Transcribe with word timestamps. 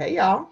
Hey 0.00 0.14
y'all. 0.14 0.48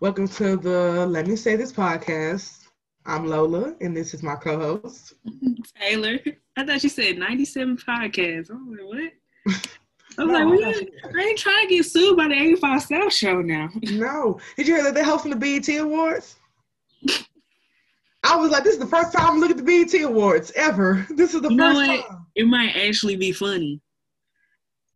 Welcome 0.00 0.28
to 0.28 0.54
the 0.54 1.06
Let 1.06 1.26
Me 1.26 1.34
Say 1.34 1.56
This 1.56 1.72
podcast. 1.72 2.66
I'm 3.06 3.26
Lola 3.26 3.74
and 3.80 3.96
this 3.96 4.12
is 4.12 4.22
my 4.22 4.36
co-host. 4.36 5.14
Taylor. 5.80 6.18
I 6.58 6.66
thought 6.66 6.82
you 6.82 6.90
said 6.90 7.16
97 7.16 7.78
podcasts. 7.78 8.50
I 8.50 8.54
was 8.54 8.68
like, 8.68 9.12
what? 9.46 9.56
I 10.18 10.24
was 10.24 10.30
no, 10.30 10.44
like, 10.44 10.46
we 10.46 11.20
I 11.22 11.24
ain't 11.24 11.38
trying 11.38 11.68
to 11.68 11.74
get 11.74 11.86
sued 11.86 12.18
by 12.18 12.28
the 12.28 12.34
85 12.34 12.82
South 12.82 13.14
show 13.14 13.40
now. 13.40 13.70
No. 13.92 14.38
Did 14.58 14.68
you 14.68 14.74
hear 14.74 14.84
that 14.84 14.92
they're 14.92 15.04
hosting 15.04 15.30
the 15.30 15.38
BET 15.38 15.74
Awards? 15.80 16.36
I 18.22 18.36
was 18.36 18.50
like, 18.50 18.62
this 18.62 18.74
is 18.74 18.78
the 18.78 18.86
first 18.86 19.14
time 19.14 19.26
I'm 19.26 19.40
looking 19.40 19.58
at 19.58 19.64
the 19.64 19.86
BET 19.86 20.02
Awards 20.02 20.52
ever. 20.54 21.06
This 21.08 21.32
is 21.32 21.40
the 21.40 21.48
you 21.48 21.56
first 21.56 21.80
time. 21.80 22.26
It 22.34 22.46
might 22.46 22.76
actually 22.76 23.16
be 23.16 23.32
funny. 23.32 23.80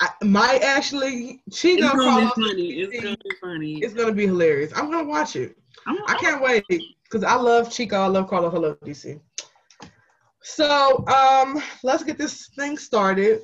I 0.00 0.10
might 0.22 0.62
actually 0.62 1.42
she 1.52 1.80
gonna, 1.80 1.96
gonna 1.96 2.26
be 2.26 2.48
funny. 2.48 2.68
It's 2.72 3.02
gonna 3.02 3.16
be 3.16 3.30
funny. 3.40 3.74
It's 3.82 3.94
gonna 3.94 4.12
be 4.12 4.26
hilarious. 4.26 4.72
I'm 4.76 4.90
gonna 4.90 5.08
watch 5.08 5.36
it. 5.36 5.56
I'm, 5.86 5.96
I 6.06 6.14
can 6.14 6.34
not 6.34 6.42
wait 6.42 6.64
because 6.68 7.24
I 7.24 7.34
love 7.34 7.72
Chico. 7.72 7.96
I 7.96 8.06
love 8.06 8.28
Karlous. 8.28 8.54
I 8.54 8.58
love 8.58 8.80
DC. 8.80 9.20
So 10.42 11.04
um, 11.08 11.62
let's 11.82 12.04
get 12.04 12.18
this 12.18 12.48
thing 12.56 12.76
started. 12.78 13.40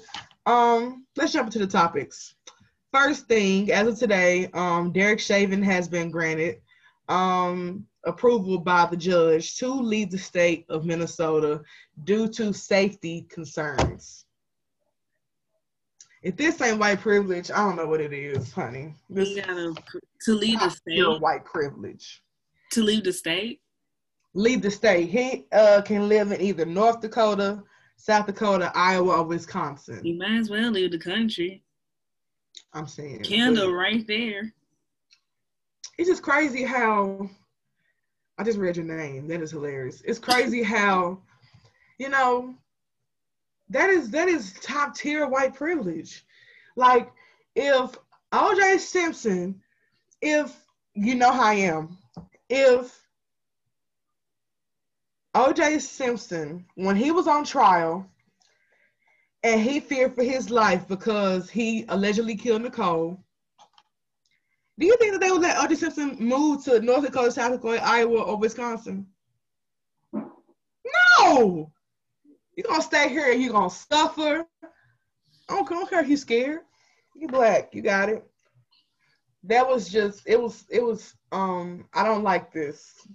Um, 0.46 1.07
let's 1.16 1.33
jump 1.33 1.46
into 1.46 1.59
the 1.59 1.66
topics. 1.66 2.34
First 2.93 3.27
thing, 3.27 3.73
as 3.73 3.88
of 3.88 3.98
today, 3.98 4.51
um, 4.52 4.93
Derek 4.93 5.21
Chauvin 5.21 5.62
has 5.62 5.88
been 5.88 6.10
granted 6.10 6.60
um, 7.09 7.87
approval 8.05 8.59
by 8.59 8.87
the 8.87 8.96
judge 8.96 9.57
to 9.59 9.73
leave 9.73 10.10
the 10.10 10.19
state 10.19 10.66
of 10.69 10.84
Minnesota 10.84 11.62
due 12.05 12.29
to 12.29 12.52
safety 12.52 13.27
concerns. 13.30 14.27
If 16.22 16.36
this 16.36 16.60
ain't 16.60 16.78
white 16.78 17.00
privilege, 17.00 17.50
I 17.50 17.56
don't 17.56 17.76
know 17.76 17.86
what 17.86 18.00
it 18.00 18.12
is, 18.12 18.52
honey. 18.52 18.94
This 19.10 19.34
gotta, 19.34 19.74
to 20.24 20.34
leave 20.34 20.60
the 20.60 20.70
state. 20.70 21.20
white 21.20 21.45
privilege. 21.45 22.23
To 22.73 22.82
leave 22.82 23.04
the 23.04 23.12
state. 23.12 23.60
Leave 24.34 24.62
the 24.62 24.70
state. 24.70 25.09
He 25.09 25.46
uh, 25.52 25.82
can 25.82 26.09
live 26.09 26.30
in 26.30 26.40
either 26.40 26.64
North 26.64 27.01
Dakota, 27.01 27.62
South 27.96 28.26
Dakota, 28.26 28.70
Iowa, 28.74 29.18
or 29.18 29.24
Wisconsin. 29.24 30.01
You 30.04 30.16
might 30.16 30.38
as 30.38 30.48
well 30.48 30.70
leave 30.70 30.92
the 30.92 30.98
country. 30.98 31.62
I'm 32.73 32.86
saying. 32.86 33.24
Kendall, 33.24 33.73
right 33.73 34.07
there. 34.07 34.52
It's 35.98 36.09
just 36.09 36.23
crazy 36.23 36.62
how. 36.62 37.29
I 38.38 38.45
just 38.45 38.59
read 38.59 38.76
your 38.76 38.86
name. 38.86 39.29
That 39.29 39.42
is 39.42 39.51
hilarious. 39.51 40.02
It's 40.07 40.18
crazy 40.18 40.62
how, 40.62 41.18
you 41.98 42.09
know, 42.09 42.54
that 43.73 43.90
is 43.90 44.10
that 44.10 44.28
is 44.28 44.54
top 44.62 44.95
tier 44.95 45.26
white 45.26 45.54
privilege. 45.54 46.24
Like 46.76 47.10
if 47.56 47.96
OJ 48.32 48.79
Simpson, 48.79 49.60
if 50.20 50.54
you 50.95 51.14
know 51.14 51.32
how 51.32 51.45
I 51.45 51.54
am, 51.54 51.98
if 52.48 53.02
OJ 55.34 55.80
Simpson, 55.80 56.64
when 56.74 56.96
he 56.96 57.10
was 57.10 57.26
on 57.26 57.45
trial 57.45 58.06
and 59.42 59.60
he 59.60 59.80
feared 59.80 60.14
for 60.14 60.23
his 60.23 60.51
life 60.51 60.86
because 60.86 61.48
he 61.51 61.84
allegedly 61.88 62.36
killed 62.36 62.62
Nicole, 62.62 63.18
do 64.78 64.86
you 64.86 64.97
think 64.98 65.12
that 65.12 65.20
they 65.20 65.31
would 65.31 65.42
let 65.42 65.56
OJ 65.56 65.76
Simpson 65.76 66.16
move 66.19 66.64
to 66.64 66.81
North 66.81 67.04
Dakota, 67.04 67.32
South 67.32 67.53
Dakota, 67.53 67.82
Iowa, 67.82 68.22
or 68.22 68.36
Wisconsin? 68.36 69.06
No. 70.12 71.70
You 72.56 72.64
gonna 72.64 72.82
stay 72.82 73.08
here 73.08 73.32
and 73.32 73.42
you 73.42 73.50
gonna 73.50 73.70
suffer. 73.70 74.44
I 75.48 75.54
don't, 75.54 75.66
I 75.70 75.75
don't 75.75 75.91
care 75.91 76.00
if 76.00 76.08
you 76.08 76.16
scared. 76.16 76.60
You 77.14 77.28
black, 77.28 77.75
you 77.75 77.82
got 77.82 78.08
it. 78.08 78.25
That 79.44 79.66
was 79.66 79.88
just 79.88 80.22
it 80.26 80.41
was 80.41 80.64
it 80.70 80.82
was 80.82 81.14
um 81.32 81.86
I 81.94 82.04
don't 82.04 82.22
like 82.22 82.53
this. 82.53 83.06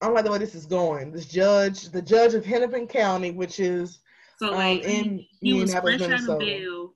I 0.00 0.06
don't 0.06 0.14
like 0.14 0.24
the 0.24 0.30
way 0.30 0.38
this 0.38 0.54
is 0.54 0.66
going. 0.66 1.12
This 1.12 1.26
judge, 1.26 1.90
the 1.90 2.02
judge 2.02 2.34
of 2.34 2.44
Hennepin 2.44 2.86
County, 2.86 3.30
which 3.30 3.60
is 3.60 4.00
so 4.38 4.50
like 4.50 4.84
um, 4.84 4.90
in 4.90 5.18
he, 5.40 5.52
he 5.52 5.52
was 5.54 5.74
fresh 5.74 6.00
out 6.00 6.28
of 6.28 6.38
bail. 6.38 6.94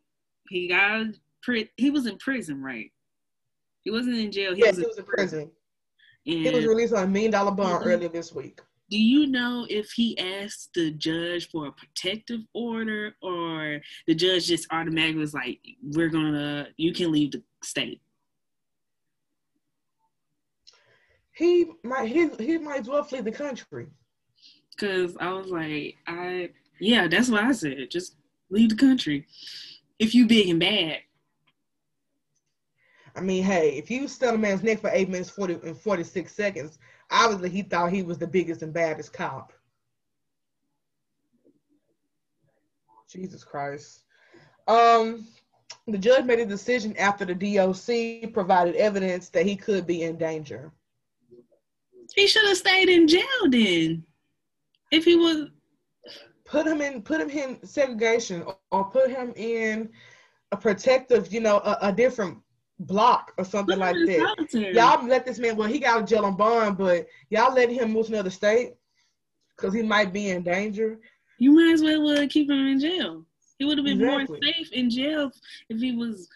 He 0.48 0.68
got 0.68 1.06
he 1.76 1.90
was 1.90 2.06
in 2.06 2.18
prison, 2.18 2.62
right? 2.62 2.90
He 3.82 3.90
wasn't 3.90 4.16
in 4.16 4.32
jail. 4.32 4.54
He 4.54 4.60
yes, 4.60 4.76
was 4.76 4.78
he 4.78 4.86
was 4.86 4.98
in 4.98 5.04
prison. 5.04 5.50
prison. 6.24 6.44
he 6.44 6.50
was 6.50 6.66
released 6.66 6.94
on 6.94 7.04
a 7.04 7.06
million 7.06 7.30
dollar 7.30 7.50
bond 7.50 7.80
mm-hmm. 7.80 7.88
earlier 7.88 8.08
this 8.08 8.32
week 8.32 8.60
do 8.94 9.00
you 9.00 9.26
know 9.26 9.66
if 9.68 9.90
he 9.90 10.16
asked 10.20 10.70
the 10.76 10.92
judge 10.92 11.50
for 11.50 11.66
a 11.66 11.72
protective 11.72 12.42
order 12.52 13.16
or 13.22 13.80
the 14.06 14.14
judge 14.14 14.46
just 14.46 14.68
automatically 14.70 15.18
was 15.18 15.34
like, 15.34 15.58
we're 15.82 16.08
gonna, 16.08 16.68
you 16.76 16.92
can 16.92 17.10
leave 17.10 17.32
the 17.32 17.42
state? 17.64 18.00
He 21.32 21.66
might, 21.82 22.06
he, 22.06 22.28
he 22.38 22.56
might 22.58 22.82
as 22.82 22.88
well 22.88 23.02
flee 23.02 23.20
the 23.20 23.32
country. 23.32 23.88
Cause 24.78 25.16
I 25.18 25.32
was 25.32 25.48
like, 25.48 25.96
I, 26.06 26.50
yeah, 26.78 27.08
that's 27.08 27.28
what 27.28 27.42
I 27.42 27.50
said. 27.50 27.90
Just 27.90 28.14
leave 28.48 28.70
the 28.70 28.76
country. 28.76 29.26
If 29.98 30.14
you 30.14 30.28
big 30.28 30.50
and 30.50 30.60
bad. 30.60 30.98
I 33.16 33.22
mean, 33.22 33.42
hey, 33.42 33.70
if 33.70 33.90
you 33.90 34.06
stun 34.06 34.36
a 34.36 34.38
man's 34.38 34.62
neck 34.62 34.78
for 34.78 34.90
eight 34.90 35.08
minutes 35.08 35.30
40 35.30 35.54
and 35.64 35.76
46 35.76 36.32
seconds, 36.32 36.78
obviously 37.10 37.50
he 37.50 37.62
thought 37.62 37.92
he 37.92 38.02
was 38.02 38.18
the 38.18 38.26
biggest 38.26 38.62
and 38.62 38.72
baddest 38.72 39.12
cop. 39.12 39.52
Jesus 43.08 43.44
Christ. 43.44 44.04
Um, 44.66 45.26
the 45.86 45.98
judge 45.98 46.24
made 46.24 46.40
a 46.40 46.46
decision 46.46 46.96
after 46.96 47.24
the 47.24 47.34
DOC 47.34 48.32
provided 48.32 48.74
evidence 48.76 49.28
that 49.30 49.46
he 49.46 49.54
could 49.54 49.86
be 49.86 50.02
in 50.02 50.16
danger. 50.16 50.72
He 52.14 52.26
should 52.26 52.46
have 52.46 52.56
stayed 52.56 52.88
in 52.88 53.06
jail 53.06 53.24
then. 53.48 54.04
If 54.90 55.04
he 55.04 55.16
was 55.16 55.48
put 56.44 56.66
him 56.66 56.80
in 56.80 57.02
put 57.02 57.20
him 57.20 57.30
in 57.30 57.66
segregation 57.66 58.44
or 58.70 58.84
put 58.84 59.10
him 59.10 59.32
in 59.36 59.90
a 60.52 60.56
protective, 60.56 61.32
you 61.32 61.40
know, 61.40 61.58
a, 61.58 61.78
a 61.82 61.92
different 61.92 62.38
block 62.80 63.32
or 63.38 63.44
something 63.44 63.78
like 63.78 63.94
that. 63.94 64.72
Y'all 64.74 65.06
let 65.06 65.24
this 65.24 65.38
man, 65.38 65.56
well, 65.56 65.68
he 65.68 65.78
got 65.78 66.02
a 66.02 66.04
jail 66.04 66.24
on 66.24 66.36
bond, 66.36 66.76
but 66.76 67.06
y'all 67.30 67.54
let 67.54 67.70
him 67.70 67.92
move 67.92 68.06
to 68.06 68.12
another 68.12 68.30
state 68.30 68.74
because 69.56 69.74
he 69.74 69.82
might 69.82 70.12
be 70.12 70.30
in 70.30 70.42
danger. 70.42 70.98
You 71.38 71.52
might 71.52 71.74
as 71.74 71.82
well 71.82 72.08
uh, 72.08 72.26
keep 72.28 72.50
him 72.50 72.66
in 72.66 72.80
jail. 72.80 73.24
He 73.58 73.64
would 73.64 73.78
have 73.78 73.84
been 73.84 74.00
exactly. 74.00 74.40
more 74.40 74.52
safe 74.52 74.72
in 74.72 74.90
jail 74.90 75.30
if 75.68 75.80
he 75.80 75.92
was 75.92 76.28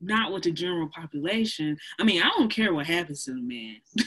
not 0.00 0.32
with 0.32 0.44
the 0.44 0.52
general 0.52 0.88
population. 0.88 1.76
I 1.98 2.04
mean, 2.04 2.22
I 2.22 2.30
don't 2.36 2.50
care 2.50 2.74
what 2.74 2.86
happens 2.86 3.24
to 3.24 3.32
the 3.32 3.40
man. 3.40 3.76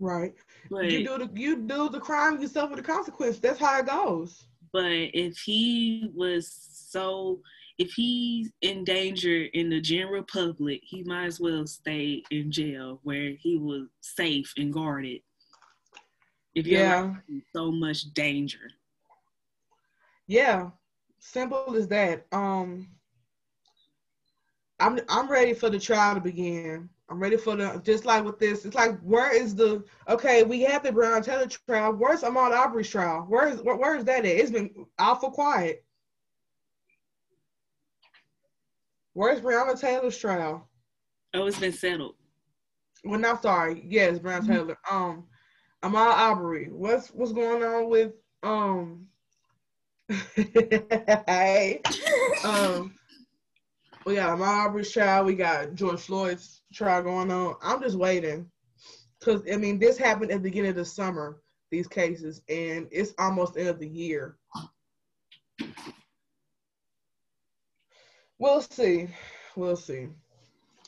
right. 0.00 0.32
But 0.70 0.90
you 0.90 1.06
do 1.06 1.18
the 1.18 1.30
you 1.34 1.56
do 1.56 1.88
the 1.88 2.00
crime, 2.00 2.40
you 2.40 2.48
suffer 2.48 2.76
the 2.76 2.82
consequence. 2.82 3.38
That's 3.38 3.60
how 3.60 3.78
it 3.78 3.86
goes. 3.86 4.44
But 4.72 4.90
if 4.90 5.38
he 5.38 6.10
was 6.14 6.50
so 6.50 7.40
if 7.78 7.92
he's 7.92 8.50
in 8.62 8.84
danger 8.84 9.44
in 9.52 9.68
the 9.68 9.80
general 9.80 10.22
public, 10.22 10.80
he 10.82 11.02
might 11.04 11.26
as 11.26 11.40
well 11.40 11.66
stay 11.66 12.22
in 12.30 12.50
jail 12.52 13.00
where 13.02 13.32
he 13.38 13.58
was 13.58 13.88
safe 14.00 14.52
and 14.56 14.72
guarded. 14.72 15.20
If 16.54 16.66
you're 16.66 16.80
yeah. 16.80 17.14
so 17.54 17.72
much 17.72 18.14
danger. 18.14 18.70
Yeah, 20.28 20.70
simple 21.18 21.74
as 21.76 21.88
that. 21.88 22.26
Um, 22.32 22.88
I'm 24.78 25.00
I'm 25.08 25.30
ready 25.30 25.52
for 25.52 25.68
the 25.68 25.78
trial 25.78 26.14
to 26.14 26.20
begin. 26.20 26.88
I'm 27.10 27.20
ready 27.20 27.36
for 27.36 27.56
the 27.56 27.80
just 27.84 28.04
like 28.04 28.24
with 28.24 28.38
this. 28.38 28.64
It's 28.64 28.76
like 28.76 28.98
where 29.00 29.34
is 29.34 29.54
the 29.54 29.84
okay? 30.08 30.44
We 30.44 30.62
have 30.62 30.82
the 30.84 30.90
Breonna 30.90 31.24
Taylor 31.24 31.46
trial. 31.46 31.92
Where's 31.92 32.22
Ahmaud 32.22 32.56
Arbery's 32.56 32.88
trial? 32.88 33.26
Where 33.28 33.48
is 33.48 33.60
where, 33.62 33.76
where 33.76 33.96
is 33.96 34.04
that 34.04 34.20
at? 34.20 34.26
It's 34.26 34.50
been 34.50 34.70
awful 34.98 35.30
quiet. 35.30 35.83
Where's 39.14 39.40
Breonna 39.40 39.80
Taylor's 39.80 40.18
trial? 40.18 40.68
Oh, 41.32 41.46
it's 41.46 41.58
been 41.58 41.72
settled. 41.72 42.16
Well, 43.04 43.20
not 43.20 43.42
sorry. 43.42 43.84
Yes, 43.86 44.18
Breonna 44.18 44.40
mm-hmm. 44.40 44.52
Taylor. 44.52 44.78
Um, 44.90 45.24
Ahmaud 45.84 46.14
Arbery. 46.14 46.68
What's 46.70 47.08
what's 47.08 47.32
going 47.32 47.62
on 47.62 47.88
with 47.88 48.12
um? 48.42 49.06
hey, 50.34 51.80
um. 52.44 52.94
We 54.04 54.16
got 54.16 54.36
Ahmaud 54.36 54.46
Arbery's 54.46 54.90
trial. 54.90 55.24
We 55.24 55.34
got 55.34 55.74
George 55.74 56.00
Floyd's 56.00 56.62
trial 56.74 57.02
going 57.02 57.30
on. 57.30 57.54
I'm 57.62 57.80
just 57.80 57.96
waiting, 57.96 58.50
cause 59.22 59.42
I 59.50 59.56
mean 59.56 59.78
this 59.78 59.96
happened 59.96 60.30
at 60.32 60.42
the 60.42 60.48
beginning 60.50 60.70
of 60.70 60.76
the 60.76 60.84
summer. 60.84 61.40
These 61.70 61.88
cases, 61.88 62.42
and 62.48 62.88
it's 62.90 63.14
almost 63.18 63.54
the 63.54 63.60
end 63.60 63.68
of 63.70 63.78
the 63.78 63.88
year. 63.88 64.36
We'll 68.44 68.60
see. 68.60 69.08
We'll 69.56 69.74
see. 69.74 70.08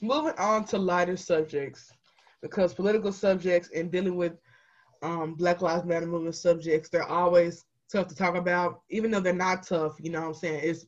Moving 0.03 0.35
on 0.37 0.67
to 0.67 0.76
lighter 0.76 1.17
subjects, 1.17 1.91
because 2.43 2.75
political 2.75 3.11
subjects 3.11 3.70
and 3.75 3.91
dealing 3.91 4.14
with 4.14 4.35
um, 5.00 5.32
Black 5.37 5.62
Lives 5.62 5.87
Matter 5.87 6.05
movement 6.05 6.35
subjects, 6.35 6.91
they're 6.91 7.08
always 7.08 7.64
tough 7.91 8.08
to 8.08 8.14
talk 8.14 8.37
about, 8.37 8.82
even 8.91 9.11
though 9.11 9.20
they're 9.20 9.32
not 9.32 9.67
tough. 9.67 9.97
You 9.99 10.11
know 10.11 10.20
what 10.20 10.26
I'm 10.26 10.35
saying? 10.35 10.61
It's 10.64 10.85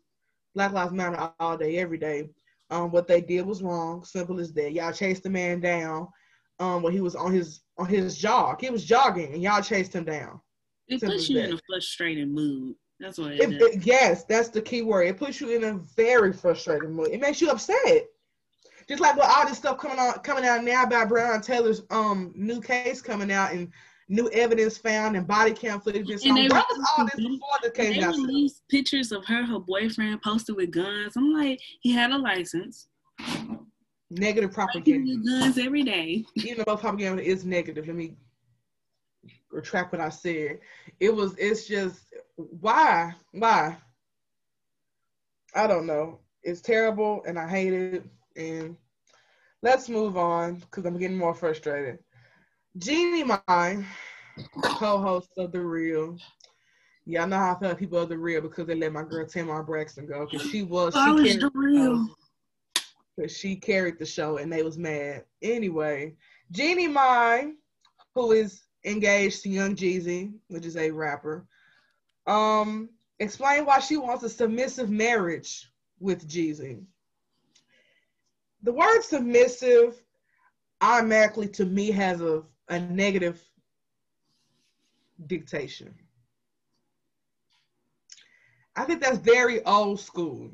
Black 0.55 0.73
Lives 0.73 0.93
Matter 0.93 1.33
all 1.41 1.57
day, 1.57 1.79
every 1.79 1.97
day. 1.97 2.29
Um, 2.69 2.91
what 2.91 3.09
they 3.09 3.23
did 3.23 3.47
was 3.47 3.63
wrong. 3.63 4.05
Simple 4.05 4.39
as 4.39 4.53
that. 4.53 4.73
Y'all 4.73 4.93
chased 4.93 5.23
the 5.23 5.31
man 5.31 5.61
down. 5.61 6.07
Um, 6.61 6.83
when 6.83 6.93
he 6.93 7.01
was 7.01 7.17
on 7.17 7.33
his 7.33 7.63
on 7.79 7.87
his 7.87 8.19
jog, 8.19 8.61
he 8.61 8.69
was 8.69 8.85
jogging, 8.85 9.33
and 9.33 9.43
y'all 9.43 9.63
chased 9.63 9.95
him 9.95 10.05
down. 10.05 10.39
It 10.87 11.01
puts 11.01 11.31
you 11.31 11.37
that. 11.37 11.49
in 11.49 11.55
a 11.55 11.61
frustrated 11.67 12.31
mood. 12.31 12.75
That's 13.01 13.19
what 13.19 13.33
it, 13.33 13.41
It, 13.41 13.61
it- 13.61 13.87
yes, 13.87 14.25
that's 14.25 14.49
the 14.49 14.61
key 14.61 14.83
word. 14.83 15.03
It 15.07 15.17
puts 15.19 15.41
you 15.41 15.51
in 15.51 15.65
a 15.65 15.75
very 15.97 16.33
frustrated 16.33 16.91
mood. 16.91 17.09
It 17.09 17.21
makes 17.21 17.41
you 17.41 17.51
upset. 17.51 18.07
Just 18.89 19.01
like 19.01 19.17
with 19.17 19.27
all 19.27 19.47
this 19.47 19.59
stuff 19.59 19.79
coming 19.79 19.99
on 19.99 20.15
coming 20.21 20.45
out 20.47 20.65
now 20.65 20.85
about 20.85 21.09
Breonna 21.11 21.43
Taylor's 21.45 21.83
um 21.91 22.33
new 22.35 22.61
case 22.61 23.03
coming 23.03 23.31
out 23.31 23.53
and 23.53 23.71
new 24.09 24.31
evidence 24.31 24.79
found 24.79 25.15
and 25.15 25.27
body 25.27 25.53
cam 25.53 25.81
footage. 25.81 26.09
And 26.11 26.21
And 26.25 26.37
they 26.39 26.49
where 26.49 26.63
was 26.71 26.91
all 26.97 27.05
this 27.05 27.17
before 27.17 27.59
the 27.63 27.71
case 27.71 27.95
they 27.95 28.07
released 28.07 28.63
pictures 28.69 29.13
of 29.13 29.27
her, 29.27 29.45
her 29.45 29.59
boyfriend 29.59 30.23
posted 30.23 30.57
with 30.57 30.71
guns. 30.71 31.17
I'm 31.17 31.33
like, 31.35 31.61
he 31.81 31.93
had 31.93 32.11
a 32.13 32.17
license. 32.17 32.89
Negative 34.11 34.51
propaganda. 34.51 35.17
guns 35.23 35.59
every 35.59 35.83
day. 35.83 36.25
Even 36.37 36.65
though 36.67 36.77
propaganda 36.79 37.23
is 37.23 37.45
negative, 37.45 37.87
let 37.87 37.95
me 37.97 38.15
retract 39.51 39.93
what 39.93 40.01
I 40.01 40.09
said. 40.09 40.61
It 41.01 41.15
was 41.15 41.35
it's 41.39 41.67
just 41.67 42.01
why? 42.37 43.15
Why? 43.33 43.77
I 45.55 45.67
don't 45.67 45.87
know. 45.87 46.21
It's 46.43 46.61
terrible 46.61 47.23
and 47.27 47.39
I 47.39 47.49
hate 47.49 47.73
it. 47.73 48.05
And 48.37 48.77
let's 49.63 49.89
move 49.89 50.17
on 50.17 50.57
because 50.57 50.85
I'm 50.85 50.99
getting 50.99 51.17
more 51.17 51.35
frustrated. 51.35 51.99
Jeannie 52.77 53.25
Mai, 53.25 53.85
co-host 54.63 55.31
of 55.37 55.53
The 55.53 55.61
Real. 55.61 56.17
Y'all 57.07 57.27
know 57.27 57.39
how 57.39 57.55
I 57.55 57.59
feel 57.59 57.75
people 57.75 57.99
of 57.99 58.09
The 58.09 58.19
Real 58.19 58.43
because 58.43 58.67
they 58.67 58.75
let 58.75 58.93
my 58.93 59.03
girl 59.03 59.27
Tamar 59.27 59.63
Braxton 59.63 60.07
go 60.07 60.27
because 60.31 60.49
she 60.49 60.63
was 60.63 60.95
she 60.95 61.01
carried 61.01 61.41
the 61.41 61.51
real. 61.55 62.09
Because 63.17 63.37
she 63.37 63.57
carried 63.57 63.99
the 63.99 64.07
show 64.07 64.37
and 64.37 64.53
they 64.53 64.63
was 64.63 64.79
mad. 64.79 65.25
Anyway, 65.43 66.15
Jeannie 66.53 66.87
Mai, 66.87 67.53
who 68.15 68.33
is 68.33 68.68
engaged 68.85 69.43
to 69.43 69.49
Young 69.49 69.75
Jeezy, 69.75 70.33
which 70.49 70.67
is 70.67 70.77
a 70.77 70.91
rapper, 70.91 71.47
um, 72.27 72.89
explained 73.19 73.67
why 73.67 73.81
she 73.81 73.97
wants 73.97 74.23
a 74.23 74.29
submissive 74.29 74.91
marriage 74.91 75.71
with 76.01 76.29
Jeezy. 76.29 76.83
The 78.63 78.73
word 78.73 79.03
submissive 79.03 80.03
automatically 80.81 81.49
to 81.49 81.65
me 81.65 81.91
has 81.91 82.21
a, 82.21 82.43
a 82.69 82.81
negative 82.81 83.41
dictation. 85.27 85.95
I 88.77 88.85
think 88.85 89.03
that's 89.03 89.19
very 89.19 89.65
old 89.65 89.99
school 89.99 90.53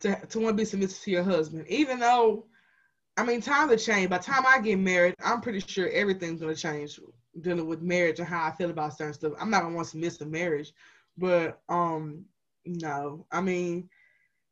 to, 0.00 0.14
to 0.26 0.38
want 0.38 0.56
to 0.56 0.60
be 0.60 0.64
submissive 0.64 1.02
to 1.02 1.10
your 1.10 1.24
husband, 1.24 1.66
even 1.68 1.98
though, 1.98 2.46
I 3.16 3.24
mean, 3.24 3.40
times 3.40 3.70
have 3.70 3.80
changed. 3.80 4.10
By 4.10 4.18
the 4.18 4.24
time 4.24 4.44
I 4.46 4.60
get 4.60 4.78
married, 4.78 5.14
I'm 5.24 5.40
pretty 5.40 5.60
sure 5.60 5.88
everything's 5.88 6.40
to 6.54 6.60
change 6.60 7.00
dealing 7.40 7.66
with 7.66 7.82
marriage 7.82 8.18
and 8.18 8.28
how 8.28 8.46
I 8.46 8.50
feel 8.50 8.70
about 8.70 8.96
certain 8.96 9.14
stuff. 9.14 9.32
I'm 9.40 9.50
not 9.50 9.60
to 9.60 9.68
want 9.68 9.86
to 9.86 9.90
submissive 9.90 10.28
marriage, 10.28 10.72
but 11.16 11.60
um, 11.68 12.24
no, 12.64 13.26
I 13.30 13.40
mean, 13.40 13.88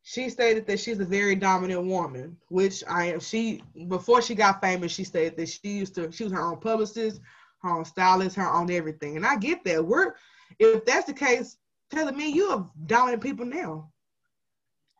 she 0.02 0.28
stated 0.28 0.66
that 0.66 0.81
she's 0.81 1.00
a 1.00 1.05
very 1.05 1.34
dominant 1.34 1.84
woman, 1.84 2.37
which 2.49 2.84
I 2.88 3.06
am. 3.06 3.20
She 3.20 3.62
before 3.88 4.20
she 4.20 4.34
got 4.34 4.61
famous, 4.61 4.93
she 4.93 5.05
stated 5.05 5.37
that 5.38 5.49
she 5.49 5.60
used 5.69 5.94
to. 5.96 6.12
She 6.12 6.25
was 6.25 6.32
her 6.32 6.43
own 6.43 6.60
publicist, 6.60 7.20
her 7.62 7.70
own 7.70 7.84
stylist, 7.84 8.37
her 8.37 8.50
own 8.50 8.70
everything, 8.70 9.17
and 9.17 9.25
I 9.25 9.37
get 9.37 9.64
that. 9.64 9.84
We're 9.84 10.14
if 10.58 10.84
that's 10.84 11.06
the 11.06 11.14
case, 11.14 11.56
telling 11.90 12.17
me 12.17 12.31
you 12.31 12.50
have 12.50 12.67
dominant 12.87 13.22
people 13.22 13.46
now. 13.46 13.90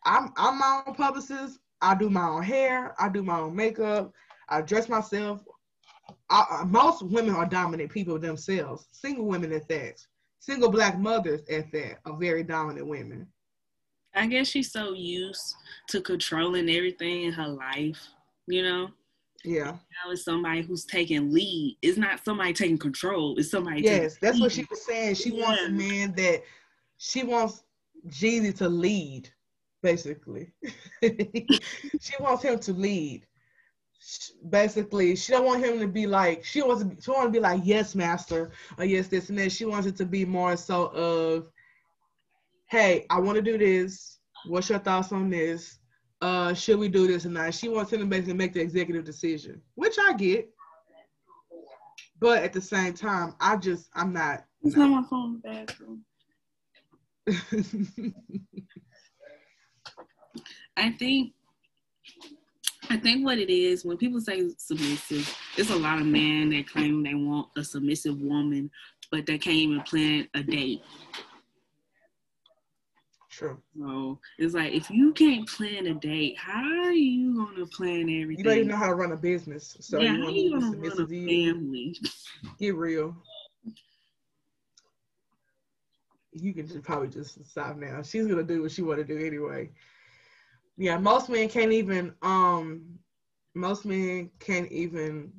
I'm 0.05 0.33
I'm 0.37 0.59
my 0.59 0.83
own 0.87 0.95
publicist. 0.95 1.59
I 1.85 1.95
do 1.95 2.09
my 2.09 2.27
own 2.27 2.43
hair. 2.43 2.95
I 2.99 3.11
do 3.11 3.23
my 3.23 3.39
own 3.41 3.55
makeup. 3.55 4.11
I 4.49 4.63
dress 4.63 4.89
myself. 4.89 5.45
I, 6.31 6.45
I- 6.51 6.65
most 6.65 7.03
women 7.03 7.35
are 7.35 7.45
dominant 7.47 7.91
people 7.91 8.19
themselves. 8.19 8.89
Single 8.91 9.27
women 9.27 9.53
at 9.53 9.69
that. 9.69 10.05
Single 10.39 10.71
black 10.71 10.99
mothers 10.99 11.43
at 11.51 11.71
that 11.73 11.99
are 12.07 12.17
very 12.17 12.43
dominant 12.43 12.87
women. 12.87 13.27
I 14.15 14.27
guess 14.27 14.49
she's 14.49 14.73
so 14.73 14.93
used 14.95 15.55
to 15.89 16.01
controlling 16.01 16.71
everything 16.71 17.25
in 17.25 17.33
her 17.33 17.49
life, 17.49 18.01
you 18.47 18.63
know. 18.63 18.89
Yeah. 19.45 19.73
Now 19.73 20.13
it's 20.13 20.25
somebody 20.25 20.63
who's 20.63 20.85
taking 20.87 21.33
lead. 21.33 21.77
It's 21.83 21.99
not 21.99 22.25
somebody 22.25 22.55
taking 22.55 22.79
control. 22.79 23.37
It's 23.39 23.51
somebody. 23.51 23.83
Yes, 23.83 24.17
that's 24.23 24.41
what 24.41 24.53
she 24.53 24.65
was 24.71 24.83
saying. 24.87 25.17
She 25.17 25.33
wants 25.33 25.63
a 25.63 25.69
man 25.69 26.15
that 26.17 26.43
she 26.97 27.25
wants 27.25 27.63
Jeezy 28.09 28.57
to 28.59 28.69
lead, 28.69 29.29
basically. 29.85 30.51
she 31.03 32.15
wants 32.19 32.43
him 32.43 32.59
to 32.59 32.73
lead. 32.73 33.27
Sh- 34.01 34.31
Basically, 34.49 35.15
she 35.15 35.33
don't 35.33 35.45
want 35.45 35.65
him 35.65 35.79
to 35.79 35.87
be 35.87 36.07
like 36.07 36.43
she 36.45 36.63
wants 36.63 36.83
to 36.83 36.89
be, 36.89 37.01
she 37.01 37.11
want 37.11 37.27
to 37.27 37.31
be 37.31 37.39
like 37.39 37.61
yes 37.63 37.95
master 37.95 38.51
or 38.79 38.85
yes 38.85 39.09
this 39.09 39.29
and 39.29 39.39
that. 39.39 39.53
She 39.53 39.67
wants 39.67 39.87
it 39.87 39.97
to 39.99 40.07
be 40.07 40.25
more 40.25 40.57
so 40.57 40.87
of, 40.87 41.51
hey, 42.71 43.07
I 43.11 43.21
want 43.21 43.37
to 43.37 43.43
do 43.43 43.59
this. 43.59 44.19
What's 44.47 44.69
your 44.71 44.79
thoughts 44.81 45.13
on 45.13 45.31
this? 45.31 45.79
Uh, 46.21 46.55
should 46.55 46.79
we 46.79 46.89
do 46.89 47.07
this 47.07 47.27
or 47.27 47.31
not? 47.31 47.55
She 47.55 47.69
wants 47.69 47.93
him 47.93 48.01
to 48.01 48.07
basically 48.07 48.35
make 48.35 48.55
the 48.55 48.61
executive 48.61 49.05
decision, 49.05 49.61
which 49.75 49.97
I 50.09 50.15
get. 50.15 50.49
But 52.19 52.43
at 52.43 52.53
the 52.55 52.61
same 52.63 52.95
time, 52.95 53.35
I 53.39 53.57
just 53.57 53.91
I'm 53.95 54.13
not. 54.15 54.45
It's 54.63 54.77
not 54.77 54.89
my 54.89 55.03
phone 55.09 55.27
in 55.27 55.43
the 55.43 55.67
bathroom. 55.67 56.05
I 60.77 60.91
think 60.91 61.33
I 62.91 62.97
think 62.97 63.25
what 63.25 63.39
it 63.39 63.51
is 63.51 63.85
when 63.85 63.97
people 63.97 64.21
say 64.21 64.51
submissive, 64.59 65.37
it's 65.57 65.71
a 65.71 65.77
lot 65.77 66.01
of 66.01 66.07
men 66.07 66.51
that 66.51 66.69
claim 66.69 67.03
they 67.03 67.15
want 67.15 67.49
a 67.57 67.65
submissive 67.65 68.21
woman, 68.21 68.71
but 69.11 69.27
they 69.27 69.39
can't 69.39 69.57
even 69.57 69.81
plan 69.83 70.29
a 70.35 70.43
date. 70.43 70.83
True. 73.31 73.59
So 73.77 74.21
it's 74.39 74.55
like 74.55 74.75
if 74.75 74.91
you 74.91 75.13
can't 75.13 75.49
plan 75.49 75.87
a 75.89 75.95
date, 75.95 76.39
how 76.39 76.63
are 76.63 76.93
you 76.93 77.35
gonna 77.37 77.67
plan 77.67 78.03
everything? 78.03 78.39
You 78.39 78.45
don't 78.45 78.57
even 78.59 78.69
know 78.69 78.77
how 78.77 78.87
to 78.87 78.95
run 78.95 79.13
a 79.13 79.17
business, 79.17 79.77
so 79.81 80.01
yeah, 80.01 80.15
you 80.15 80.23
how 80.23 80.29
you 80.29 80.51
gonna 80.51 80.77
run 80.77 81.01
a 81.01 81.07
family? 81.07 81.97
Get 82.61 82.77
real. 82.77 83.17
You 86.33 86.55
can 86.55 86.69
just 86.69 86.83
probably 86.83 87.09
just 87.09 87.45
stop 87.45 87.77
now. 87.77 88.03
She's 88.03 88.27
gonna 88.27 88.45
do 88.45 88.63
what 88.63 88.71
she 88.71 88.83
want 88.83 88.99
to 88.99 89.05
do 89.05 89.25
anyway. 89.25 89.71
Yeah, 90.77 90.99
most 90.99 91.29
men 91.29 91.49
can't 91.49 91.73
even. 91.73 92.15
Um, 92.23 92.99
most 93.55 93.85
men 93.85 94.31
can't 94.41 94.71
even 94.73 95.33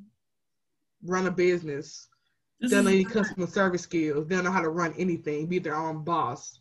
run 1.04 1.28
a 1.28 1.32
business. 1.32 2.08
This 2.60 2.72
They 2.72 2.78
don't 2.78 2.86
know 2.86 2.92
any 2.92 3.04
customer 3.04 3.48
service 3.48 3.82
skills. 3.82 4.28
They 4.28 4.36
don't 4.36 4.46
know 4.46 4.52
how 4.52 4.62
to 4.62 4.70
run 4.70 4.94
anything. 4.98 5.48
Be 5.48 5.60
their 5.60 5.76
own 5.76 6.04
boss. 6.04 6.60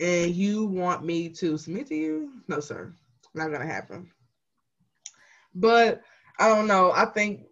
And 0.00 0.34
you 0.34 0.66
want 0.66 1.04
me 1.04 1.28
to 1.28 1.56
submit 1.56 1.86
to 1.88 1.94
you? 1.94 2.32
No, 2.48 2.58
sir. 2.58 2.92
Not 3.34 3.52
gonna 3.52 3.66
happen. 3.66 4.10
But 5.54 6.02
I 6.40 6.48
don't 6.48 6.66
know. 6.66 6.90
I 6.92 7.04
think, 7.04 7.46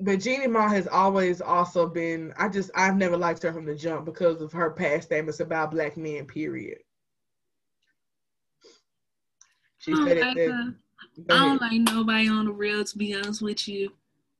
but 0.00 0.20
Jeannie 0.20 0.46
Mai 0.46 0.68
has 0.68 0.86
always 0.86 1.40
also 1.40 1.88
been. 1.88 2.32
I 2.38 2.48
just 2.48 2.70
I've 2.76 2.96
never 2.96 3.16
liked 3.16 3.42
her 3.42 3.52
from 3.52 3.64
the 3.64 3.74
jump 3.74 4.04
because 4.04 4.40
of 4.40 4.52
her 4.52 4.70
past 4.70 5.04
statements 5.06 5.40
about 5.40 5.72
black 5.72 5.96
men. 5.96 6.26
Period. 6.26 6.78
She 9.78 9.92
I 9.92 9.94
don't 9.94 10.08
said 10.08 10.16
it 10.16 10.48
that. 10.48 10.74
I 11.30 11.38
don't 11.38 11.60
like 11.60 11.80
nobody 11.80 12.28
on 12.28 12.46
the 12.46 12.52
real. 12.52 12.84
To 12.84 12.98
be 12.98 13.14
honest 13.14 13.42
with 13.42 13.66
you, 13.68 13.92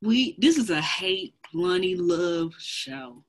we 0.02 0.36
this 0.38 0.58
is 0.58 0.70
a 0.70 0.80
hate, 0.80 1.34
money, 1.52 1.94
love 1.96 2.54
show. 2.58 3.24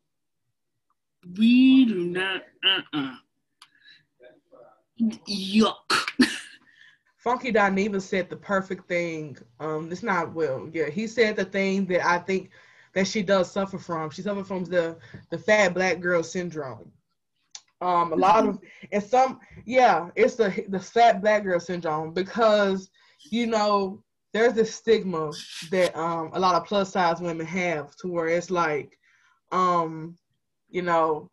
We 1.38 1.86
do 1.86 2.06
not. 2.06 2.44
Uh 2.66 2.82
uh 2.94 3.16
Yuck. 5.02 6.10
Funky 7.18 7.52
Dineva 7.52 8.02
said 8.02 8.30
the 8.30 8.36
perfect 8.36 8.88
thing. 8.88 9.38
Um, 9.60 9.92
it's 9.92 10.04
not 10.04 10.34
well. 10.34 10.70
Yeah, 10.74 10.90
he 10.90 11.06
said 11.08 11.36
the 11.36 11.46
thing 11.46 11.86
that 11.88 12.06
I 12.06 12.20
think 12.20 12.50
that 12.94 13.08
she 13.08 13.22
does 13.22 13.52
suffer 13.52 13.78
from. 13.78 14.10
She 14.10 14.22
suffers 14.22 14.48
from 14.48 14.66
the 14.66 14.98
the 15.30 15.38
fat 15.38 15.74
black 15.74 16.00
girl 16.00 16.24
syndrome. 16.24 16.92
Um, 17.82 18.12
a 18.12 18.16
lot 18.16 18.46
of 18.46 18.60
and 18.92 19.04
some 19.04 19.40
yeah, 19.66 20.10
it's 20.16 20.36
the 20.36 20.66
the 20.70 20.80
fat 20.80 21.22
black 21.22 21.44
girl 21.44 21.60
syndrome 21.60 22.14
because 22.14 22.90
you 23.32 23.48
know 23.48 24.04
there's 24.34 24.54
this 24.54 24.76
stigma 24.76 25.32
that 25.72 25.96
um 25.98 26.30
a 26.34 26.40
lot 26.40 26.56
of 26.56 26.66
plus 26.66 26.92
size 26.92 27.22
women 27.22 27.46
have 27.46 27.96
to 27.98 28.08
where 28.08 28.28
it's 28.28 28.52
like 28.52 28.98
um 29.52 30.16
you 30.70 30.82
know 30.82 31.30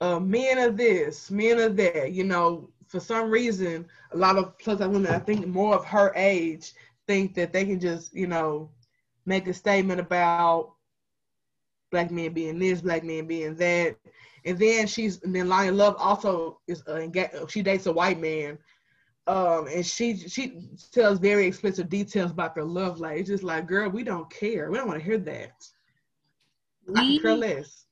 uh, 0.00 0.20
men 0.20 0.58
are 0.58 0.70
this, 0.70 1.30
men 1.30 1.58
are 1.58 1.68
that. 1.70 2.12
You 2.12 2.24
know, 2.24 2.70
for 2.88 3.00
some 3.00 3.30
reason, 3.30 3.86
a 4.12 4.16
lot 4.16 4.36
of 4.36 4.58
plus 4.58 4.78
size 4.78 4.88
women, 4.88 5.12
I 5.12 5.18
think 5.18 5.46
more 5.46 5.74
of 5.74 5.84
her 5.86 6.12
age, 6.14 6.72
think 7.06 7.34
that 7.34 7.52
they 7.52 7.64
can 7.64 7.80
just, 7.80 8.14
you 8.14 8.26
know, 8.26 8.70
make 9.26 9.46
a 9.46 9.54
statement 9.54 10.00
about 10.00 10.73
black 11.94 12.10
men 12.10 12.32
being 12.32 12.58
this, 12.58 12.80
black 12.80 13.04
men 13.04 13.24
being 13.24 13.54
that. 13.54 13.96
And 14.44 14.58
then 14.58 14.88
she's 14.88 15.22
and 15.22 15.34
then 15.34 15.46
Loni 15.46 15.74
Love 15.74 15.94
also 15.96 16.58
is 16.66 16.82
uh, 16.88 17.06
she 17.48 17.62
dates 17.62 17.86
a 17.86 17.92
white 17.92 18.20
man, 18.20 18.58
um, 19.28 19.68
and 19.72 19.86
she 19.86 20.16
she 20.16 20.60
tells 20.90 21.20
very 21.20 21.46
explicit 21.46 21.88
details 21.88 22.32
about 22.32 22.56
their 22.56 22.64
love 22.64 22.98
life. 22.98 23.20
It's 23.20 23.28
just 23.28 23.44
like, 23.44 23.68
girl, 23.68 23.88
we 23.88 24.02
don't 24.02 24.28
care. 24.28 24.70
We 24.70 24.76
don't 24.76 24.88
want 24.88 24.98
to 24.98 25.04
hear 25.04 25.18
that. 25.18 25.52
We, 26.88 26.94
I 26.96 27.04
can 27.04 27.20
care 27.20 27.36
less. 27.36 27.86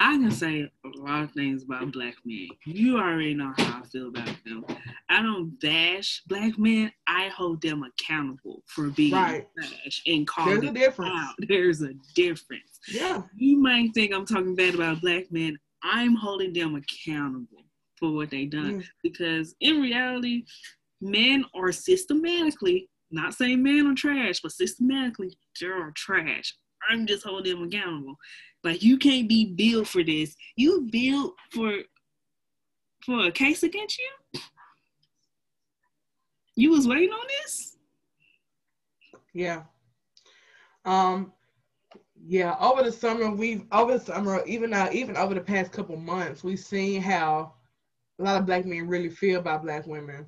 I 0.00 0.16
can 0.16 0.30
say 0.30 0.62
a 0.62 0.88
lot 1.00 1.24
of 1.24 1.32
things 1.32 1.64
about 1.64 1.92
black 1.92 2.14
men. 2.24 2.48
You 2.66 2.98
already 2.98 3.34
know 3.34 3.52
how 3.56 3.80
I 3.80 3.86
feel 3.86 4.08
about 4.08 4.30
them. 4.44 4.64
I 5.08 5.22
don't 5.22 5.58
bash 5.60 6.22
black 6.26 6.56
men. 6.56 6.92
I 7.06 7.28
hold 7.28 7.62
them 7.62 7.82
accountable 7.82 8.62
for 8.66 8.90
being 8.90 9.14
right. 9.14 9.46
trash 9.58 10.02
and 10.06 10.26
call 10.26 10.46
There's 10.46 10.60
them 10.60 10.76
a 10.76 10.78
difference. 10.78 11.12
out. 11.14 11.34
There's 11.48 11.82
a 11.82 11.94
difference. 12.14 12.78
Yeah. 12.88 13.22
You 13.36 13.58
might 13.58 13.92
think 13.92 14.14
I'm 14.14 14.26
talking 14.26 14.54
bad 14.54 14.76
about 14.76 15.00
black 15.00 15.32
men. 15.32 15.58
I'm 15.82 16.14
holding 16.14 16.52
them 16.52 16.76
accountable 16.76 17.64
for 17.96 18.12
what 18.12 18.30
they 18.30 18.46
done 18.46 18.80
mm. 18.80 18.84
because 19.02 19.56
in 19.60 19.80
reality, 19.80 20.44
men 21.00 21.44
are 21.54 21.72
systematically 21.72 22.88
not 23.10 23.34
saying 23.34 23.62
men 23.62 23.86
are 23.86 23.94
trash, 23.94 24.40
but 24.40 24.52
systematically 24.52 25.36
they're 25.60 25.92
trash. 25.96 26.54
I'm 26.88 27.06
just 27.06 27.24
holding 27.24 27.54
them 27.54 27.68
accountable. 27.68 28.16
Like 28.64 28.82
you 28.82 28.98
can't 28.98 29.28
be 29.28 29.46
billed 29.46 29.88
for 29.88 30.02
this. 30.02 30.34
You 30.56 30.88
billed 30.90 31.32
for 31.52 31.72
for 33.04 33.26
a 33.26 33.30
case 33.30 33.62
against 33.62 33.98
you. 33.98 34.40
You 36.56 36.70
was 36.70 36.88
waiting 36.88 37.10
on 37.10 37.26
this. 37.40 37.76
Yeah. 39.32 39.62
Um. 40.84 41.32
Yeah. 42.26 42.56
Over 42.60 42.82
the 42.82 42.90
summer, 42.90 43.30
we've 43.30 43.64
over 43.70 43.96
the 43.96 44.04
summer, 44.04 44.42
even 44.44 44.70
now, 44.70 44.90
even 44.90 45.16
over 45.16 45.34
the 45.34 45.40
past 45.40 45.70
couple 45.70 45.96
months, 45.96 46.42
we've 46.42 46.58
seen 46.58 47.00
how 47.00 47.54
a 48.18 48.22
lot 48.24 48.40
of 48.40 48.46
black 48.46 48.66
men 48.66 48.88
really 48.88 49.10
feel 49.10 49.38
about 49.38 49.62
black 49.62 49.86
women. 49.86 50.26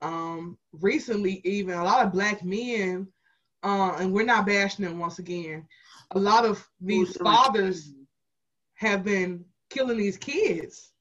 Um. 0.00 0.56
Recently, 0.72 1.42
even 1.44 1.74
a 1.74 1.84
lot 1.84 2.06
of 2.06 2.12
black 2.12 2.42
men, 2.42 3.06
uh, 3.62 3.96
and 3.98 4.14
we're 4.14 4.24
not 4.24 4.46
bashing 4.46 4.86
them 4.86 4.98
once 4.98 5.18
again 5.18 5.66
a 6.12 6.18
lot 6.18 6.44
of 6.44 6.66
these 6.80 7.16
fathers 7.16 7.92
have 8.74 9.04
been 9.04 9.44
killing 9.68 9.98
these 9.98 10.16
kids. 10.16 10.92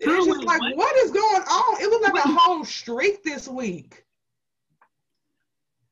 It's 0.00 0.26
just 0.26 0.44
like, 0.44 0.60
what? 0.60 0.76
what 0.76 0.96
is 0.98 1.10
going 1.10 1.42
on? 1.42 1.82
It 1.82 1.90
was 1.90 2.00
like 2.02 2.24
a 2.24 2.28
whole 2.28 2.64
streak 2.64 3.24
this 3.24 3.48
week 3.48 4.04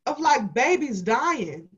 of 0.07 0.21
like 0.21 0.55
babies 0.55 1.03
dying 1.03 1.69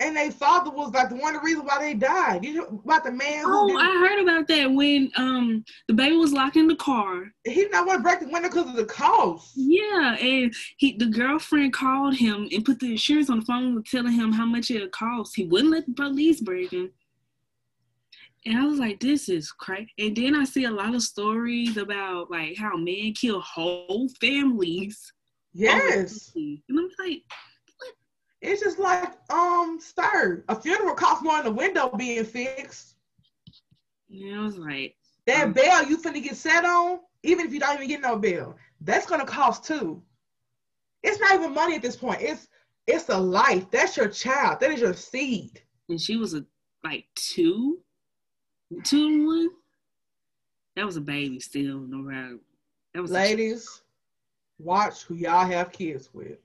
and 0.00 0.16
their 0.16 0.30
father 0.32 0.70
was 0.70 0.92
like 0.92 1.10
the 1.10 1.16
one 1.16 1.36
of 1.36 1.42
the 1.42 1.46
reasons 1.46 1.68
why 1.68 1.78
they 1.78 1.94
died. 1.94 2.44
You 2.44 2.54
know 2.54 2.82
about 2.84 3.04
the 3.04 3.12
man. 3.12 3.44
oh, 3.46 3.76
I 3.76 4.08
heard 4.08 4.22
about 4.22 4.48
that 4.48 4.72
when 4.72 5.12
um 5.16 5.64
the 5.88 5.94
baby 5.94 6.16
was 6.16 6.32
locked 6.32 6.56
in 6.56 6.66
the 6.66 6.76
car. 6.76 7.30
He 7.44 7.54
did 7.54 7.72
not 7.72 7.86
want 7.86 7.98
to 7.98 8.02
break 8.02 8.20
the 8.20 8.28
window 8.28 8.48
because 8.48 8.68
of 8.68 8.76
the 8.76 8.86
cost. 8.86 9.52
Yeah, 9.54 10.16
and 10.16 10.52
he 10.78 10.96
the 10.96 11.06
girlfriend 11.06 11.74
called 11.74 12.16
him 12.16 12.48
and 12.50 12.64
put 12.64 12.80
the 12.80 12.92
insurance 12.92 13.30
on 13.30 13.40
the 13.40 13.46
phone, 13.46 13.82
telling 13.84 14.12
him 14.12 14.32
how 14.32 14.46
much 14.46 14.70
it 14.70 14.90
cost. 14.90 15.36
He 15.36 15.44
wouldn't 15.44 15.70
let 15.70 15.86
the 15.86 15.92
police 15.92 16.40
break 16.40 16.72
him. 16.72 16.90
And 18.46 18.56
I 18.56 18.64
was 18.64 18.78
like, 18.78 19.00
this 19.00 19.28
is 19.28 19.52
crazy. 19.52 19.92
And 19.98 20.16
then 20.16 20.34
I 20.34 20.44
see 20.44 20.64
a 20.64 20.70
lot 20.70 20.94
of 20.94 21.02
stories 21.02 21.76
about 21.76 22.30
like 22.30 22.56
how 22.56 22.74
men 22.74 23.12
kill 23.12 23.40
whole 23.40 24.08
families. 24.18 25.12
Yes. 25.52 26.32
And 26.34 26.58
I'm 26.70 26.88
like, 26.98 27.22
it's 28.42 28.62
just 28.62 28.78
like, 28.78 29.12
um, 29.30 29.78
sir, 29.80 30.44
a 30.48 30.60
funeral 30.60 30.94
costs 30.94 31.22
more 31.22 31.38
than 31.38 31.48
a 31.48 31.54
window 31.54 31.90
being 31.90 32.24
fixed. 32.24 32.94
Yeah, 34.08 34.40
I 34.40 34.42
was 34.42 34.56
like, 34.56 34.96
that 35.26 35.44
um, 35.44 35.52
bell 35.52 35.84
you 35.84 35.98
finna 35.98 36.22
get 36.22 36.36
set 36.36 36.64
on, 36.64 37.00
even 37.22 37.46
if 37.46 37.52
you 37.52 37.60
don't 37.60 37.76
even 37.76 37.88
get 37.88 38.00
no 38.00 38.16
bill, 38.16 38.56
that's 38.80 39.06
gonna 39.06 39.26
cost 39.26 39.64
too. 39.64 40.02
It's 41.02 41.20
not 41.20 41.34
even 41.34 41.54
money 41.54 41.76
at 41.76 41.82
this 41.82 41.96
point. 41.96 42.20
It's 42.22 42.48
it's 42.86 43.08
a 43.08 43.18
life. 43.18 43.70
That's 43.70 43.96
your 43.96 44.08
child. 44.08 44.60
That 44.60 44.72
is 44.72 44.80
your 44.80 44.94
seed. 44.94 45.62
And 45.88 46.00
she 46.00 46.16
was 46.16 46.34
a 46.34 46.44
like 46.82 47.04
two, 47.14 47.80
two 48.84 49.06
and 49.06 49.26
one. 49.26 49.50
That 50.76 50.86
was 50.86 50.96
a 50.96 51.00
baby 51.00 51.40
still, 51.40 51.80
no 51.80 51.98
matter. 51.98 52.38
That 52.94 53.02
was 53.02 53.10
ladies. 53.10 53.82
Watch 54.58 55.04
who 55.04 55.14
y'all 55.14 55.46
have 55.46 55.72
kids 55.72 56.10
with. 56.12 56.38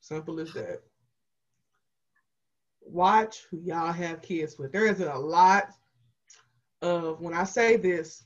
Simple 0.00 0.40
as 0.40 0.52
that 0.54 0.82
watch 2.86 3.46
who 3.50 3.60
y'all 3.60 3.92
have 3.92 4.22
kids 4.22 4.58
with. 4.58 4.72
There 4.72 4.86
isn't 4.86 5.08
a 5.08 5.18
lot 5.18 5.70
of, 6.82 7.20
when 7.20 7.34
I 7.34 7.44
say 7.44 7.76
this, 7.76 8.24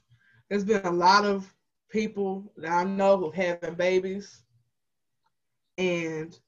there's 0.49 0.64
been 0.64 0.85
a 0.85 0.90
lot 0.90 1.25
of 1.25 1.52
people 1.90 2.52
that 2.57 2.71
I 2.71 2.85
know 2.85 3.17
who've 3.17 3.35
having 3.35 3.75
babies 3.75 4.43
and 5.79 6.38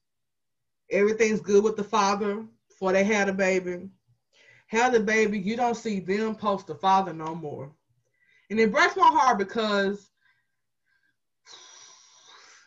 everything's 0.91 1.41
good 1.41 1.63
with 1.63 1.75
the 1.75 1.83
father 1.83 2.45
before 2.69 2.91
they 2.91 3.03
had 3.03 3.29
a 3.29 3.33
baby. 3.33 3.89
Had 4.67 4.95
a 4.95 4.99
baby, 4.99 5.39
you 5.39 5.55
don't 5.55 5.77
see 5.77 5.99
them 5.99 6.35
post 6.35 6.67
the 6.67 6.75
father 6.75 7.13
no 7.13 7.35
more. 7.35 7.71
And 8.49 8.59
it 8.59 8.71
breaks 8.71 8.95
my 8.95 9.07
heart 9.07 9.37
because 9.37 10.09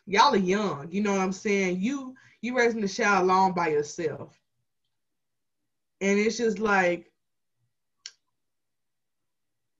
y'all 0.06 0.34
are 0.34 0.38
young. 0.38 0.88
You 0.90 1.02
know 1.02 1.12
what 1.12 1.20
I'm 1.20 1.32
saying? 1.32 1.80
You 1.80 2.14
you 2.42 2.56
raising 2.56 2.80
the 2.80 2.88
child 2.88 3.24
alone 3.24 3.52
by 3.52 3.68
yourself. 3.68 4.38
And 6.00 6.18
it's 6.18 6.36
just 6.38 6.58
like 6.58 7.10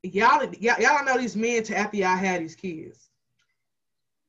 y'all, 0.02 0.44
y'all, 0.58 0.80
y'all 0.80 1.04
know 1.04 1.18
these 1.18 1.36
men 1.36 1.62
to 1.64 1.76
after 1.76 1.96
y'all 1.96 2.16
had 2.16 2.42
these 2.42 2.54
kids. 2.54 3.10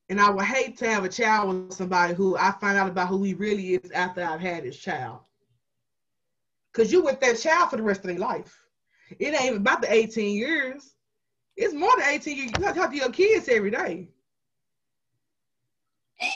And 0.10 0.22
I 0.22 0.30
would 0.30 0.46
hate 0.46 0.78
to 0.78 0.90
have 0.90 1.04
a 1.04 1.10
child 1.10 1.50
with 1.50 1.74
somebody 1.74 2.14
who 2.14 2.38
I 2.38 2.52
find 2.62 2.78
out 2.78 2.90
about 2.90 3.10
who 3.10 3.24
he 3.24 3.34
really 3.34 3.76
is 3.76 3.92
after 3.92 4.24
I've 4.24 4.40
had 4.40 4.64
his 4.64 4.78
child. 4.78 5.20
Cause 6.74 6.92
you 6.92 7.04
with 7.04 7.20
that 7.22 7.40
child 7.40 7.70
for 7.72 7.78
the 7.78 7.84
rest 7.84 8.02
of 8.02 8.08
their 8.08 8.20
life. 8.20 8.56
It 9.20 9.34
ain't 9.34 9.46
even 9.46 9.58
about 9.58 9.82
the 9.82 9.92
18 9.92 10.36
years. 10.36 10.94
It's 11.56 11.74
more 11.74 11.92
than 11.98 12.08
18 12.08 12.38
years. 12.38 12.52
You 12.52 12.60
gotta 12.60 12.80
talk 12.80 12.92
to 12.92 12.98
your 12.98 13.10
kids 13.10 13.50
every 13.50 13.72
day. 13.72 14.10
Eh. 16.20 16.32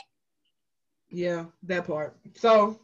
Yeah, 1.10 1.44
that 1.64 1.86
part. 1.86 2.16
So 2.34 2.80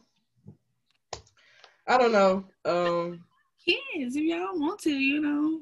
I 1.89 1.97
don't 1.97 2.11
know. 2.11 2.45
Um, 2.65 3.25
yes, 3.65 4.15
if 4.15 4.23
y'all 4.23 4.59
want 4.59 4.79
to, 4.81 4.91
you 4.91 5.19
know, 5.19 5.61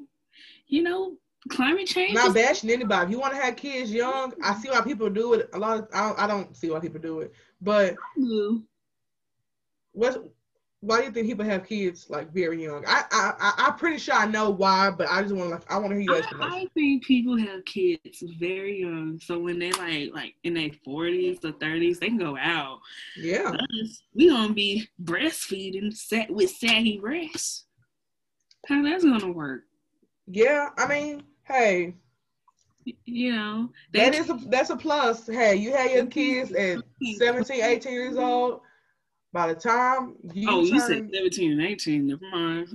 you 0.66 0.82
know, 0.82 1.16
climate 1.48 1.86
change. 1.86 2.14
Not 2.14 2.34
bashing 2.34 2.70
anybody. 2.70 3.06
If 3.06 3.10
you 3.10 3.18
want 3.18 3.34
to 3.34 3.40
have 3.40 3.56
kids 3.56 3.90
young, 3.90 4.34
I 4.44 4.54
see 4.54 4.68
why 4.68 4.82
people 4.82 5.08
do 5.08 5.32
it. 5.32 5.48
A 5.54 5.58
lot 5.58 5.78
of 5.78 5.88
I 5.92 6.08
don't, 6.08 6.18
I 6.20 6.26
don't 6.26 6.56
see 6.56 6.70
why 6.70 6.80
people 6.80 7.00
do 7.00 7.20
it, 7.20 7.32
but 7.60 7.96
what? 9.92 10.22
Why 10.80 10.98
do 10.98 11.06
you 11.06 11.10
think 11.10 11.26
people 11.26 11.44
have 11.44 11.66
kids 11.66 12.08
like 12.08 12.32
very 12.32 12.62
young? 12.62 12.84
I 12.86 13.02
I 13.10 13.52
I'm 13.58 13.76
pretty 13.76 13.98
sure 13.98 14.14
I 14.14 14.26
know 14.26 14.50
why, 14.50 14.90
but 14.90 15.08
I 15.10 15.22
just 15.22 15.34
want 15.34 15.48
to 15.48 15.54
like 15.56 15.72
I 15.72 15.76
want 15.76 15.90
to 15.90 15.96
hear 15.96 16.12
your 16.12 16.18
explanation. 16.18 16.52
I, 16.52 16.62
I 16.62 16.66
think 16.72 17.04
people 17.04 17.36
have 17.36 17.64
kids 17.64 18.22
very 18.38 18.80
young, 18.80 19.18
so 19.20 19.40
when 19.40 19.58
they 19.58 19.72
like 19.72 20.14
like 20.14 20.34
in 20.44 20.54
their 20.54 20.70
forties 20.84 21.44
or 21.44 21.50
thirties, 21.52 21.98
they 21.98 22.06
can 22.08 22.18
go 22.18 22.36
out. 22.38 22.78
Yeah, 23.16 23.56
Us, 23.82 24.02
we 24.14 24.28
gonna 24.28 24.52
be 24.52 24.88
breastfeeding 25.02 25.92
set 25.96 26.30
with 26.30 26.50
saggy 26.50 26.98
breasts. 26.98 27.64
How 28.68 28.80
that's 28.80 29.02
gonna 29.02 29.32
work? 29.32 29.62
Yeah, 30.28 30.68
I 30.78 30.86
mean, 30.86 31.24
hey, 31.42 31.94
you 33.04 33.32
know 33.32 33.70
that 33.94 34.14
is 34.14 34.30
a 34.30 34.38
that's 34.46 34.70
a 34.70 34.76
plus. 34.76 35.26
Hey, 35.26 35.56
you 35.56 35.72
had 35.72 35.90
your 35.90 36.06
kids 36.06 36.52
at 36.52 36.78
17, 37.18 37.64
18 37.64 37.92
years 37.92 38.16
old 38.16 38.60
by 39.32 39.52
the 39.52 39.58
time 39.58 40.14
you 40.32 40.48
Oh, 40.48 40.64
turn, 40.64 40.74
you 40.74 40.80
said 40.80 41.10
17 41.12 41.52
and 41.52 41.62
18. 41.62 42.06
Never 42.06 42.20
mind. 42.30 42.68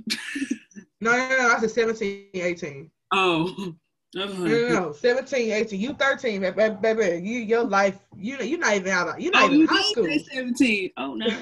no, 1.00 1.12
no, 1.16 1.28
no, 1.28 1.54
I 1.56 1.60
said 1.60 1.70
17, 1.70 2.28
18. 2.34 2.90
Oh. 3.12 3.74
No, 4.16 4.26
no, 4.26 4.68
no, 4.68 4.92
17, 4.92 5.50
18. 5.50 5.80
You 5.80 5.92
13, 5.94 6.40
baby. 6.40 6.76
baby. 6.80 7.26
You 7.26 7.40
your 7.40 7.64
life, 7.64 7.98
you 8.16 8.38
you're 8.38 8.60
not 8.60 8.76
even 8.76 8.92
out 8.92 9.08
of 9.08 9.18
you're 9.18 9.32
not 9.32 9.42
oh, 9.42 9.46
even 9.46 9.60
you 9.62 9.66
high 9.66 9.82
school. 9.82 10.18
17. 10.32 10.90
Oh 10.96 11.14
no. 11.14 11.26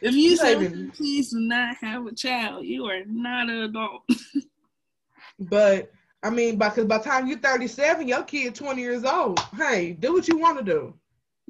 if 0.00 0.14
you 0.14 0.36
say 0.36 0.54
please 0.94 1.30
do 1.30 1.40
not 1.40 1.76
have 1.80 2.06
a 2.06 2.14
child, 2.14 2.64
you 2.64 2.84
are 2.84 3.04
not 3.06 3.50
an 3.50 3.62
adult. 3.62 4.02
but 5.40 5.90
I 6.22 6.30
mean, 6.30 6.58
because 6.58 6.84
by 6.84 6.98
the 6.98 7.04
time 7.04 7.26
you're 7.26 7.38
37, 7.38 8.06
your 8.06 8.22
kid 8.22 8.54
20 8.54 8.80
years 8.80 9.04
old. 9.04 9.40
Hey, 9.56 9.94
do 9.98 10.12
what 10.12 10.28
you 10.28 10.38
want 10.38 10.58
to 10.58 10.64
do. 10.64 10.94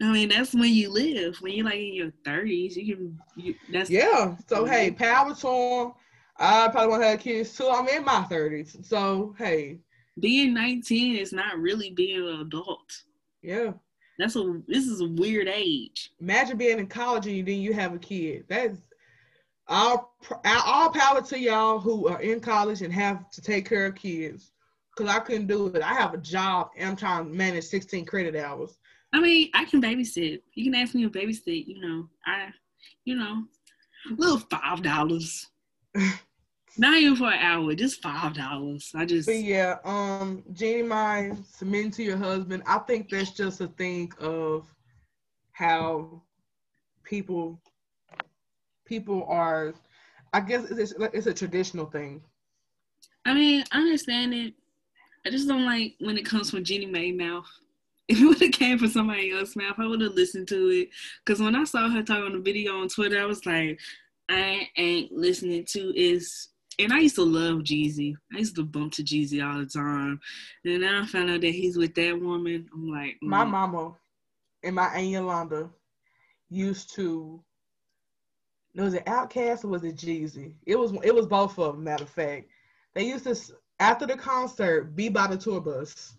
I 0.01 0.13
mean, 0.13 0.29
that's 0.29 0.55
when 0.55 0.73
you 0.73 0.91
live. 0.91 1.37
When 1.41 1.53
you're 1.53 1.65
like 1.65 1.77
in 1.77 1.95
your 1.95 2.13
thirties, 2.25 2.77
you 2.77 2.97
can. 2.97 3.19
You, 3.37 3.55
that's 3.73 3.91
yeah. 3.91 4.37
So 4.47 4.65
hey, 4.65 4.91
power 4.91 5.35
to 5.35 5.43
them. 5.43 5.93
I 6.37 6.69
probably 6.69 6.89
want 6.89 7.03
to 7.03 7.09
have 7.09 7.21
kids 7.21 7.57
too. 7.57 7.69
I'm 7.69 7.89
in 7.89 8.05
my 8.05 8.23
thirties, 8.25 8.77
so 8.83 9.35
hey. 9.39 9.79
Being 10.21 10.55
19 10.55 11.17
is 11.17 11.33
not 11.33 11.59
really 11.59 11.91
being 11.91 12.27
an 12.27 12.41
adult. 12.41 13.05
Yeah. 13.43 13.73
That's 14.19 14.35
a. 14.37 14.61
This 14.67 14.87
is 14.87 15.01
a 15.01 15.09
weird 15.09 15.49
age. 15.49 16.11
Imagine 16.21 16.57
being 16.57 16.79
in 16.79 16.89
college 16.89 17.27
and 17.27 17.47
then 17.47 17.61
you 17.61 17.73
have 17.73 17.95
a 17.95 17.99
kid. 17.99 18.45
That's 18.49 18.79
all 19.69 20.17
all 20.45 20.91
power 20.91 21.23
to 21.23 21.39
y'all 21.39 21.79
who 21.79 22.09
are 22.09 22.21
in 22.21 22.41
college 22.41 22.83
and 22.83 22.93
have 22.93 23.31
to 23.31 23.41
take 23.41 23.69
care 23.69 23.87
of 23.87 23.95
kids. 23.95 24.51
Cause 24.99 25.09
I 25.09 25.21
couldn't 25.21 25.47
do 25.47 25.69
it. 25.69 25.81
I 25.81 25.95
have 25.95 26.13
a 26.13 26.19
job 26.19 26.71
and 26.77 26.91
I'm 26.91 26.97
trying 26.97 27.25
to 27.25 27.31
manage 27.31 27.67
16 27.67 28.05
credit 28.05 28.35
hours. 28.35 28.79
I 29.13 29.21
mean, 29.21 29.49
I 29.55 29.65
can 29.65 29.81
babysit. 29.81 30.41
You 30.55 30.65
can 30.65 30.75
ask 30.75 30.93
me 30.93 31.05
to 31.05 31.09
babysit. 31.09 31.69
You 31.69 31.81
know, 31.81 32.09
I, 32.27 32.49
you 33.05 33.15
know, 33.15 33.45
little 34.17 34.41
five 34.51 34.83
dollars. 34.83 35.47
Not 36.79 36.97
even 36.97 37.15
for 37.15 37.31
an 37.31 37.39
hour, 37.39 37.73
just 37.77 38.03
five 38.03 38.35
dollars. 38.35 38.91
I 38.93 39.05
just. 39.05 39.29
But 39.29 39.37
yeah, 39.37 39.77
um, 39.85 40.43
Jeannie 40.53 40.83
Mai 40.83 41.31
submitting 41.49 41.93
to 41.93 42.03
your 42.03 42.17
husband. 42.17 42.65
I 42.67 42.79
think 42.79 43.09
that's 43.09 43.31
just 43.31 43.61
a 43.61 43.69
thing 43.69 44.13
of 44.19 44.67
how 45.53 46.23
people 47.05 47.61
people 48.85 49.25
are. 49.29 49.75
I 50.33 50.41
guess 50.41 50.69
it's 50.73 50.93
it's 51.15 51.29
a 51.29 51.35
traditional 51.35 51.87
thing. 51.87 52.21
I 53.25 53.35
mean, 53.35 53.63
I 53.71 53.79
understand 53.79 54.35
it. 54.35 54.55
I 55.29 55.31
just 55.31 55.47
don't 55.47 55.67
like 55.67 55.95
when 56.01 56.17
it 56.17 56.25
comes 56.25 56.51
from 56.51 56.65
Jeannie 56.65 56.87
Mai 56.87 57.13
mouth. 57.13 57.45
If 58.09 58.23
it 58.23 58.25
would 58.25 58.41
have 58.41 58.53
came 58.53 58.79
from 58.79 58.89
somebody 58.89 59.33
else's 59.33 59.55
mouth, 59.55 59.75
I 59.77 59.87
would 59.87 60.01
have 60.01 60.15
listened 60.15 60.49
to 60.49 60.69
it. 60.71 60.89
Cause 61.27 61.41
when 61.41 61.55
I 61.55 61.65
saw 61.65 61.91
her 61.91 62.03
talk 62.03 62.25
on 62.25 62.33
the 62.33 62.39
video 62.39 62.81
on 62.81 62.89
Twitter, 62.89 63.21
I 63.21 63.27
was 63.27 63.45
like, 63.45 63.79
I 64.31 64.67
ain't 64.79 65.13
listening 65.13 65.67
to 65.73 65.95
is 65.95 66.49
and 66.79 66.91
I 66.91 67.01
used 67.01 67.17
to 67.17 67.25
love 67.25 67.59
Jeezy. 67.59 68.15
I 68.35 68.39
used 68.39 68.57
to 68.57 68.65
bump 68.65 68.95
to 68.95 69.03
Jeezy 69.03 69.47
all 69.47 69.59
the 69.59 69.67
time. 69.67 70.19
And 70.65 70.81
now 70.81 71.03
I 71.03 71.07
found 71.07 71.29
out 71.29 71.43
that 71.43 71.51
he's 71.51 71.77
with 71.77 71.95
that 71.97 72.19
woman. 72.19 72.67
I'm 72.73 72.89
like, 72.89 73.17
mm. 73.17 73.29
my 73.29 73.45
mama 73.45 73.93
and 74.63 74.75
my 74.75 74.87
aunt 74.87 75.09
Yolanda 75.09 75.69
used 76.49 76.95
to. 76.95 77.43
Was 78.75 78.95
it 78.95 79.05
OutKast 79.05 79.65
or 79.65 79.69
was 79.69 79.85
it 79.85 79.97
Jeezy? 79.97 80.55
It 80.65 80.79
was 80.79 80.95
it 81.05 81.15
was 81.15 81.27
both 81.27 81.59
of 81.59 81.75
them. 81.75 81.85
Matter 81.85 82.05
of 82.05 82.11
fact, 82.11 82.49
they 82.95 83.05
used 83.05 83.25
to 83.25 83.37
after 83.81 84.07
the 84.07 84.17
concert 84.17 84.95
be 84.97 85.09
by 85.09 85.27
the 85.27 85.37
tour 85.37 85.61
bus. 85.61 86.15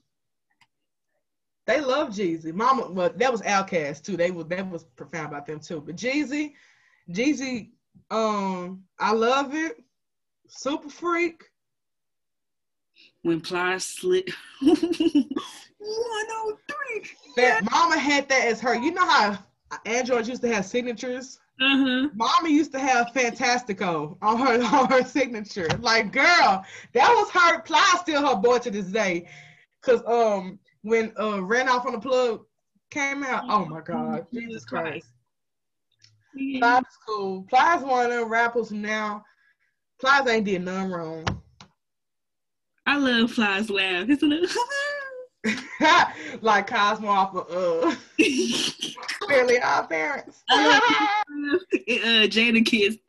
They 1.66 1.82
love 1.82 2.10
Jeezy. 2.10 2.54
Mama, 2.54 2.90
well, 2.90 3.12
that 3.16 3.32
was 3.32 3.42
OutKast 3.44 4.04
too. 4.04 4.18
They 4.18 4.32
was 4.32 4.48
that 4.48 4.70
was 4.70 4.86
profound 4.96 5.28
about 5.28 5.46
them 5.46 5.60
too. 5.60 5.82
But 5.82 5.96
Jeezy, 5.96 6.54
Jeezy, 7.12 7.70
um, 8.10 8.84
I 8.98 9.12
love 9.14 9.54
it. 9.54 9.78
Super 10.48 10.90
Freak. 10.90 11.44
When 13.22 13.40
Plies 13.42 13.86
slit 13.86 14.30
103. 14.62 15.26
That 17.36 17.70
mama 17.72 17.98
had 17.98 18.28
that 18.30 18.48
as 18.48 18.60
her. 18.60 18.76
You 18.76 18.92
know 18.92 19.08
how 19.08 19.38
Android 19.86 20.28
used 20.28 20.42
to 20.42 20.54
have 20.54 20.66
signatures? 20.66 21.40
Uh-huh. 21.62 22.10
Mama 22.16 22.50
used 22.50 22.72
to 22.72 22.80
have 22.80 23.08
Fantastico 23.14 24.18
on 24.22 24.40
her 24.40 24.64
on 24.76 24.90
her 24.90 25.04
signature. 25.04 25.68
Like, 25.80 26.12
girl, 26.12 26.66
that 26.94 27.14
was 27.14 27.30
her. 27.32 27.62
Ply 27.62 27.96
still 28.00 28.26
her 28.28 28.36
boy 28.36 28.60
to 28.60 28.72
this 28.72 28.88
day. 28.88 29.28
Cause 29.82 30.02
um 30.06 30.60
when 30.82 31.14
uh 31.20 31.44
ran 31.44 31.70
off 31.70 31.86
on 31.86 31.94
the 31.94 32.00
plug 32.00 32.46
came 32.90 33.24
out, 33.24 33.44
oh 33.48 33.66
my 33.66 33.82
God, 33.82 34.26
Jesus 34.34 34.66
Christ. 34.66 35.08
Yeah. 36.34 36.60
Plies 36.60 36.84
cool. 37.08 37.44
Plies 37.50 37.84
one 37.84 38.06
of 38.06 38.12
them 38.12 38.30
rappers 38.30 38.72
now 38.72 39.24
Plies 40.00 40.28
ain't 40.28 40.46
did 40.46 40.64
none 40.64 40.92
wrong. 40.92 41.26
I 42.86 42.98
love 42.98 43.34
Plies 43.34 43.70
laugh. 43.70 44.10
It's 44.10 44.24
a 44.24 44.26
little 44.26 44.48
like 46.42 46.68
Cosmo 46.68 47.08
off 47.08 47.36
of 47.36 47.50
uh 47.50 47.96
Fairly 49.28 49.58
OddParents. 49.60 50.36
uh, 50.52 51.58
Jadakiss. 52.28 53.00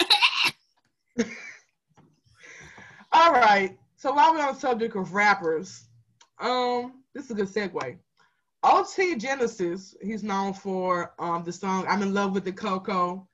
All 3.12 3.32
right. 3.32 3.76
So 3.96 4.12
while 4.12 4.32
we're 4.32 4.40
on 4.40 4.54
the 4.54 4.60
subject 4.60 4.94
of 4.96 5.12
rappers, 5.12 5.88
um, 6.40 7.02
this 7.14 7.24
is 7.24 7.30
a 7.32 7.34
good 7.34 7.48
segue. 7.48 7.98
OT 8.62 9.16
Genasis, 9.16 9.96
he's 10.02 10.22
known 10.22 10.52
for 10.52 11.14
um 11.18 11.42
the 11.42 11.52
song 11.52 11.84
I'm 11.88 12.02
in 12.02 12.14
Love 12.14 12.32
with 12.32 12.44
the 12.44 12.52
Coco, 12.52 13.26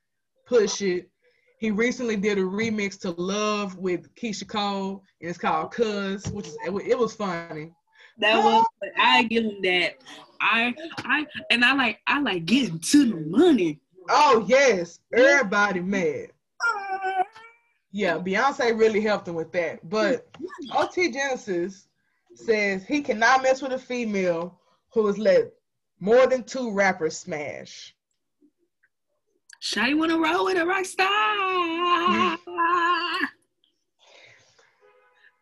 Push 0.46 0.82
It, 0.82 1.10
he 1.58 1.70
recently 1.70 2.16
did 2.16 2.38
a 2.38 2.42
remix 2.42 2.98
to 3.00 3.10
Love 3.10 3.76
with 3.76 4.14
Keyshia 4.14 4.48
Cole, 4.48 5.02
and 5.20 5.30
it's 5.30 5.38
called 5.38 5.72
Cuz, 5.72 6.26
which 6.28 6.46
is 6.46 6.56
it 6.64 6.98
was 6.98 7.14
funny. 7.14 7.72
That 8.18 8.42
was 8.42 8.66
I 8.98 9.24
give 9.24 9.44
him 9.44 9.62
that. 9.62 9.96
I 10.40 10.74
I 10.98 11.26
and 11.50 11.64
I 11.64 11.74
like 11.74 12.00
I 12.06 12.20
like 12.20 12.46
getting 12.46 12.78
to 12.78 13.10
the 13.10 13.20
money. 13.28 13.80
Oh 14.08 14.44
yes, 14.46 15.00
everybody 15.14 15.80
mad. 15.80 16.28
Yeah, 17.92 18.18
Beyonce 18.18 18.78
really 18.78 19.00
helped 19.00 19.26
him 19.26 19.34
with 19.34 19.52
that. 19.52 19.88
But 19.88 20.28
OT 20.74 21.10
Genasis 21.10 21.88
says 22.34 22.84
he 22.84 23.00
cannot 23.00 23.42
mess 23.42 23.62
with 23.62 23.72
a 23.72 23.78
female 23.78 24.60
who 24.92 25.06
has 25.06 25.18
let 25.18 25.52
more 25.98 26.26
than 26.26 26.44
two 26.44 26.72
rappers 26.72 27.18
smash. 27.18 27.94
Shawty 29.62 29.96
wanna 29.96 30.18
roll 30.18 30.44
with 30.44 30.58
a 30.58 30.66
rock 30.66 30.84
star. 30.84 31.08
Mm-hmm. 31.08 32.54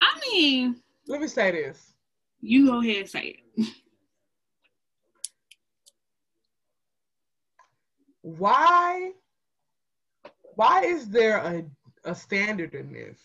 I 0.01 0.21
mean, 0.31 0.77
let 1.09 1.21
me 1.21 1.27
say 1.27 1.51
this. 1.51 1.94
You 2.47 2.67
go 2.67 2.83
ahead 2.83 2.97
and 2.97 3.09
say 3.09 3.39
it. 3.57 3.69
Why? 8.21 9.13
Why 10.55 10.83
is 10.83 11.09
there 11.09 11.39
a, 11.39 11.65
a 12.05 12.15
standard 12.15 12.75
in 12.75 12.93
this? 12.93 13.19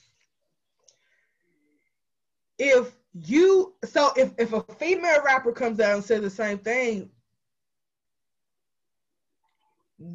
If 2.57 2.95
you 3.13 3.75
so 3.83 4.11
if, 4.15 4.31
if 4.37 4.53
a 4.53 4.61
female 4.75 5.21
rapper 5.21 5.51
comes 5.51 5.81
out 5.81 5.95
and 5.95 6.03
says 6.03 6.21
the 6.21 6.29
same 6.29 6.59
thing, 6.59 7.09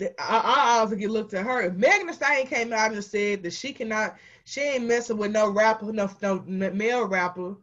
I, 0.00 0.14
I 0.18 0.78
obviously 0.80 1.08
looked 1.08 1.34
at 1.34 1.44
her. 1.44 1.60
If 1.60 1.74
Megan 1.74 2.06
Thee 2.06 2.14
Stallion 2.14 2.46
came 2.46 2.72
out 2.72 2.92
and 2.92 3.04
said 3.04 3.42
that 3.42 3.52
she 3.52 3.74
cannot, 3.74 4.16
she 4.46 4.62
ain't 4.62 4.86
messing 4.86 5.18
with 5.18 5.30
no 5.30 5.50
rapper, 5.50 5.92
no, 5.92 6.08
no 6.22 6.42
male 6.46 7.06
rapper 7.06 7.56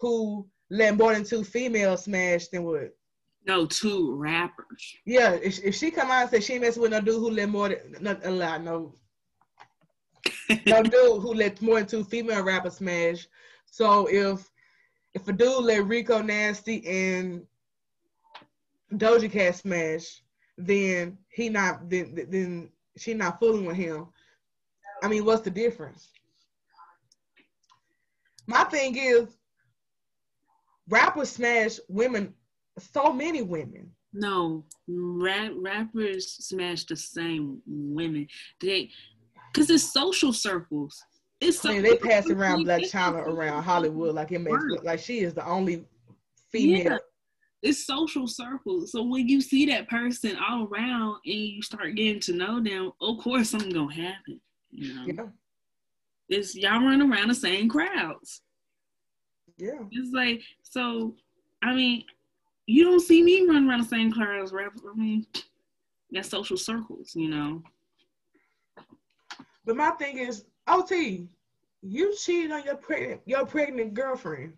who 0.00 0.46
let 0.72 0.96
more 0.96 1.12
than 1.12 1.22
two 1.22 1.44
females 1.44 2.04
smash, 2.04 2.48
then 2.48 2.64
what? 2.64 2.96
No, 3.46 3.66
two 3.66 4.14
rappers. 4.14 4.96
Yeah, 5.04 5.32
if, 5.32 5.62
if 5.62 5.74
she 5.74 5.90
come 5.90 6.10
out 6.10 6.22
and 6.22 6.30
say 6.30 6.40
she 6.40 6.58
messing 6.58 6.80
with 6.80 6.92
no 6.92 7.00
dude 7.00 7.16
who 7.16 7.30
let 7.30 7.50
more 7.50 7.68
than 7.68 7.96
not 8.00 8.24
a 8.24 8.30
lot, 8.30 8.62
no, 8.62 8.94
no 10.66 10.82
dude 10.82 11.22
who 11.22 11.34
let 11.34 11.60
more 11.60 11.78
than 11.78 11.86
two 11.86 12.04
female 12.04 12.42
rappers 12.42 12.76
smash. 12.76 13.28
So 13.66 14.06
if 14.10 14.48
if 15.12 15.28
a 15.28 15.32
dude 15.32 15.64
let 15.64 15.84
Rico 15.84 16.22
Nasty 16.22 16.86
and 16.86 17.42
Doja 18.94 19.30
Cat 19.30 19.56
smash, 19.56 20.22
then 20.56 21.18
he 21.28 21.50
not 21.50 21.90
then 21.90 22.14
then 22.30 22.70
she 22.96 23.12
not 23.12 23.38
fooling 23.38 23.66
with 23.66 23.76
him. 23.76 24.06
I 25.02 25.08
mean, 25.08 25.26
what's 25.26 25.42
the 25.42 25.50
difference? 25.50 26.08
My 28.46 28.64
thing 28.64 28.96
is, 28.96 29.36
rappers 30.88 31.30
smash 31.30 31.78
women, 31.88 32.34
so 32.78 33.12
many 33.12 33.42
women. 33.42 33.90
No, 34.12 34.64
rap, 34.88 35.52
rappers 35.56 36.30
smash 36.30 36.84
the 36.84 36.96
same 36.96 37.60
women. 37.66 38.26
They, 38.60 38.90
cause 39.54 39.70
it's 39.70 39.92
social 39.92 40.32
circles. 40.32 41.02
It's 41.40 41.60
they 41.60 41.96
pass 41.96 42.28
around 42.30 42.66
Blac 42.66 42.90
Chyna 42.90 43.26
around 43.26 43.62
Hollywood 43.64 44.14
like 44.14 44.30
it 44.30 44.38
makes 44.38 44.62
look 44.64 44.84
like 44.84 45.00
she 45.00 45.20
is 45.20 45.34
the 45.34 45.44
only 45.44 45.84
female 46.52 46.92
yeah 46.92 46.98
it's 47.62 47.86
social 47.86 48.26
circles. 48.26 48.90
So 48.90 49.02
when 49.02 49.28
you 49.28 49.40
see 49.40 49.66
that 49.66 49.88
person 49.88 50.36
all 50.36 50.66
around 50.66 51.20
and 51.24 51.34
you 51.34 51.62
start 51.62 51.94
getting 51.94 52.20
to 52.22 52.32
know 52.32 52.60
them, 52.60 52.90
of 53.00 53.18
course 53.18 53.50
something 53.50 53.70
gonna 53.70 53.94
happen. 53.94 54.40
You 54.70 54.94
know, 54.94 55.04
yeah. 55.06 55.26
it's 56.28 56.56
y'all 56.56 56.84
run 56.84 57.00
around 57.00 57.28
the 57.28 57.34
same 57.34 57.68
crowds. 57.68 58.42
Yeah, 59.62 59.84
it's 59.92 60.12
like 60.12 60.42
so. 60.64 61.14
I 61.62 61.72
mean, 61.72 62.02
you 62.66 62.82
don't 62.82 62.98
see 62.98 63.22
me 63.22 63.46
run 63.46 63.68
around 63.68 63.82
the 63.82 63.88
same 63.88 64.10
crowds. 64.10 64.52
I 64.52 64.96
mean, 64.96 65.24
that's 66.10 66.30
social 66.30 66.56
circles, 66.56 67.12
you 67.14 67.28
know. 67.28 67.62
But 69.64 69.76
my 69.76 69.90
thing 69.92 70.18
is, 70.18 70.46
OT, 70.66 71.28
you 71.80 72.12
cheated 72.16 72.50
on 72.50 72.64
your 72.64 72.74
pregnant 72.74 73.20
your 73.24 73.46
pregnant 73.46 73.94
girlfriend. 73.94 74.54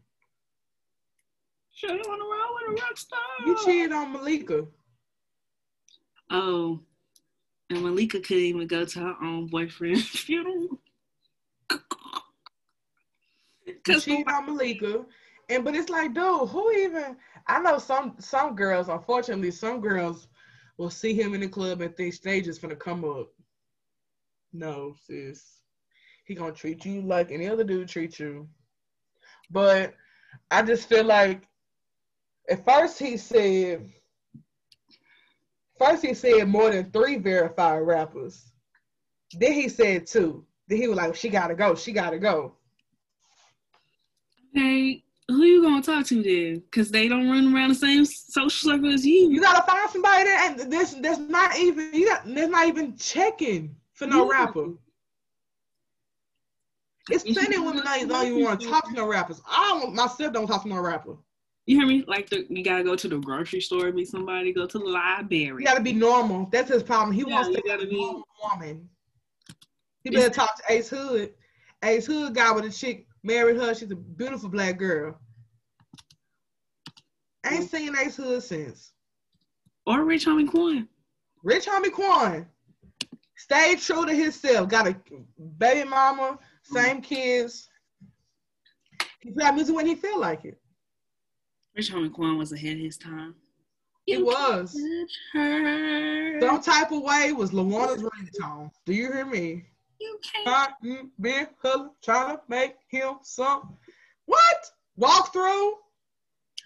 Sure, 1.75 1.90
you 1.90 2.03
want 2.07 2.23
to 2.23 2.71
roll 2.71 2.73
with 2.73 2.81
a 2.81 2.83
rock 2.83 2.97
star. 2.97 3.21
You 3.45 3.59
cheated 3.62 3.93
on 3.93 4.11
Malika. 4.11 4.64
Oh, 6.31 6.81
and 7.69 7.83
Malika 7.83 8.21
couldn't 8.21 8.43
even 8.43 8.67
go 8.67 8.87
to 8.87 9.01
her 9.01 9.17
own 9.21 9.49
boyfriend's 9.49 10.07
funeral. 10.09 10.81
You 13.66 14.00
cheated 14.00 14.29
on 14.29 14.46
Malika. 14.46 15.05
And 15.48 15.64
but 15.64 15.74
it's 15.74 15.90
like, 15.90 16.14
dude, 16.14 16.48
who 16.48 16.72
even 16.72 17.16
I 17.46 17.61
know 17.61 17.79
some 17.79 18.16
some 18.18 18.55
girls, 18.55 18.88
unfortunately, 18.88 19.50
some 19.50 19.81
girls 19.81 20.29
will 20.79 20.90
see 20.90 21.14
him 21.14 21.35
in 21.35 21.40
the 21.40 21.48
club 21.48 21.81
and 21.81 21.96
think 21.96 22.14
stages 22.14 22.59
gonna 22.59 22.77
come 22.77 23.05
up. 23.05 23.29
No, 24.53 24.94
sis. 25.07 25.61
He 26.24 26.35
gonna 26.35 26.53
treat 26.53 26.85
you 26.85 27.03
like 27.03 27.31
any 27.31 27.48
other 27.48 27.64
dude 27.64 27.88
treat 27.88 28.18
you. 28.18 28.48
But 29.50 29.94
I 30.50 30.62
just 30.62 30.88
feel 30.88 31.05
like 31.05 31.46
at 32.48 32.64
first 32.64 32.98
he 32.98 33.16
said 33.16 33.90
first 35.79 36.05
he 36.05 36.14
said 36.14 36.48
more 36.48 36.70
than 36.70 36.90
three 36.90 37.18
verified 37.18 37.83
rappers. 37.83 38.50
Then 39.38 39.53
he 39.53 39.68
said 39.68 40.07
two. 40.07 40.46
Then 40.68 40.79
he 40.79 40.88
was 40.88 40.96
like, 40.96 41.14
she 41.14 41.29
gotta 41.29 41.55
go, 41.55 41.74
she 41.74 41.92
gotta 41.92 42.18
go. 42.18 42.57
Hey, 44.55 45.05
who 45.29 45.43
you 45.43 45.62
gonna 45.62 45.83
talk 45.83 46.07
to 46.07 46.23
then? 46.23 46.62
Cause 46.71 46.90
they 46.90 47.09
don't 47.09 47.29
run 47.29 47.55
around 47.55 47.71
the 47.71 47.75
same 47.75 48.05
social 48.05 48.71
circle 48.71 48.93
as 48.93 49.05
you. 49.05 49.31
You 49.31 49.40
gotta 49.40 49.62
find 49.62 49.90
somebody 49.90 50.25
that 50.25 50.57
and 50.61 50.73
there's 50.73 50.95
there's 50.95 51.19
not 51.19 51.59
even 51.59 51.90
you 51.93 52.09
got 52.09 52.23
there's 52.25 52.49
not 52.49 52.69
even 52.69 52.97
checking 52.97 53.75
for 53.95 54.07
no 54.07 54.25
yeah. 54.31 54.38
rapper. 54.38 54.69
It's 57.11 57.25
plenty 57.25 57.57
of 57.57 57.64
women 57.64 57.85
that 57.85 58.09
don't 58.09 58.27
even 58.27 58.45
want 58.45 58.61
to 58.61 58.69
talk 58.69 58.88
to 58.88 58.95
no 58.95 59.07
rappers. 59.07 59.43
I 59.47 59.79
don't 59.81 59.95
myself 59.95 60.33
don't 60.33 60.47
talk 60.47 60.62
to 60.62 60.69
no 60.69 60.81
rapper. 60.81 61.17
You 61.67 61.79
hear 61.79 61.87
me? 61.87 62.05
Like 62.07 62.29
the, 62.29 62.47
you 62.49 62.62
gotta 62.62 62.85
go 62.85 62.95
to 62.95 63.09
the 63.09 63.19
grocery 63.19 63.61
store, 63.61 63.90
meet 63.93 64.09
somebody, 64.09 64.53
go 64.53 64.67
to 64.67 64.79
the 64.79 64.85
library. 64.85 65.62
You 65.62 65.64
gotta 65.64 65.83
be 65.83 65.95
normal. 65.95 66.49
That's 66.53 66.71
his 66.71 66.83
problem. 66.83 67.12
He 67.12 67.25
yeah, 67.27 67.35
wants 67.35 67.57
to 67.57 67.62
be 67.62 67.71
a 67.71 67.93
normal 67.93 68.29
woman. 68.43 68.88
He 70.03 70.11
better 70.11 70.29
talk 70.29 70.57
to 70.59 70.62
Ace 70.69 70.90
Hood. 70.90 71.33
Ace 71.83 72.07
Hood 72.07 72.35
guy 72.35 72.53
with 72.53 72.67
a 72.67 72.71
chick 72.71 73.07
married 73.25 73.57
her. 73.57 73.75
She's 73.75 73.91
a 73.91 73.97
beautiful 73.97 74.49
black 74.49 74.79
girl. 74.79 75.19
Ain't 77.47 77.71
seen 77.71 77.95
Ace 77.97 78.17
Hood 78.17 78.43
since. 78.43 78.93
Or 79.87 80.05
Rich 80.05 80.27
Homie 80.27 80.49
Quan. 80.49 80.89
Rich 81.43 81.67
Homie 81.67 81.93
Quan. 81.93 82.47
Stay 83.37 83.77
true 83.77 84.07
to 84.07 84.15
himself. 84.15 84.69
Got 84.69 84.89
a 84.89 84.97
baby 85.59 85.89
mama, 85.89 86.39
same 86.63 86.97
mm-hmm. 86.97 87.01
kids. 87.01 87.69
He 89.21 89.31
play 89.33 89.51
music 89.53 89.75
when 89.75 89.87
he 89.87 89.95
feel 89.95 90.19
like 90.19 90.45
it. 90.45 90.59
Rich 91.77 91.93
Homie 91.93 92.13
Quan 92.13 92.39
was 92.39 92.53
ahead 92.53 92.77
of 92.77 92.83
his 92.83 92.97
time. 92.97 93.35
It 94.07 94.25
was. 94.25 94.79
Some 95.33 96.63
type 96.63 96.93
of 96.93 97.03
way 97.03 97.33
was 97.33 97.51
Lawana's 97.51 98.03
ringtone. 98.03 98.71
Do 98.85 98.93
you 98.93 99.13
hear 99.13 99.25
me? 99.25 99.65
You 100.05 100.21
can't. 100.45 100.75
Mm, 100.85 101.11
been 101.19 101.47
trying 102.03 102.37
to 102.37 102.43
make 102.49 102.75
him 102.88 103.14
some. 103.23 103.77
What? 104.27 104.71
Walk 104.97 105.33
through? 105.33 105.75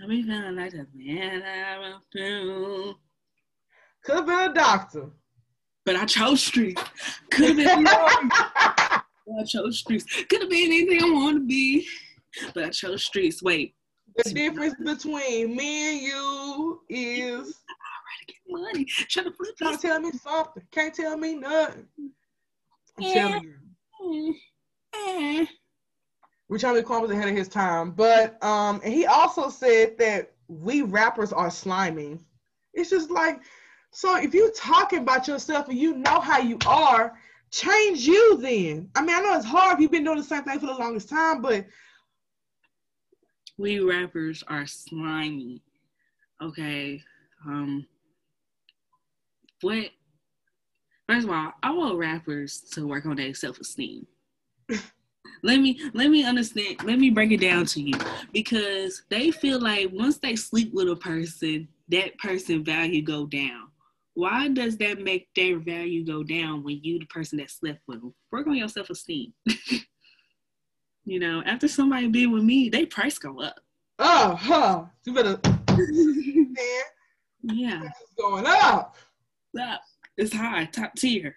I 0.01 0.07
be 0.09 0.22
feeling 0.22 0.57
like 0.57 0.74
a 0.74 0.87
man 0.92 1.42
I 1.42 1.94
through. 2.12 2.94
Could 4.05 4.16
have 4.16 4.27
been 4.27 4.51
a 4.51 4.55
doctor. 4.55 5.11
But 5.85 5.96
I 5.96 6.05
chose 6.05 6.42
street. 6.42 6.79
Could 7.31 7.57
have 7.57 7.57
been 7.57 7.87
I 7.88 9.44
chose 9.46 9.79
streets. 9.79 10.05
Could 10.24 10.40
have 10.40 10.51
been 10.51 10.66
anything 10.66 11.03
I 11.03 11.11
want 11.11 11.37
to 11.37 11.46
be. 11.46 11.87
But 12.55 12.64
I 12.64 12.70
chose 12.70 13.05
streets. 13.05 13.42
Wait. 13.42 13.74
The 14.16 14.33
difference 14.33 14.74
between 14.85 15.55
me 15.55 15.92
and 15.92 16.01
you 16.01 16.81
is 16.88 17.55
I 17.70 18.24
get 18.27 18.37
money. 18.48 18.85
Trying 18.85 19.33
to 19.33 19.79
tell 19.81 20.01
me 20.01 20.11
something. 20.12 20.62
Can't 20.72 20.94
tell 20.94 21.16
me 21.16 21.37
nothing. 21.37 21.87
I'm 22.98 23.04
yeah. 23.04 23.12
telling 23.14 23.54
you. 24.00 24.34
Mm. 24.94 25.48
Rich 26.48 26.62
Homie 26.62 26.84
Quan 26.84 27.02
was 27.02 27.11
ahead 27.11 27.28
of 27.28 27.37
his 27.37 27.48
time. 27.48 27.90
But 27.90 28.42
um, 28.42 28.80
and 28.82 28.92
he 28.92 29.06
also 29.06 29.48
said 29.48 29.98
that 29.98 30.32
we 30.48 30.82
rappers 30.82 31.32
are 31.32 31.50
slimy. 31.50 32.18
It's 32.72 32.90
just 32.90 33.11
like, 33.11 33.40
so 33.90 34.16
if 34.16 34.34
you're 34.34 34.52
talking 34.52 35.00
about 35.00 35.28
yourself 35.28 35.68
and 35.68 35.78
you 35.78 35.94
know 35.94 36.20
how 36.20 36.38
you 36.38 36.58
are, 36.66 37.18
change 37.50 38.06
you 38.06 38.38
then. 38.38 38.90
I 38.94 39.02
mean, 39.02 39.14
I 39.14 39.20
know 39.20 39.37
it's 39.37 39.44
hard 39.44 39.74
if 39.74 39.80
you've 39.80 39.90
been 39.90 40.04
doing 40.04 40.18
the 40.18 40.24
same 40.24 40.44
thing 40.44 40.58
for 40.58 40.66
the 40.66 40.74
longest 40.74 41.08
time, 41.08 41.42
but 41.42 41.66
we 43.58 43.80
rappers 43.80 44.42
are 44.48 44.66
slimy. 44.66 45.62
Okay. 46.42 47.02
Um 47.46 47.87
what 49.61 49.90
first 51.09 51.25
of 51.27 51.31
all, 51.33 51.53
I 51.62 51.71
want 51.71 51.99
rappers 51.99 52.61
to 52.73 52.87
work 52.87 53.07
on 53.07 53.16
their 53.16 53.35
self-esteem. 53.35 54.07
let 55.42 55.61
me 55.61 55.81
let 55.94 56.11
me 56.11 56.25
understand 56.25 56.83
let 56.85 56.99
me 56.99 57.11
break 57.11 57.31
it 57.33 57.40
down 57.40 57.64
to 57.66 57.81
you. 57.81 57.94
Because 58.33 59.03
they 59.09 59.31
feel 59.31 59.61
like 59.61 59.90
once 59.92 60.18
they 60.18 60.37
sleep 60.37 60.73
with 60.75 60.88
a 60.88 60.97
person 60.97 61.68
that 61.88 62.18
person 62.18 62.62
value 62.64 63.03
go 63.03 63.27
down. 63.27 63.68
Why 64.14 64.49
does 64.49 64.77
that 64.79 65.01
make 65.01 65.29
their 65.37 65.59
value 65.59 66.05
go 66.05 66.25
down 66.25 66.64
when 66.64 66.83
you 66.83 66.99
the 66.99 67.07
person 67.07 67.38
that 67.38 67.51
slept 67.51 67.81
with 67.87 68.01
them? 68.01 68.12
Work 68.33 68.49
on 68.49 68.57
your 68.57 68.68
self-esteem. 68.68 69.33
You 71.05 71.18
know 71.18 71.42
after 71.47 71.68
somebody 71.68 72.07
be 72.09 72.27
with 72.27 72.42
me 72.42 72.68
they 72.68 72.85
price 72.85 73.16
go 73.16 73.40
up. 73.40 73.59
Oh 73.99 74.37
huh 74.38 74.85
you 75.07 75.14
better 75.14 75.40
yeah. 77.42 77.83
it's 77.83 78.14
going 78.14 78.44
up. 78.47 78.94
Up 79.59 79.81
it's 80.18 80.35
high 80.35 80.66
top 80.66 80.94
tier 80.96 81.37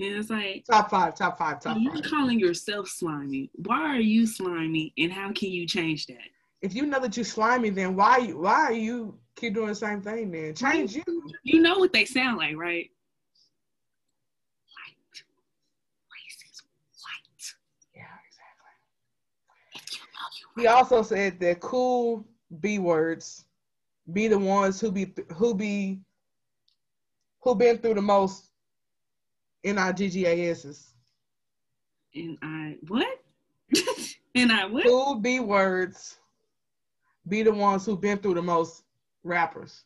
and 0.00 0.16
it's 0.16 0.30
like 0.30 0.64
top 0.64 0.90
five, 0.90 1.14
top 1.14 1.38
five, 1.38 1.60
top 1.60 1.76
you're 1.80 2.02
calling 2.02 2.38
yourself 2.38 2.88
slimy. 2.88 3.50
Why 3.54 3.80
are 3.80 4.00
you 4.00 4.26
slimy, 4.26 4.92
and 4.98 5.12
how 5.12 5.32
can 5.32 5.50
you 5.50 5.66
change 5.66 6.06
that? 6.08 6.16
If 6.62 6.74
you 6.74 6.86
know 6.86 6.98
that 7.00 7.16
you're 7.16 7.24
slimy, 7.24 7.70
then 7.70 7.94
why 7.94 8.26
why 8.28 8.64
are 8.64 8.72
you 8.72 9.18
keep 9.36 9.54
doing 9.54 9.68
the 9.68 9.74
same 9.74 10.00
thing? 10.02 10.30
Then 10.32 10.54
change 10.54 10.94
you. 10.94 11.04
You 11.42 11.60
know 11.60 11.78
what 11.78 11.92
they 11.92 12.04
sound 12.04 12.38
like, 12.38 12.56
right? 12.56 12.90
White, 14.74 15.22
racist, 16.10 16.62
white. 17.02 17.54
Yeah, 17.94 18.02
exactly. 19.72 20.62
He 20.62 20.66
also 20.66 21.02
said 21.02 21.38
that 21.40 21.60
cool 21.60 22.26
B 22.60 22.80
words 22.80 23.44
be 24.12 24.26
the 24.26 24.38
ones 24.38 24.80
who 24.80 24.90
be 24.90 25.14
who 25.36 25.54
be 25.54 26.00
who 27.44 27.54
been 27.54 27.78
through 27.78 27.94
the 27.94 28.02
most 28.02 28.46
N-I-G-G-A-S's. 29.62 30.94
N-I 32.16 32.76
what? 32.88 33.20
N-I 34.34 34.66
what? 34.66 34.84
Who 34.84 35.20
be 35.20 35.40
words 35.40 36.16
be 37.28 37.42
the 37.42 37.52
ones 37.52 37.86
who've 37.86 38.00
been 38.00 38.18
through 38.18 38.34
the 38.34 38.42
most 38.42 38.82
rappers. 39.22 39.84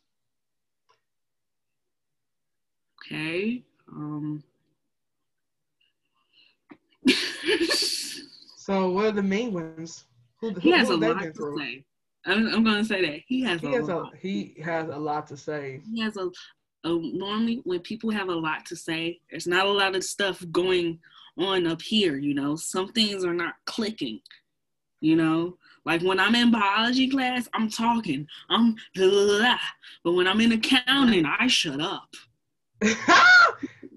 Okay. 3.05 3.63
Um 3.91 4.43
So 8.57 8.91
what 8.91 9.05
are 9.05 9.11
the 9.11 9.23
main 9.23 9.53
ones? 9.53 10.05
Who, 10.41 10.51
who 10.51 10.59
he 10.59 10.71
has 10.71 10.89
who 10.89 10.95
a 10.95 10.97
lot 10.97 11.21
to 11.21 11.33
through? 11.33 11.57
say. 11.57 11.85
I'm, 12.25 12.47
I'm, 12.53 12.63
gonna 12.63 12.85
say 12.85 13.01
that 13.01 13.21
he 13.25 13.41
has. 13.41 13.61
He 13.61 13.67
a 13.67 13.71
has 13.79 13.87
lot. 13.87 14.13
a 14.13 14.17
he 14.17 14.55
has 14.63 14.89
a 14.89 14.97
lot 14.97 15.25
to 15.27 15.37
say. 15.37 15.81
He 15.91 16.01
has 16.01 16.17
a 16.17 16.29
uh, 16.83 16.97
normally 17.01 17.61
when 17.63 17.79
people 17.79 18.09
have 18.09 18.29
a 18.29 18.35
lot 18.35 18.65
to 18.67 18.75
say, 18.75 19.19
there's 19.29 19.47
not 19.47 19.65
a 19.65 19.71
lot 19.71 19.95
of 19.95 20.03
stuff 20.03 20.43
going 20.51 20.99
on 21.37 21.67
up 21.67 21.81
here, 21.81 22.17
you 22.17 22.33
know. 22.33 22.55
Some 22.55 22.91
things 22.91 23.23
are 23.23 23.33
not 23.33 23.55
clicking, 23.65 24.19
you 25.01 25.15
know. 25.15 25.57
Like 25.85 26.01
when 26.01 26.19
I'm 26.19 26.35
in 26.35 26.51
biology 26.51 27.09
class, 27.09 27.47
I'm 27.53 27.69
talking, 27.69 28.27
I'm 28.49 28.75
blah, 28.95 29.09
blah, 29.09 29.39
blah. 29.39 29.59
but 30.03 30.13
when 30.13 30.27
I'm 30.27 30.41
in 30.41 30.53
accounting, 30.53 31.25
I 31.25 31.47
shut 31.47 31.81
up. 31.81 32.13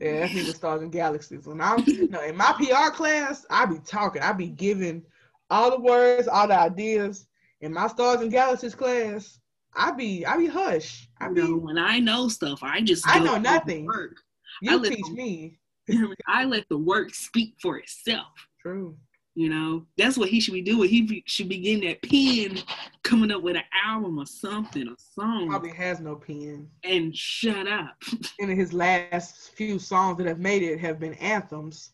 yeah, 0.01 0.27
he 0.27 0.43
was 0.43 0.57
starting 0.57 0.91
galaxies. 0.91 1.47
When 1.47 1.61
I'm 1.61 1.85
know, 2.11 2.23
in 2.23 2.37
my 2.37 2.53
PR 2.53 2.95
class, 2.95 3.47
I 3.51 3.67
be 3.67 3.79
talking, 3.85 4.23
I 4.23 4.33
be 4.33 4.49
giving 4.49 5.03
all 5.51 5.71
the 5.71 5.81
words, 5.81 6.29
all 6.29 6.49
the 6.49 6.59
ideas. 6.59 7.27
In 7.61 7.73
my 7.73 7.87
stars 7.87 8.21
and 8.21 8.31
galaxies 8.31 8.75
class, 8.75 9.39
I 9.75 9.93
be 9.93 10.25
I 10.27 10.37
be 10.37 10.47
hush. 10.47 11.09
I 11.21 11.29
be 11.29 11.41
know, 11.41 11.57
when 11.57 11.79
I 11.79 11.99
know 11.99 12.29
stuff, 12.29 12.63
I 12.63 12.81
just 12.81 13.09
I 13.09 13.19
know 13.19 13.39
nothing. 13.39 13.87
Work. 13.87 14.17
You 14.61 14.83
teach 14.83 15.05
the, 15.07 15.13
me. 15.15 15.59
I 16.27 16.45
let 16.45 16.69
the 16.69 16.79
work 16.79 17.15
speak 17.15 17.55
for 17.61 17.79
itself. 17.79 18.29
True. 18.61 18.97
You 19.35 19.49
know, 19.49 19.87
that's 19.97 20.19
what 20.19 20.29
he 20.29 20.41
should 20.41 20.53
be 20.53 20.61
doing. 20.61 20.91
He 20.91 21.03
be, 21.03 21.25
should 21.27 21.49
be 21.49 21.57
getting 21.59 21.89
that 21.89 22.03
pen, 22.03 22.63
coming 23.03 23.33
up 23.33 23.43
with 23.43 23.57
an 23.57 23.63
album 23.87 24.19
or 24.19 24.27
something, 24.27 24.87
a 24.87 24.95
song. 24.99 25.49
Probably 25.49 25.71
has 25.71 26.01
no 26.01 26.17
pen. 26.17 26.69
And 26.85 27.17
shut 27.17 27.67
up. 27.67 27.97
and 28.41 28.51
his 28.51 28.75
last 28.75 29.53
few 29.55 29.79
songs 29.79 30.19
that 30.19 30.27
have 30.27 30.39
made 30.39 30.63
it 30.63 30.79
have 30.81 31.01
been 31.01 31.15
anthems. 31.15 31.93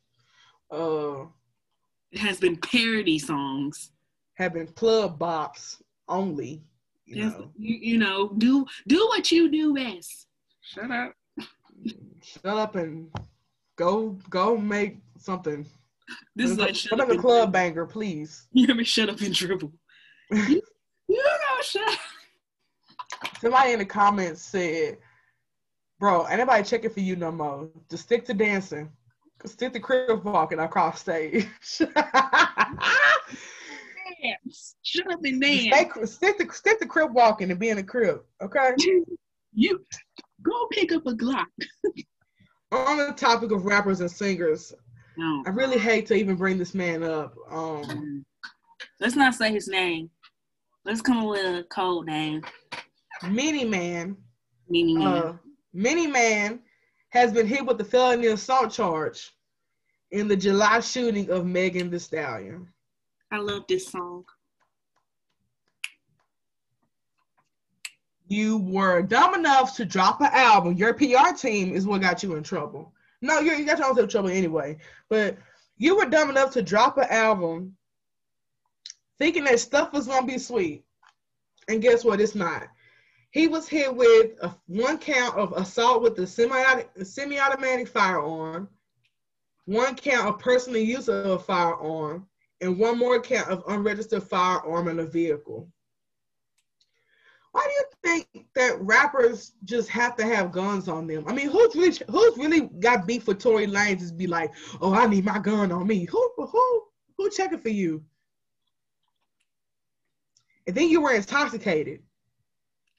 Uh, 0.72 1.26
it 2.10 2.18
has 2.18 2.40
been 2.40 2.56
parody 2.56 3.20
songs. 3.20 3.92
Have 4.34 4.54
been 4.54 4.68
club 4.68 5.18
bops 5.18 5.76
only. 6.08 6.64
You 7.08 7.24
know. 7.24 7.50
You, 7.56 7.78
you 7.80 7.98
know, 7.98 8.28
do 8.38 8.66
do 8.86 9.06
what 9.08 9.30
you 9.30 9.50
do 9.50 9.74
best. 9.74 10.26
Shut 10.60 10.90
up. 10.90 11.14
Shut 12.22 12.44
up 12.44 12.76
and 12.76 13.08
go 13.76 14.16
go 14.28 14.56
make 14.56 14.98
something. 15.18 15.66
This 16.36 16.50
is 16.50 16.58
like 16.58 16.74
shut 16.74 17.00
up 17.00 17.10
a 17.10 17.16
club 17.16 17.52
banger, 17.52 17.86
please. 17.86 18.46
You 18.52 18.66
hear 18.66 18.74
me? 18.74 18.84
Shut 18.84 19.08
up 19.08 19.20
and 19.20 19.34
dribble. 19.34 19.72
you, 20.30 20.62
you 21.08 21.22
know, 21.22 21.62
shut. 21.62 21.98
Somebody 23.40 23.72
in 23.72 23.78
the 23.78 23.86
comments 23.86 24.42
said, 24.42 24.98
"Bro, 25.98 26.24
anybody 26.24 26.62
checking 26.62 26.90
for 26.90 27.00
you 27.00 27.16
no 27.16 27.32
more. 27.32 27.68
Just 27.88 28.04
stick 28.04 28.24
to 28.26 28.34
dancing." 28.34 28.90
Stick 29.46 29.72
to 29.72 29.80
crib 29.80 30.24
walking 30.24 30.58
across 30.58 31.00
stage. 31.00 31.46
Shut 34.82 35.12
up 35.12 35.20
and 35.24 35.40
dance. 35.40 35.66
Stay, 35.66 35.88
stick, 36.04 36.38
the, 36.38 36.52
stick 36.52 36.80
the 36.80 36.86
crib 36.86 37.14
walking 37.14 37.50
and 37.50 37.60
be 37.60 37.68
in 37.68 37.76
the 37.76 37.82
crib, 37.82 38.20
okay? 38.42 38.70
you 39.54 39.84
go 40.42 40.68
pick 40.72 40.92
up 40.92 41.06
a 41.06 41.12
Glock. 41.12 41.46
On 42.72 42.98
the 42.98 43.12
topic 43.12 43.50
of 43.50 43.64
rappers 43.64 44.00
and 44.00 44.10
singers, 44.10 44.74
no. 45.16 45.42
I 45.46 45.50
really 45.50 45.78
hate 45.78 46.06
to 46.06 46.14
even 46.14 46.36
bring 46.36 46.58
this 46.58 46.74
man 46.74 47.02
up. 47.02 47.34
Um, 47.50 48.24
Let's 49.00 49.16
not 49.16 49.34
say 49.34 49.52
his 49.52 49.66
name. 49.66 50.10
Let's 50.84 51.00
come 51.00 51.18
up 51.18 51.28
with 51.28 51.44
a 51.44 51.64
code 51.64 52.06
name. 52.06 52.42
Mini 53.28 53.64
Man. 53.64 54.16
Mini 54.68 54.96
Man. 54.96 55.06
Uh, 55.06 55.36
Mini 55.72 56.06
Man 56.06 56.60
has 57.10 57.32
been 57.32 57.46
hit 57.46 57.64
with 57.66 57.78
the 57.78 57.84
felony 57.84 58.28
assault 58.28 58.70
charge 58.70 59.32
in 60.10 60.28
the 60.28 60.36
July 60.36 60.80
shooting 60.80 61.30
of 61.30 61.46
Megan 61.46 61.90
Thee 61.90 61.98
Stallion. 61.98 62.68
I 63.30 63.38
love 63.38 63.64
this 63.68 63.88
song. 63.88 64.24
You 68.26 68.58
were 68.58 69.02
dumb 69.02 69.34
enough 69.34 69.76
to 69.76 69.84
drop 69.84 70.20
an 70.20 70.30
album. 70.32 70.74
Your 70.74 70.94
PR 70.94 71.34
team 71.36 71.72
is 71.72 71.86
what 71.86 72.02
got 72.02 72.22
you 72.22 72.34
in 72.36 72.42
trouble. 72.42 72.92
No, 73.20 73.40
you, 73.40 73.64
got 73.64 73.78
yourself 73.78 73.98
in 73.98 74.08
trouble 74.08 74.28
anyway. 74.28 74.78
But 75.08 75.38
you 75.76 75.96
were 75.96 76.06
dumb 76.06 76.30
enough 76.30 76.52
to 76.52 76.62
drop 76.62 76.98
an 76.98 77.06
album 77.10 77.76
thinking 79.18 79.44
that 79.44 79.60
stuff 79.60 79.92
was 79.92 80.06
gonna 80.06 80.26
be 80.26 80.38
sweet. 80.38 80.84
And 81.68 81.82
guess 81.82 82.04
what? 82.04 82.20
It's 82.20 82.34
not. 82.34 82.68
He 83.30 83.46
was 83.46 83.68
hit 83.68 83.94
with 83.94 84.32
a, 84.40 84.54
one 84.66 84.98
count 84.98 85.36
of 85.36 85.52
assault 85.52 86.02
with 86.02 86.18
a 86.18 86.26
semi-automatic 86.26 87.88
firearm, 87.88 88.68
one 89.66 89.94
count 89.96 90.28
of 90.28 90.38
personal 90.38 90.80
use 90.80 91.08
of 91.08 91.26
a 91.26 91.38
firearm, 91.38 92.26
and 92.60 92.78
one 92.78 92.98
more 92.98 93.20
count 93.20 93.48
of 93.48 93.62
unregistered 93.68 94.22
firearm 94.22 94.88
in 94.88 95.00
a 95.00 95.06
vehicle. 95.06 95.68
Why 97.52 97.64
do 97.64 97.70
you 97.70 97.84
think 98.04 98.46
that 98.54 98.80
rappers 98.80 99.52
just 99.64 99.88
have 99.88 100.16
to 100.16 100.24
have 100.24 100.52
guns 100.52 100.88
on 100.88 101.06
them? 101.06 101.24
I 101.26 101.32
mean, 101.32 101.48
who's 101.48 101.74
really 101.74 101.96
who's 102.08 102.36
really 102.36 102.68
got 102.80 103.06
beef 103.06 103.26
with 103.26 103.38
Tory 103.38 103.66
Lanez? 103.66 104.00
Just 104.00 104.18
be 104.18 104.26
like, 104.26 104.52
oh, 104.80 104.94
I 104.94 105.06
need 105.06 105.24
my 105.24 105.38
gun 105.38 105.72
on 105.72 105.86
me. 105.86 106.04
Who 106.04 106.32
who 106.36 106.84
who 107.16 107.30
checking 107.30 107.58
for 107.58 107.70
you? 107.70 108.04
And 110.66 110.76
then 110.76 110.90
you 110.90 111.00
were 111.00 111.14
intoxicated. 111.14 112.02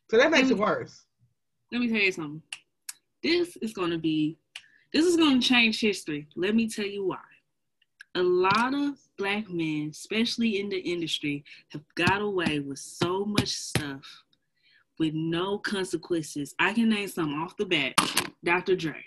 So 0.10 0.18
that 0.18 0.32
makes 0.32 0.50
it 0.50 0.58
mm. 0.58 0.62
worse. 0.62 1.06
Let 1.72 1.82
me 1.82 1.88
tell 1.88 2.02
you 2.02 2.12
something. 2.12 2.42
This 3.22 3.56
is 3.58 3.74
going 3.74 3.92
to 3.92 4.00
be, 4.00 4.40
this 4.92 5.06
is 5.06 5.16
going 5.16 5.40
to 5.40 5.48
change 5.48 5.80
history. 5.80 6.28
Let 6.36 6.56
me 6.56 6.68
tell 6.68 6.88
you 6.88 7.06
why. 7.06 7.20
A 8.16 8.24
lot 8.24 8.74
of 8.74 8.98
black 9.20 9.50
men, 9.50 9.90
especially 9.92 10.60
in 10.60 10.70
the 10.70 10.80
industry, 10.80 11.44
have 11.70 11.84
got 11.94 12.22
away 12.22 12.60
with 12.60 12.80
so 12.80 13.26
much 13.26 13.50
stuff 13.50 14.24
with 14.98 15.14
no 15.14 15.60
consequences. 15.60 16.56
I 16.58 16.74
can 16.74 16.90
name 16.90 17.08
some 17.08 17.42
off 17.44 17.56
the 17.58 17.66
bat. 17.66 17.94
Dr. 18.44 18.76
Dre. 18.76 19.04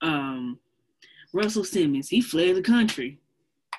Um, 0.00 0.58
Russell 1.34 1.64
Simmons, 1.64 2.08
he 2.08 2.22
fled 2.22 2.56
the 2.56 2.62
country. 2.62 3.18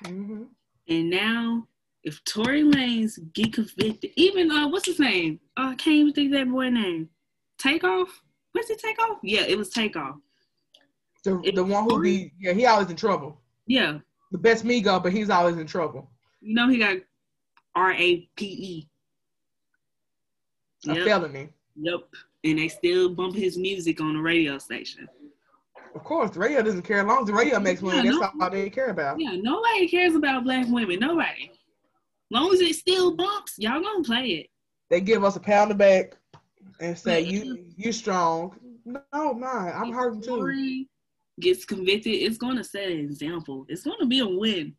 Mm-hmm. 0.04 0.42
And 0.88 1.10
now 1.10 1.66
if 2.04 2.22
Tory 2.24 2.62
Lanez 2.62 3.18
get 3.32 3.52
convicted, 3.52 4.10
even 4.16 4.50
uh, 4.50 4.68
what's 4.68 4.86
his 4.86 4.98
name? 4.98 5.40
Uh, 5.56 5.70
I 5.70 5.74
can't 5.74 5.96
even 5.96 6.12
think 6.12 6.32
that 6.32 6.50
boy 6.50 6.70
name. 6.70 7.08
Takeoff. 7.58 8.22
What's 8.52 8.70
it? 8.70 8.78
Takeoff? 8.80 9.18
Yeah, 9.22 9.42
it 9.42 9.56
was 9.56 9.70
Takeoff. 9.70 10.16
The 11.24 11.40
if 11.44 11.54
the 11.54 11.64
one 11.64 11.84
who 11.84 12.00
be 12.00 12.32
yeah, 12.38 12.52
he 12.52 12.64
always 12.64 12.88
in 12.88 12.96
trouble. 12.96 13.40
Yeah. 13.66 13.98
The 14.30 14.38
best 14.38 14.64
Migo, 14.64 15.02
but 15.02 15.12
he's 15.12 15.30
always 15.30 15.56
in 15.56 15.66
trouble. 15.66 16.10
You 16.40 16.54
know 16.54 16.68
he 16.68 16.78
got 16.78 16.98
R 17.74 17.92
A 17.92 18.28
P 18.36 18.46
E. 18.46 18.88
A 20.88 21.04
felony. 21.04 21.50
Yep. 21.76 22.00
And 22.44 22.58
they 22.58 22.68
still 22.68 23.10
bump 23.10 23.36
his 23.36 23.58
music 23.58 24.00
on 24.00 24.14
the 24.14 24.20
radio 24.20 24.58
station. 24.58 25.08
Of 25.94 26.04
course, 26.04 26.30
the 26.30 26.38
radio 26.38 26.62
doesn't 26.62 26.82
care. 26.82 27.00
As 27.00 27.06
long 27.06 27.22
as 27.22 27.26
the 27.26 27.34
radio 27.34 27.58
makes 27.58 27.82
money, 27.82 27.96
yeah, 27.96 28.12
that's 28.18 28.34
no, 28.34 28.44
all 28.44 28.50
they 28.50 28.70
care 28.70 28.90
about. 28.90 29.20
Yeah, 29.20 29.32
nobody 29.34 29.88
cares 29.88 30.14
about 30.14 30.44
black 30.44 30.66
women. 30.68 31.00
Nobody 31.00 31.50
long 32.30 32.52
as 32.52 32.60
it 32.60 32.74
still 32.74 33.14
bumps, 33.14 33.54
y'all 33.58 33.82
gonna 33.82 34.04
play 34.04 34.26
it. 34.28 34.46
They 34.88 35.00
give 35.00 35.24
us 35.24 35.36
a 35.36 35.40
pound 35.40 35.70
of 35.70 35.78
back 35.78 36.16
and 36.80 36.96
say 36.96 37.20
you 37.22 37.64
you 37.76 37.92
strong. 37.92 38.56
No, 38.84 39.34
man, 39.34 39.72
I'm 39.74 39.92
hurting 39.92 40.22
too. 40.22 40.86
Gets 41.38 41.64
convicted, 41.64 42.14
it's 42.14 42.38
gonna 42.38 42.64
set 42.64 42.90
an 42.90 42.98
example. 42.98 43.64
It's 43.68 43.84
gonna 43.84 44.06
be 44.06 44.20
a 44.20 44.26
win. 44.26 44.74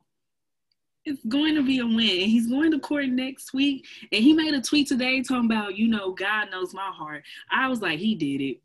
It's 1.04 1.24
going 1.26 1.56
to 1.56 1.64
be 1.64 1.80
a 1.80 1.86
win. 1.86 1.98
And 1.98 2.30
he's 2.30 2.48
going 2.48 2.70
to 2.72 2.80
court 2.80 3.08
next 3.08 3.54
week. 3.56 3.88
And 4.12 4.24
he 4.24 4.34
made 4.34 4.54
a 4.54 4.62
tweet 4.62 4.88
today 4.88 5.24
talking 5.24 5.46
about, 5.46 5.76
you 5.76 5.88
know, 5.88 6.12
God 6.12 6.52
knows 6.52 6.76
my 6.76 6.92
heart. 6.94 7.24
I 7.50 7.68
was 7.68 7.82
like, 7.82 7.98
he 7.98 8.14
did 8.14 8.40
it. 8.40 8.60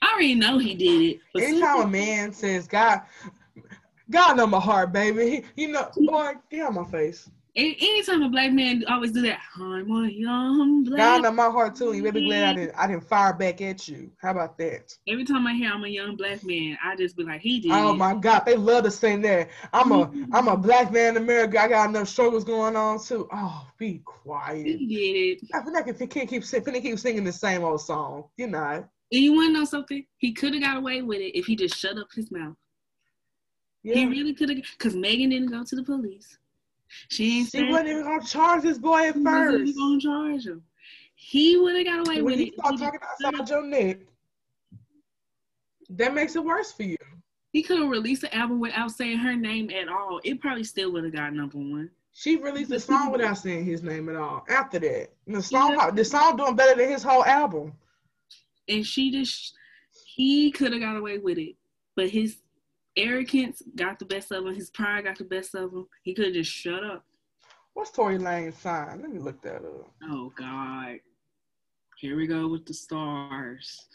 I 0.00 0.12
already 0.14 0.34
know 0.34 0.58
he 0.58 0.74
did 0.74 1.02
it. 1.02 1.20
But 1.34 1.42
Anytime 1.42 1.82
a 1.82 1.86
man 1.86 2.32
says, 2.32 2.66
God, 2.66 3.02
God 4.10 4.38
know 4.38 4.46
my 4.46 4.58
heart, 4.58 4.90
baby. 4.92 5.44
He, 5.54 5.64
you 5.64 5.72
know, 5.72 5.90
boy, 5.96 6.32
get 6.50 6.62
out 6.62 6.74
my 6.74 6.84
face 6.84 7.28
anytime 7.54 8.22
a 8.22 8.28
black 8.28 8.52
man 8.52 8.84
always 8.88 9.12
do 9.12 9.22
that, 9.22 9.38
I'm 9.56 9.90
a 9.90 10.08
young 10.08 10.84
black. 10.84 10.98
God 10.98 11.26
in 11.26 11.36
my 11.36 11.50
heart 11.50 11.74
too. 11.74 11.92
You 11.92 12.10
be 12.10 12.26
glad 12.26 12.50
I 12.50 12.54
didn't 12.54 12.74
I 12.76 12.86
didn't 12.86 13.08
fire 13.08 13.32
back 13.32 13.60
at 13.60 13.86
you. 13.88 14.10
How 14.20 14.30
about 14.30 14.56
that? 14.58 14.96
Every 15.06 15.24
time 15.24 15.46
I 15.46 15.54
hear 15.54 15.70
I'm 15.72 15.84
a 15.84 15.88
young 15.88 16.16
black 16.16 16.44
man, 16.44 16.78
I 16.82 16.96
just 16.96 17.16
be 17.16 17.24
like, 17.24 17.40
he 17.40 17.60
did. 17.60 17.72
Oh 17.72 17.94
my 17.94 18.14
God, 18.14 18.44
they 18.46 18.56
love 18.56 18.84
to 18.84 18.90
sing 18.90 19.20
that. 19.22 19.50
I'm 19.72 19.92
a 19.92 20.06
mm-hmm. 20.06 20.34
I'm 20.34 20.48
a 20.48 20.56
black 20.56 20.92
man 20.92 21.16
in 21.16 21.22
America. 21.22 21.60
I 21.60 21.68
got 21.68 21.88
enough 21.88 22.08
struggles 22.08 22.44
going 22.44 22.76
on 22.76 23.02
too. 23.02 23.28
Oh, 23.32 23.66
be 23.78 24.00
quiet. 24.04 24.66
He 24.66 24.86
did 24.86 25.44
it. 25.44 25.50
I 25.54 25.62
feel 25.62 25.72
like 25.72 25.88
if 25.88 25.98
he 25.98 26.06
can't 26.06 26.28
keep 26.28 26.44
singing, 26.44 26.82
keep 26.82 26.98
singing 26.98 27.24
the 27.24 27.32
same 27.32 27.64
old 27.64 27.80
song, 27.80 28.24
you're 28.36 28.48
not. 28.48 28.88
And 29.12 29.20
you 29.20 29.34
want 29.34 29.48
to 29.48 29.60
know 29.60 29.64
something? 29.66 30.06
He 30.16 30.32
could 30.32 30.54
have 30.54 30.62
got 30.62 30.78
away 30.78 31.02
with 31.02 31.18
it 31.18 31.36
if 31.38 31.44
he 31.44 31.54
just 31.54 31.76
shut 31.76 31.98
up 31.98 32.08
his 32.14 32.30
mouth. 32.30 32.56
Yeah. 33.82 33.96
He 33.96 34.06
really 34.06 34.32
could 34.32 34.48
have, 34.48 34.58
because 34.78 34.94
Megan 34.94 35.30
didn't 35.30 35.50
go 35.50 35.64
to 35.64 35.76
the 35.76 35.82
police. 35.82 36.38
She 37.08 37.40
ain't 37.40 37.50
she 37.50 37.64
wasn't 37.64 37.88
even 37.88 38.04
gonna 38.04 38.24
charge 38.24 38.62
this 38.62 38.78
boy 38.78 39.08
at 39.08 39.14
first. 39.14 39.76
Wasn't 39.76 39.76
gonna 39.76 40.00
charge 40.00 40.46
him. 40.46 40.62
He 41.14 41.56
would 41.56 41.76
have 41.76 41.84
got 41.84 42.08
away 42.08 42.22
when 42.22 42.32
with 42.32 42.38
he 42.38 42.46
it. 42.46 42.54
Start 42.54 42.78
talking 42.78 43.00
outside 43.24 43.48
your 43.48 43.64
neck. 43.64 43.98
That 45.90 46.14
makes 46.14 46.36
it 46.36 46.44
worse 46.44 46.72
for 46.72 46.82
you. 46.82 46.96
He 47.52 47.62
could 47.62 47.78
have 47.80 47.90
released 47.90 48.22
the 48.22 48.34
album 48.34 48.60
without 48.60 48.90
saying 48.90 49.18
her 49.18 49.36
name 49.36 49.70
at 49.70 49.88
all. 49.88 50.20
It 50.24 50.40
probably 50.40 50.64
still 50.64 50.90
would 50.92 51.04
have 51.04 51.12
got 51.12 51.34
number 51.34 51.58
one. 51.58 51.90
She 52.14 52.36
released 52.36 52.70
the 52.70 52.80
song 52.80 53.12
without 53.12 53.38
saying 53.38 53.64
his 53.64 53.82
name 53.82 54.08
at 54.08 54.16
all. 54.16 54.44
After 54.48 54.78
that, 54.80 55.08
the 55.26 55.42
song, 55.42 55.74
yeah. 55.74 55.90
the 55.90 56.04
song 56.04 56.36
doing 56.36 56.56
better 56.56 56.78
than 56.78 56.90
his 56.90 57.02
whole 57.02 57.24
album. 57.24 57.72
And 58.68 58.86
she 58.86 59.10
just, 59.10 59.54
he 60.04 60.50
could 60.50 60.72
have 60.72 60.82
got 60.82 60.96
away 60.96 61.18
with 61.18 61.38
it, 61.38 61.56
but 61.94 62.08
his 62.08 62.38
arrogance 62.96 63.62
got 63.76 63.98
the 63.98 64.04
best 64.04 64.32
of 64.32 64.46
him. 64.46 64.54
His 64.54 64.70
pride 64.70 65.04
got 65.04 65.18
the 65.18 65.24
best 65.24 65.54
of 65.54 65.72
him. 65.72 65.86
He 66.02 66.14
could 66.14 66.26
have 66.26 66.34
just 66.34 66.50
shut 66.50 66.84
up. 66.84 67.04
What's 67.74 67.90
Tory 67.90 68.18
Lanez 68.18 68.54
sign? 68.54 69.00
Let 69.00 69.10
me 69.10 69.18
look 69.18 69.40
that 69.42 69.56
up. 69.56 69.90
Oh 70.10 70.32
God. 70.36 70.98
Here 71.96 72.16
we 72.16 72.26
go 72.26 72.48
with 72.48 72.66
the 72.66 72.74
stars. 72.74 73.86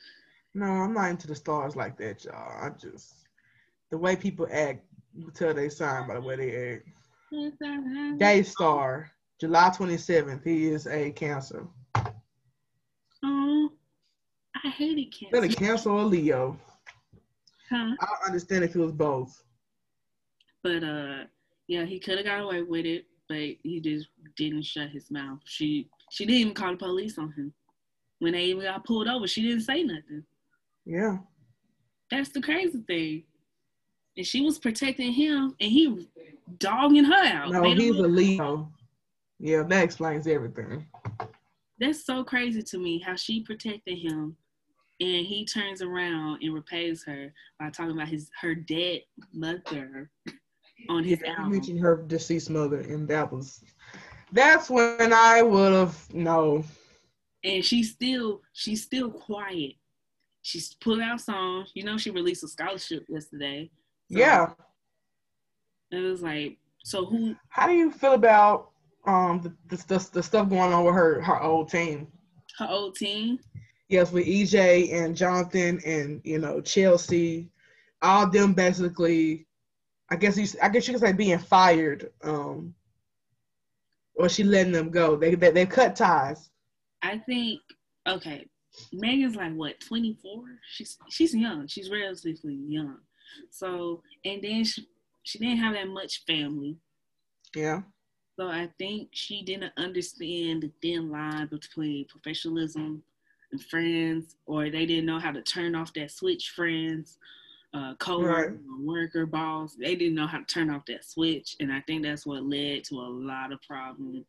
No, 0.53 0.65
I'm 0.65 0.93
not 0.93 1.10
into 1.10 1.27
the 1.27 1.36
stars 1.36 1.75
like 1.75 1.97
that, 1.97 2.23
y'all. 2.25 2.65
I 2.65 2.69
just 2.69 3.13
the 3.91 3.97
way 3.97 4.15
people 4.15 4.47
act, 4.51 4.83
you 5.13 5.29
tell 5.31 5.53
they 5.53 5.69
sign 5.69 6.07
by 6.07 6.15
the 6.15 6.21
way 6.21 6.36
they 6.36 6.73
act. 6.73 6.88
Gay 8.19 8.43
star, 8.43 9.12
July 9.39 9.69
27th. 9.69 10.43
He 10.43 10.69
is 10.69 10.88
a 10.88 11.12
Cancer. 11.12 11.67
Oh, 13.23 13.69
I 14.63 14.69
hated 14.69 15.12
Cancer. 15.12 15.36
Is 15.36 15.41
that 15.41 15.43
a 15.43 15.55
Cancer 15.55 15.89
or 15.89 16.03
Leo? 16.03 16.57
Huh? 17.69 17.95
I 17.99 18.27
understand 18.27 18.63
if 18.63 18.75
it 18.75 18.80
was 18.80 18.91
both. 18.91 19.43
But 20.63 20.84
uh, 20.84 21.23
yeah, 21.67 21.86
he 21.86 21.99
could 21.99 22.17
have 22.17 22.25
got 22.25 22.41
away 22.41 22.63
with 22.63 22.86
it, 22.86 23.06
but 23.27 23.38
he 23.38 23.82
just 23.84 24.08
didn't 24.38 24.63
shut 24.63 24.89
his 24.89 25.12
mouth. 25.12 25.39
She 25.45 25.89
she 26.12 26.25
didn't 26.25 26.41
even 26.41 26.53
call 26.53 26.71
the 26.71 26.77
police 26.77 27.17
on 27.17 27.32
him. 27.34 27.53
When 28.19 28.34
they 28.34 28.45
even 28.45 28.63
got 28.63 28.86
pulled 28.86 29.08
over, 29.08 29.27
she 29.27 29.43
didn't 29.43 29.62
say 29.62 29.84
nothing. 29.84 30.23
Yeah. 30.86 31.17
That's 32.10 32.30
the 32.30 32.41
crazy 32.41 32.80
thing. 32.88 33.23
And 34.15 34.25
she 34.25 34.41
was 34.41 34.58
protecting 34.58 35.12
him, 35.12 35.56
and 35.60 35.71
he 35.71 36.08
dogging 36.58 37.03
her 37.03 37.13
out. 37.13 37.51
No, 37.51 37.63
he's 37.63 37.97
a 37.97 38.08
Leo. 38.08 38.71
Yeah, 39.39 39.63
that 39.63 39.84
explains 39.84 40.25
everything. 40.25 40.88
That's 41.80 42.03
so 42.03 42.23
crazy 42.23 42.63
to 42.63 42.80
me 42.80 42.99
how 42.99 43.15
she 43.15 43.41
protected 43.41 43.99
him 43.99 44.36
and 44.99 45.25
he 45.25 45.45
turns 45.45 45.81
around 45.81 46.41
and 46.41 46.53
repays 46.53 47.03
her 47.05 47.33
by 47.60 47.69
talking 47.69 47.91
about 47.91 48.07
his 48.07 48.29
her 48.41 48.55
dead 48.55 49.01
mother 49.33 50.10
on 50.89 51.03
his 51.03 51.21
yeah, 51.23 51.31
album. 51.31 51.51
Mentioned 51.51 51.79
her 51.79 52.03
deceased 52.07 52.49
mother, 52.49 52.79
and 52.79 53.07
that 53.07 53.31
was 53.31 53.63
that's 54.31 54.69
when 54.69 55.13
I 55.13 55.41
would 55.41 55.73
have 55.73 56.13
no. 56.13 56.63
And 57.43 57.63
she's 57.63 57.91
still 57.91 58.41
she's 58.53 58.83
still 58.83 59.12
quiet. 59.12 59.73
she's 60.41 60.73
putting 60.75 61.03
out 61.03 61.21
songs. 61.21 61.71
You 61.75 61.83
know, 61.83 61.97
she 61.97 62.10
released 62.10 62.43
a 62.43 62.47
scholarship 62.47 63.05
yesterday. 63.10 63.69
So 64.12 64.17
yeah. 64.17 64.49
It 65.91 65.99
was 65.99 66.21
like, 66.21 66.57
so 66.83 67.05
who? 67.05 67.36
How 67.49 67.67
do 67.67 67.73
you 67.73 67.91
feel 67.91 68.13
about 68.13 68.71
um 69.05 69.41
the, 69.41 69.77
the, 69.86 70.10
the 70.13 70.23
stuff 70.23 70.49
going 70.49 70.73
on 70.73 70.86
with 70.86 70.95
her 70.95 71.21
her 71.21 71.41
old 71.41 71.69
team? 71.69 72.07
Her 72.57 72.67
old 72.69 72.95
team. 72.95 73.39
Yes, 73.89 74.12
with 74.12 74.26
EJ 74.26 74.93
and 74.93 75.15
Jonathan 75.15 75.80
and 75.86 76.21
you 76.23 76.39
know 76.39 76.62
Chelsea, 76.62 77.50
all 78.02 78.30
them 78.30 78.54
basically. 78.54 79.45
I 80.10 80.15
guess 80.15 80.38
you 80.38 80.47
I 80.62 80.69
guess 80.69 80.88
you 80.88 80.93
could 80.93 81.02
say 81.02 81.13
being 81.13 81.38
fired. 81.38 82.12
Um, 82.23 82.73
or 84.17 84.28
she 84.28 84.43
letting 84.43 84.71
them 84.71 84.89
go. 84.89 85.15
They 85.15 85.36
they 85.36 85.52
they 85.52 85.65
cut 85.65 85.95
ties. 85.95 86.50
I 87.02 87.19
think 87.19 87.62
okay. 88.08 88.45
Megan's 88.93 89.36
like 89.36 89.54
what, 89.56 89.80
24? 89.80 90.43
She's 90.71 90.97
she's 91.10 91.34
young. 91.34 91.67
She's 91.67 91.89
relatively 91.89 92.56
young. 92.56 92.97
So 93.50 94.02
and 94.26 94.41
then 94.41 94.63
she 94.65 94.88
she 95.23 95.39
didn't 95.39 95.58
have 95.58 95.73
that 95.73 95.88
much 95.88 96.26
family. 96.26 96.78
Yeah. 97.56 97.82
So 98.39 98.47
I 98.47 98.69
think 98.78 99.10
she 99.13 99.43
didn't 99.43 99.73
understand 99.78 100.63
the 100.63 100.71
thin 100.82 101.10
line 101.10 101.47
between 101.47 102.06
professionalism 102.08 103.02
and 103.51 103.63
friends, 103.63 104.36
or 104.45 104.69
they 104.69 104.86
didn't 104.86 105.05
know 105.05 105.19
how 105.19 105.31
to 105.31 105.41
turn 105.41 105.75
off 105.75 105.93
that 105.93 106.12
switch 106.12 106.51
friends, 106.55 107.17
uh, 107.73 107.93
co-worker, 107.99 108.51
right. 108.51 108.86
worker, 108.86 109.25
boss. 109.25 109.75
They 109.75 109.95
didn't 109.95 110.15
know 110.15 110.27
how 110.27 110.39
to 110.39 110.45
turn 110.45 110.69
off 110.69 110.86
that 110.88 111.05
switch, 111.05 111.55
and 111.60 111.71
I 111.71 111.81
think 111.81 112.03
that's 112.03 112.25
what 112.25 112.43
led 112.43 112.83
to 112.86 112.95
a 112.95 113.10
lot 113.10 113.51
of 113.51 113.62
problems. 113.62 114.25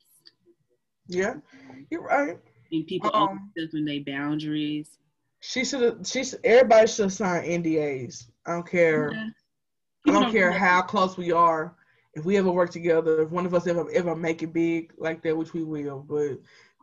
Yeah, 1.07 1.35
you're 1.90 2.02
right. 2.02 2.38
And 2.70 2.87
people 2.87 3.11
um, 3.14 3.50
overstepping 3.57 3.85
their 3.85 4.04
boundaries. 4.04 4.98
She 5.40 5.64
should. 5.64 6.07
She's 6.07 6.35
everybody 6.44 6.87
should 6.87 7.12
sign 7.12 7.44
NDAs. 7.44 8.26
I 8.46 8.52
don't 8.52 8.68
care. 8.68 9.12
Yeah. 9.12 9.28
I 10.07 10.12
don't 10.12 10.33
care 10.33 10.50
how 10.50 10.83
close 10.83 11.16
we 11.16 11.33
are. 11.33 11.74
If 12.14 12.24
we 12.24 12.37
ever 12.37 12.50
work 12.50 12.70
together, 12.70 13.22
if 13.22 13.31
one 13.31 13.46
of 13.46 13.54
us 13.54 13.66
ever 13.66 13.90
ever 13.92 14.16
make 14.16 14.42
it 14.42 14.52
big 14.52 14.92
like 14.98 15.22
that, 15.22 15.37
which 15.37 15.54
we 15.54 15.62
will, 15.62 16.00
but 16.00 16.38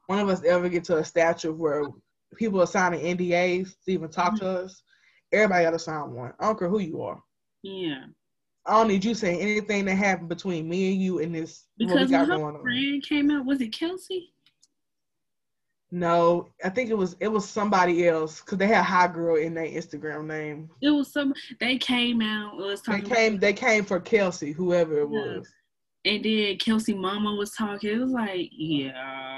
one 0.08 0.20
of 0.20 0.30
us 0.30 0.44
ever 0.44 0.70
get 0.70 0.84
to 0.86 0.98
a 0.98 1.04
stature 1.04 1.52
where 1.52 1.84
people 2.36 2.62
are 2.62 2.68
signing 2.68 3.18
NDAs 3.18 3.76
to 3.86 3.92
even 3.92 4.10
talk 4.10 4.34
mm-hmm. 4.34 4.46
to 4.46 4.64
us, 4.64 4.82
everybody 5.32 5.66
got 5.66 5.72
to 5.72 5.80
sign 5.80 6.12
one. 6.12 6.34
I 6.40 6.46
don't 6.46 6.60
care 6.60 6.70
who 6.70 6.80
you 6.80 7.02
are. 7.02 7.22
Yeah. 7.64 8.06
I 8.66 8.72
don't 8.72 8.88
need 8.88 9.06
you 9.06 9.14
saying 9.14 9.40
anything 9.40 9.86
that 9.86 9.96
happened 9.96 10.30
between 10.30 10.68
me 10.68 10.94
and 10.94 11.02
you 11.02 11.20
in 11.20 11.32
this. 11.32 11.66
Because 11.78 12.10
when 12.10 12.28
her 12.28 12.62
friend 12.62 13.04
came 13.04 13.30
out, 13.32 13.46
was 13.46 13.62
it 13.62 13.70
Kelsey? 13.70 14.32
No, 15.92 16.50
I 16.64 16.70
think 16.70 16.90
it 16.90 16.98
was 16.98 17.16
it 17.20 17.28
was 17.28 17.48
somebody 17.48 18.08
else 18.08 18.42
because 18.42 18.58
they 18.58 18.68
had 18.68 18.84
high 18.84 19.08
girl 19.08 19.36
in 19.36 19.54
their 19.54 19.68
Instagram 19.68 20.26
name. 20.26 20.70
It 20.82 20.90
was 20.90 21.14
some. 21.14 21.34
They 21.60 21.78
came 21.78 22.22
out. 22.22 22.58
Was 22.58 22.82
talking 22.82 23.04
they 23.04 23.16
came. 23.16 23.34
About, 23.34 23.42
they 23.42 23.54
came 23.54 23.86
for 23.86 24.00
Kelsey, 24.00 24.52
whoever 24.52 25.00
it 25.00 25.10
was. 25.10 25.48
And 26.04 26.26
then 26.26 26.58
Kelsey 26.58 26.96
Mama 26.96 27.36
was 27.36 27.52
talking. 27.52 27.92
It 27.92 28.00
was 28.00 28.12
like, 28.12 28.50
yeah. 28.52 29.35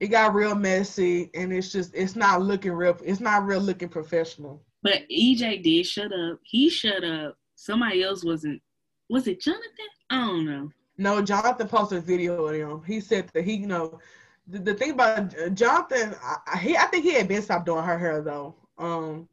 It 0.00 0.08
got 0.08 0.34
real 0.34 0.54
messy, 0.54 1.30
and 1.34 1.52
it's 1.52 1.72
just 1.72 1.94
it's 1.94 2.16
not 2.16 2.42
looking 2.42 2.72
real. 2.72 2.96
It's 3.04 3.20
not 3.20 3.46
real 3.46 3.60
looking 3.60 3.88
professional. 3.88 4.62
But 4.82 5.08
EJ 5.10 5.62
did 5.62 5.86
shut 5.86 6.12
up. 6.12 6.40
He 6.42 6.68
shut 6.68 7.04
up. 7.04 7.38
Somebody 7.54 8.02
else 8.02 8.24
wasn't. 8.24 8.60
Was 9.08 9.26
it 9.26 9.40
Jonathan? 9.40 9.64
I 10.10 10.20
don't 10.26 10.44
know. 10.46 10.70
No, 10.96 11.22
Jonathan 11.22 11.68
posted 11.68 11.98
a 11.98 12.00
video 12.00 12.44
of 12.44 12.54
him. 12.54 12.82
He 12.84 13.00
said 13.00 13.28
that 13.34 13.44
he, 13.44 13.54
you 13.54 13.66
know, 13.66 13.98
the, 14.46 14.58
the 14.58 14.74
thing 14.74 14.92
about 14.92 15.34
Jonathan, 15.54 16.14
I, 16.22 16.58
he, 16.58 16.76
I 16.76 16.86
think 16.86 17.04
he 17.04 17.14
had 17.14 17.28
been 17.28 17.42
stopped 17.42 17.66
doing 17.66 17.84
her 17.84 17.98
hair 17.98 18.22
though. 18.22 18.54
Um, 18.78 19.28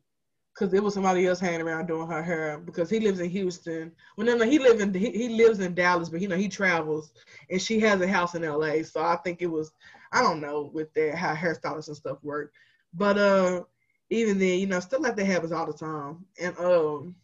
because 0.54 0.74
it 0.74 0.84
was 0.84 0.94
somebody 0.94 1.26
else 1.26 1.40
hanging 1.40 1.62
around 1.62 1.88
doing 1.88 2.08
her 2.08 2.22
hair 2.22 2.58
because 2.60 2.90
he 2.90 3.00
lives 3.00 3.20
in 3.20 3.30
Houston. 3.30 3.92
Well, 4.16 4.28
no, 4.28 4.36
no, 4.36 4.46
he 4.46 4.60
lives 4.60 4.82
in 4.82 4.94
he, 4.94 5.12
he 5.12 5.30
lives 5.30 5.60
in 5.60 5.74
Dallas, 5.74 6.10
but 6.10 6.22
you 6.22 6.28
know 6.28 6.36
he 6.36 6.50
travels, 6.50 7.14
and 7.50 7.62
she 7.62 7.80
has 7.80 8.02
a 8.02 8.08
house 8.08 8.36
in 8.36 8.44
L.A. 8.44 8.84
So 8.84 9.02
I 9.02 9.16
think 9.18 9.42
it 9.42 9.48
was 9.48 9.72
I 10.12 10.22
don't 10.22 10.42
know 10.42 10.70
with 10.74 10.94
their 10.94 11.16
how 11.16 11.34
hairstylists 11.34 11.88
and 11.88 11.98
stuff 11.98 12.18
work, 12.24 12.54
but 12.94 13.18
uh, 13.18 13.64
even 14.10 14.40
then, 14.40 14.60
you 14.60 14.68
know, 14.68 14.80
stuff 14.80 15.02
like 15.02 15.16
that 15.16 15.26
happens 15.26 15.52
all 15.52 15.66
the 15.66 15.74
time, 15.74 16.26
and 16.40 16.58
um. 16.58 17.16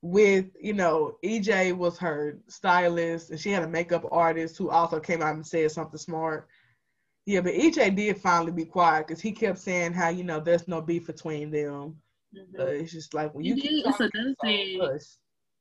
With 0.00 0.46
you 0.60 0.74
know, 0.74 1.16
EJ 1.24 1.76
was 1.76 1.98
her 1.98 2.38
stylist, 2.46 3.30
and 3.30 3.40
she 3.40 3.50
had 3.50 3.64
a 3.64 3.68
makeup 3.68 4.06
artist 4.12 4.56
who 4.56 4.70
also 4.70 5.00
came 5.00 5.22
out 5.22 5.34
and 5.34 5.44
said 5.44 5.72
something 5.72 5.98
smart 5.98 6.46
yeah, 7.28 7.42
but 7.42 7.52
EJ 7.52 7.94
did 7.94 8.16
finally 8.16 8.52
be 8.52 8.64
quiet 8.64 9.06
because 9.06 9.20
he 9.20 9.32
kept 9.32 9.58
saying 9.58 9.92
how 9.92 10.08
you 10.08 10.24
know 10.24 10.40
there's 10.40 10.66
no 10.66 10.80
beef 10.80 11.08
between 11.08 11.50
them. 11.50 11.94
Mm-hmm. 12.34 12.58
It's 12.58 12.90
just 12.90 13.12
like 13.12 13.34
when 13.34 13.44
you 13.44 13.54
keep 13.54 13.86
it's 13.86 14.00
another 14.00 14.34
thing. 14.40 14.80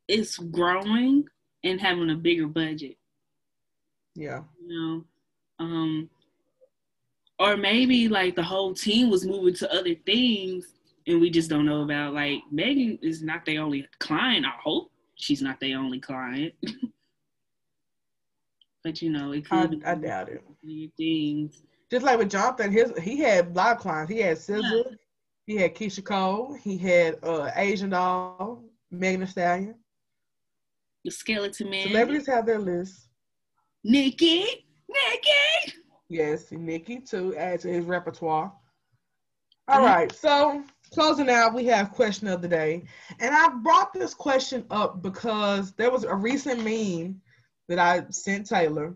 It's 0.07 0.37
growing 0.37 1.25
and 1.65 1.81
having 1.81 2.09
a 2.09 2.15
bigger 2.15 2.47
budget. 2.47 2.95
Yeah. 4.15 4.43
You 4.61 4.67
know, 4.69 5.05
um, 5.59 6.09
or 7.37 7.57
maybe 7.57 8.07
like 8.07 8.37
the 8.37 8.43
whole 8.43 8.73
team 8.73 9.09
was 9.09 9.25
moving 9.25 9.55
to 9.55 9.69
other 9.69 9.95
things 10.05 10.67
and 11.05 11.19
we 11.19 11.29
just 11.29 11.49
don't 11.49 11.65
know 11.65 11.81
about. 11.81 12.13
Like 12.13 12.39
Megan 12.49 12.97
is 13.01 13.21
not 13.21 13.43
the 13.43 13.57
only 13.57 13.85
client. 13.99 14.45
I 14.45 14.53
hope 14.63 14.89
she's 15.15 15.41
not 15.41 15.59
the 15.59 15.75
only 15.75 15.99
client. 15.99 16.53
But 18.87 19.01
you 19.01 19.09
know, 19.09 19.33
it 19.33 19.49
could. 19.49 19.83
I, 19.85 19.91
I 19.91 19.95
doubt 19.95 20.29
it. 20.29 20.41
Things. 20.95 21.61
Just 21.91 22.05
like 22.05 22.17
with 22.17 22.29
Jonathan, 22.29 22.71
his 22.71 22.93
he 22.97 23.19
had 23.19 23.47
a 23.47 23.49
lot 23.49 23.75
of 23.75 23.81
clients. 23.81 24.09
He 24.09 24.19
had 24.19 24.37
SZA, 24.37 24.61
yeah. 24.61 24.95
he 25.45 25.55
had 25.57 25.75
Keyshia 25.75 26.05
Cole, 26.05 26.57
he 26.63 26.77
had 26.77 27.17
uh 27.21 27.51
Asian 27.57 27.89
Doll, 27.89 28.63
Megan 28.89 29.19
Thee 29.19 29.27
Stallion. 29.27 29.75
The 31.03 31.11
Skeleton 31.11 31.69
Man. 31.69 31.87
Celebrities 31.87 32.27
have 32.27 32.45
their 32.45 32.59
list. 32.59 33.09
Nicki, 33.83 34.45
Nicki. 34.87 35.73
Yes, 36.07 36.49
Nicki 36.49 37.01
too. 37.01 37.35
Add 37.35 37.59
to 37.59 37.67
his 37.67 37.83
repertoire. 37.83 38.53
All 39.67 39.75
mm-hmm. 39.75 39.85
right, 39.85 40.11
so 40.13 40.63
closing 40.93 41.29
out, 41.29 41.53
we 41.53 41.65
have 41.65 41.91
question 41.91 42.29
of 42.29 42.41
the 42.41 42.47
day, 42.47 42.85
and 43.19 43.35
I 43.35 43.49
brought 43.49 43.91
this 43.91 44.13
question 44.13 44.65
up 44.71 45.01
because 45.01 45.73
there 45.73 45.91
was 45.91 46.05
a 46.05 46.15
recent 46.15 46.63
meme 46.63 47.21
that 47.67 47.79
I 47.79 48.05
sent 48.09 48.47
Taylor 48.47 48.95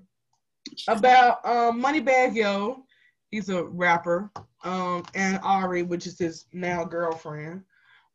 about 0.87 1.45
um, 1.45 1.81
Moneybagg 1.81 2.35
Yo. 2.35 2.83
He's 3.29 3.49
a 3.49 3.63
rapper, 3.63 4.29
um, 4.63 5.03
and 5.15 5.39
Ari, 5.41 5.83
which 5.83 6.05
is 6.05 6.19
his 6.19 6.45
now 6.53 6.83
girlfriend. 6.83 7.63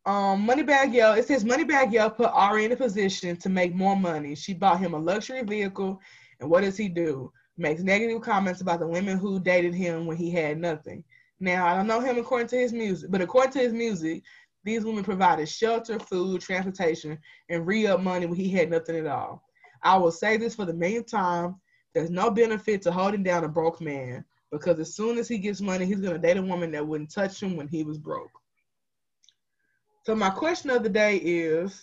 Um, 0.05 0.47
Moneybagg 0.47 0.93
Yo, 0.93 1.13
it 1.13 1.27
says 1.27 1.43
Moneybagg 1.43 1.91
Yo 1.91 2.09
put 2.09 2.29
Ari 2.31 2.65
in 2.65 2.71
a 2.71 2.75
position 2.75 3.35
to 3.37 3.49
make 3.49 3.75
more 3.75 3.95
money. 3.95 4.35
She 4.35 4.53
bought 4.53 4.79
him 4.79 4.93
a 4.93 4.99
luxury 4.99 5.43
vehicle, 5.43 5.99
and 6.39 6.49
what 6.49 6.61
does 6.61 6.77
he 6.77 6.87
do? 6.87 7.31
Makes 7.57 7.81
negative 7.81 8.21
comments 8.21 8.61
about 8.61 8.79
the 8.79 8.87
women 8.87 9.17
who 9.17 9.39
dated 9.39 9.73
him 9.73 10.05
when 10.05 10.17
he 10.17 10.29
had 10.29 10.59
nothing. 10.59 11.03
Now, 11.39 11.67
I 11.67 11.75
don't 11.75 11.87
know 11.87 11.99
him 11.99 12.17
according 12.17 12.47
to 12.49 12.57
his 12.57 12.73
music, 12.73 13.11
but 13.11 13.21
according 13.21 13.53
to 13.53 13.59
his 13.59 13.73
music, 13.73 14.23
these 14.63 14.83
women 14.83 15.03
provided 15.03 15.47
shelter, 15.49 15.97
food, 15.99 16.41
transportation, 16.41 17.17
and 17.49 17.65
re-up 17.65 18.01
money 18.01 18.25
when 18.25 18.37
he 18.39 18.49
had 18.49 18.69
nothing 18.69 18.97
at 18.97 19.07
all. 19.07 19.46
I 19.87 19.95
will 19.95 20.11
say 20.11 20.35
this 20.35 20.53
for 20.53 20.65
the 20.65 20.73
millionth 20.73 21.09
time. 21.09 21.55
There's 21.93 22.09
no 22.09 22.29
benefit 22.29 22.81
to 22.81 22.91
holding 22.91 23.23
down 23.23 23.45
a 23.45 23.47
broke 23.47 23.79
man 23.79 24.25
because 24.51 24.77
as 24.79 24.93
soon 24.93 25.17
as 25.17 25.29
he 25.29 25.37
gets 25.37 25.61
money, 25.61 25.85
he's 25.85 26.01
gonna 26.01 26.17
date 26.17 26.35
a 26.35 26.41
woman 26.41 26.71
that 26.71 26.85
wouldn't 26.85 27.09
touch 27.09 27.41
him 27.41 27.55
when 27.55 27.69
he 27.69 27.83
was 27.85 27.97
broke. 27.97 28.31
So 30.05 30.13
my 30.13 30.29
question 30.29 30.71
of 30.71 30.83
the 30.83 30.89
day 30.89 31.15
is 31.17 31.81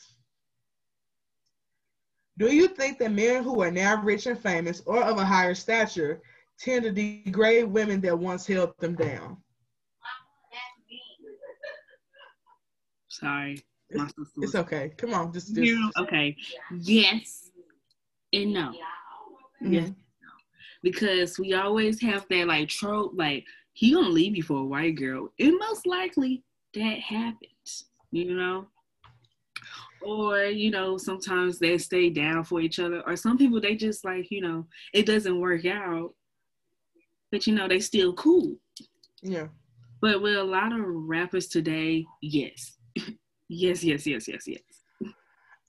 do 2.37 2.55
you 2.55 2.69
think 2.69 2.99
that 2.99 3.11
men 3.11 3.43
who 3.43 3.63
are 3.63 3.71
now 3.71 4.03
rich 4.03 4.27
and 4.27 4.39
famous 4.39 4.83
or 4.85 5.03
of 5.03 5.17
a 5.17 5.25
higher 5.25 5.55
stature 5.55 6.21
tend 6.59 6.83
to 6.83 6.93
degrade 6.93 7.65
women 7.65 8.03
that 8.03 8.19
once 8.19 8.47
held 8.47 8.79
them 8.81 8.97
down? 8.97 9.39
Sorry. 13.09 13.65
It's, 13.89 14.13
it's 14.37 14.55
okay. 14.57 14.93
Come 14.99 15.15
on, 15.15 15.33
just, 15.33 15.55
just 15.55 15.99
okay. 15.99 16.37
Yes 16.81 17.45
and 18.35 18.53
no. 18.53 18.73
Mm-hmm. 19.63 19.73
Yes. 19.73 19.93
Because 20.83 21.39
we 21.39 21.55
always 21.55 22.01
have 22.03 22.27
that 22.29 22.47
like 22.47 22.69
trope, 22.69 23.13
like 23.15 23.45
he 23.73 23.93
gonna 23.93 24.09
leave 24.09 24.37
you 24.37 24.43
for 24.43 24.59
a 24.59 24.65
white 24.65 24.97
girl. 24.97 25.33
And 25.39 25.59
most 25.59 25.87
likely 25.87 26.43
that 26.75 27.01
happens, 27.01 27.87
you 28.11 28.35
know? 28.35 28.67
Or, 30.03 30.45
you 30.45 30.71
know, 30.71 30.99
sometimes 30.99 31.59
they 31.59 31.79
stay 31.79 32.11
down 32.11 32.45
for 32.45 32.61
each 32.61 32.79
other. 32.79 33.03
Or 33.07 33.17
some 33.17 33.39
people 33.39 33.61
they 33.61 33.75
just 33.75 34.05
like, 34.05 34.31
you 34.31 34.43
know, 34.43 34.67
it 34.93 35.07
doesn't 35.07 35.41
work 35.41 35.65
out. 35.65 36.15
But 37.33 37.47
you 37.47 37.55
know, 37.55 37.67
they 37.67 37.81
still 37.81 38.13
cool. 38.13 38.57
Yeah. 39.23 39.49
But 40.01 40.21
with 40.21 40.37
a 40.37 40.45
lot 40.45 40.73
of 40.73 40.81
rappers 40.85 41.49
today, 41.49 42.05
yes. 42.21 42.77
yes, 43.49 43.83
yes, 43.83 44.07
yes, 44.07 44.29
yes, 44.29 44.47
yes. 44.47 44.61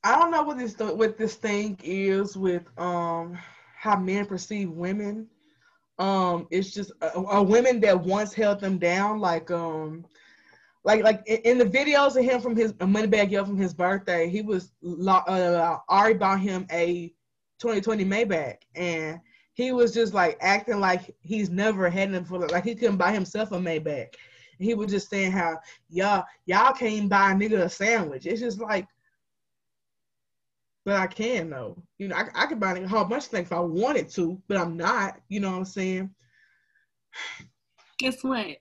I 0.05 0.19
don't 0.19 0.29
know 0.29 0.43
what 0.43 0.59
this 0.59 0.77
what 0.77 1.17
this 1.17 1.33
thing 1.33 1.79
is 1.83 2.37
with 2.37 2.63
um 2.77 3.39
how 3.75 3.97
men 3.97 4.27
perceive 4.27 4.69
women. 4.69 5.27
Um, 5.97 6.47
it's 6.51 6.71
just 6.71 6.91
a, 7.01 7.07
a 7.17 7.41
women 7.41 7.79
that 7.81 7.99
once 7.99 8.31
held 8.31 8.59
them 8.59 8.77
down, 8.77 9.19
like 9.19 9.49
um, 9.49 10.05
like 10.83 11.03
like 11.03 11.25
in 11.27 11.57
the 11.57 11.65
videos 11.65 12.15
of 12.15 12.23
him 12.23 12.39
from 12.39 12.55
his 12.55 12.71
a 12.81 12.85
Moneybagg 12.85 13.31
Yo 13.31 13.43
from 13.45 13.57
his 13.57 13.73
birthday, 13.73 14.29
he 14.29 14.43
was 14.43 14.73
uh, 15.07 15.77
Ari 15.89 16.13
bought 16.13 16.39
him 16.39 16.67
a 16.71 17.07
2020 17.59 18.05
Maybach, 18.05 18.57
and 18.75 19.19
he 19.53 19.71
was 19.71 19.91
just 19.91 20.13
like 20.13 20.37
acting 20.39 20.79
like 20.79 21.15
he's 21.21 21.49
never 21.49 21.89
had 21.89 22.11
him 22.11 22.25
for 22.25 22.47
like 22.49 22.63
he 22.63 22.75
couldn't 22.75 22.97
buy 22.97 23.11
himself 23.11 23.51
a 23.53 23.57
Maybach. 23.57 24.13
he 24.59 24.75
was 24.75 24.91
just 24.91 25.09
saying 25.09 25.31
how 25.31 25.57
y'all 25.89 26.25
y'all 26.45 26.73
can't 26.73 27.09
buy 27.09 27.31
a 27.31 27.33
nigga 27.33 27.63
a 27.63 27.69
sandwich. 27.69 28.27
It's 28.27 28.41
just 28.41 28.59
like, 28.59 28.87
but 30.85 30.95
I 30.95 31.07
can 31.07 31.49
though. 31.49 31.75
You 31.97 32.07
know, 32.09 32.15
I 32.15 32.27
I 32.35 32.45
could 32.45 32.59
buy 32.59 32.77
a 32.77 32.87
whole 32.87 33.05
bunch 33.05 33.25
of 33.25 33.29
things 33.29 33.47
if 33.47 33.53
I 33.53 33.59
wanted 33.59 34.09
to, 34.11 34.41
but 34.47 34.57
I'm 34.57 34.77
not. 34.77 35.19
You 35.27 35.39
know 35.39 35.51
what 35.51 35.57
I'm 35.57 35.65
saying? 35.65 36.11
Guess 37.97 38.23
what? 38.23 38.57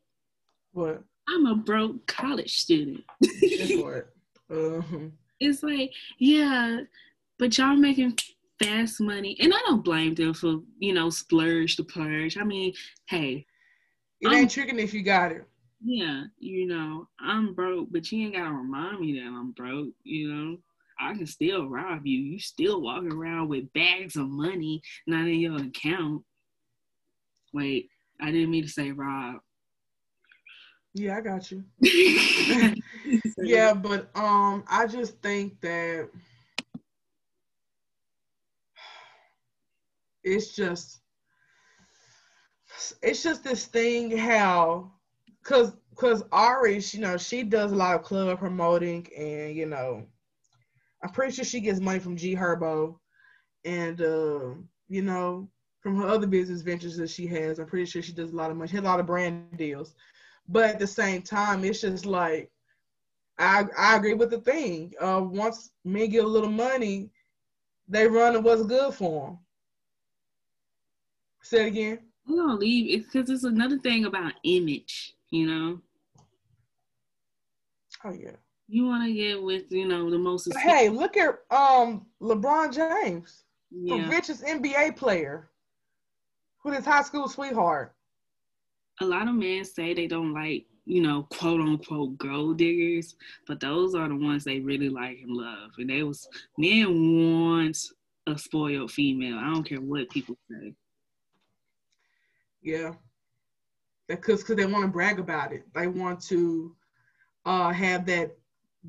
What? 0.72 1.02
I'm 1.28 1.46
a 1.46 1.54
broke 1.54 2.06
college 2.06 2.58
student. 2.58 3.04
uh-huh. 3.22 4.98
It's 5.40 5.62
like, 5.62 5.92
yeah, 6.18 6.80
but 7.38 7.56
y'all 7.56 7.76
making 7.76 8.16
fast 8.62 9.00
money, 9.00 9.36
and 9.40 9.52
I 9.52 9.58
don't 9.66 9.84
blame 9.84 10.14
them 10.14 10.34
for 10.34 10.60
you 10.78 10.94
know 10.94 11.10
splurge 11.10 11.76
to 11.76 11.84
purge. 11.84 12.38
I 12.38 12.44
mean, 12.44 12.72
hey, 13.06 13.46
it 14.20 14.32
ain't 14.32 14.50
tricking 14.50 14.78
if 14.78 14.94
you 14.94 15.02
got 15.02 15.32
it. 15.32 15.44
Yeah, 15.84 16.24
you 16.38 16.66
know, 16.66 17.08
I'm 17.20 17.52
broke, 17.52 17.88
but 17.90 18.10
you 18.10 18.24
ain't 18.24 18.36
gotta 18.36 18.54
remind 18.54 19.00
me 19.00 19.18
that 19.18 19.26
I'm 19.26 19.52
broke. 19.52 19.92
You 20.04 20.32
know, 20.32 20.58
I 21.00 21.14
can 21.14 21.26
still 21.26 21.68
rob 21.68 22.06
you. 22.06 22.18
You 22.18 22.38
still 22.38 22.80
walking 22.80 23.12
around 23.12 23.48
with 23.48 23.72
bags 23.72 24.16
of 24.16 24.28
money 24.28 24.82
not 25.06 25.26
in 25.26 25.40
your 25.40 25.56
account. 25.56 26.22
Wait, 27.52 27.88
I 28.20 28.30
didn't 28.30 28.50
mean 28.50 28.62
to 28.64 28.68
say 28.68 28.90
rob. 28.92 29.36
Yeah, 30.94 31.16
I 31.16 31.20
got 31.20 31.50
you. 31.50 31.64
yeah, 33.38 33.74
but 33.74 34.10
um, 34.14 34.64
I 34.68 34.86
just 34.86 35.20
think 35.22 35.60
that 35.60 36.08
it's 40.22 40.54
just 40.54 41.00
it's 43.02 43.22
just 43.22 43.44
this 43.44 43.66
thing 43.66 44.16
how 44.16 44.92
because 45.42 45.72
because 45.90 46.24
Ari, 46.32 46.82
you 46.90 47.00
know, 47.00 47.16
she 47.16 47.42
does 47.42 47.72
a 47.72 47.76
lot 47.76 47.94
of 47.94 48.02
club 48.02 48.38
promoting, 48.38 49.06
and 49.16 49.54
you 49.54 49.66
know, 49.66 50.04
I'm 51.04 51.10
pretty 51.10 51.34
sure 51.34 51.44
she 51.44 51.60
gets 51.60 51.80
money 51.80 51.98
from 51.98 52.16
G 52.16 52.34
Herbo, 52.34 52.98
and 53.66 54.00
uh, 54.00 54.54
you 54.88 55.02
know, 55.02 55.50
from 55.80 55.96
her 55.96 56.08
other 56.08 56.26
business 56.26 56.62
ventures 56.62 56.96
that 56.96 57.10
she 57.10 57.26
has. 57.26 57.58
I'm 57.58 57.66
pretty 57.66 57.84
sure 57.84 58.02
she 58.02 58.12
does 58.14 58.32
a 58.32 58.36
lot 58.36 58.50
of 58.50 58.56
money. 58.56 58.68
She 58.68 58.76
has 58.76 58.84
a 58.84 58.88
lot 58.88 59.00
of 59.00 59.06
brand 59.06 59.58
deals. 59.58 59.94
But 60.48 60.70
at 60.70 60.78
the 60.78 60.86
same 60.86 61.20
time, 61.22 61.62
it's 61.64 61.82
just 61.82 62.06
like 62.06 62.50
I 63.38 63.64
I 63.76 63.96
agree 63.96 64.14
with 64.14 64.30
the 64.30 64.40
thing. 64.40 64.94
Uh, 65.00 65.20
once 65.22 65.72
men 65.84 66.08
get 66.08 66.24
a 66.24 66.28
little 66.28 66.50
money, 66.50 67.10
they 67.86 68.08
run 68.08 68.34
and 68.34 68.44
what's 68.44 68.64
good 68.64 68.94
for 68.94 69.26
them. 69.26 69.38
Say 71.42 71.64
it 71.64 71.68
again. 71.68 71.98
We 72.26 72.36
don't 72.36 72.58
leave 72.60 72.98
it 72.98 73.04
because 73.04 73.28
it's 73.28 73.44
another 73.44 73.78
thing 73.78 74.06
about 74.06 74.32
image, 74.44 75.14
you 75.30 75.46
know. 75.46 75.80
Oh 78.04 78.12
yeah. 78.12 78.36
You 78.66 78.86
want 78.86 79.04
to 79.04 79.12
get 79.12 79.42
with 79.42 79.70
you 79.70 79.86
know 79.86 80.10
the 80.10 80.18
most. 80.18 80.50
Hey, 80.58 80.88
look 80.88 81.16
at 81.16 81.38
um 81.50 82.06
LeBron 82.20 82.74
James, 82.74 83.44
yeah. 83.70 83.96
the 83.96 84.08
richest 84.08 84.42
NBA 84.44 84.96
player, 84.96 85.50
with 86.64 86.74
his 86.74 86.84
high 86.84 87.02
school 87.02 87.28
sweetheart 87.28 87.94
a 89.00 89.04
lot 89.04 89.28
of 89.28 89.34
men 89.34 89.64
say 89.64 89.94
they 89.94 90.06
don't 90.06 90.32
like, 90.32 90.66
you 90.86 91.02
know, 91.02 91.26
quote 91.30 91.60
unquote 91.60 92.16
gold 92.18 92.58
diggers, 92.58 93.16
but 93.46 93.60
those 93.60 93.94
are 93.94 94.08
the 94.08 94.16
ones 94.16 94.44
they 94.44 94.60
really 94.60 94.88
like 94.88 95.18
and 95.22 95.36
love. 95.36 95.70
And 95.78 95.90
they 95.90 96.02
was 96.02 96.28
men 96.58 97.56
want 97.56 97.78
a 98.26 98.38
spoiled 98.38 98.92
female. 98.92 99.38
I 99.38 99.52
don't 99.52 99.64
care 99.64 99.80
what 99.80 100.10
people 100.10 100.36
say. 100.50 100.74
Yeah. 102.62 102.92
Because 104.08 104.44
cause 104.44 104.56
they 104.56 104.66
want 104.66 104.84
to 104.84 104.90
brag 104.90 105.18
about 105.18 105.52
it. 105.52 105.64
They 105.74 105.86
want 105.86 106.20
to 106.28 106.74
uh 107.46 107.72
have 107.72 108.06
that 108.06 108.36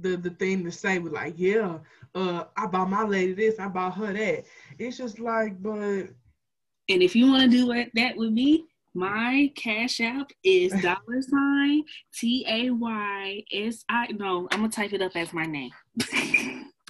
the 0.02 0.18
the 0.18 0.32
thing 0.32 0.64
to 0.64 0.72
say 0.72 1.00
with 1.00 1.14
like, 1.14 1.36
yeah, 1.38 1.80
uh 2.14 2.46
I 2.58 2.68
bought 2.68 2.90
my 2.90 3.04
lady 3.04 3.34
this, 3.34 3.60
I 3.60 3.68
bought 3.68 3.96
her 3.96 4.14
that. 4.14 4.46
It's 4.78 4.98
just 4.98 5.20
like, 5.20 5.62
but 5.62 6.08
and 6.88 7.02
if 7.02 7.16
you 7.16 7.32
want 7.32 7.44
to 7.44 7.58
do 7.58 7.86
that 7.96 8.16
with 8.16 8.32
me, 8.32 8.66
my 8.94 9.52
cash 9.56 10.00
app 10.02 10.32
is 10.44 10.72
dollar 10.82 11.22
sign 11.22 11.84
T 12.14 12.46
A 12.48 12.70
Y 12.70 13.44
S 13.52 13.84
I. 13.90 14.08
No, 14.14 14.48
I'm 14.52 14.60
gonna 14.60 14.70
type 14.70 14.94
it 14.94 15.02
up 15.02 15.16
as 15.16 15.34
my 15.34 15.46
name. 15.46 15.72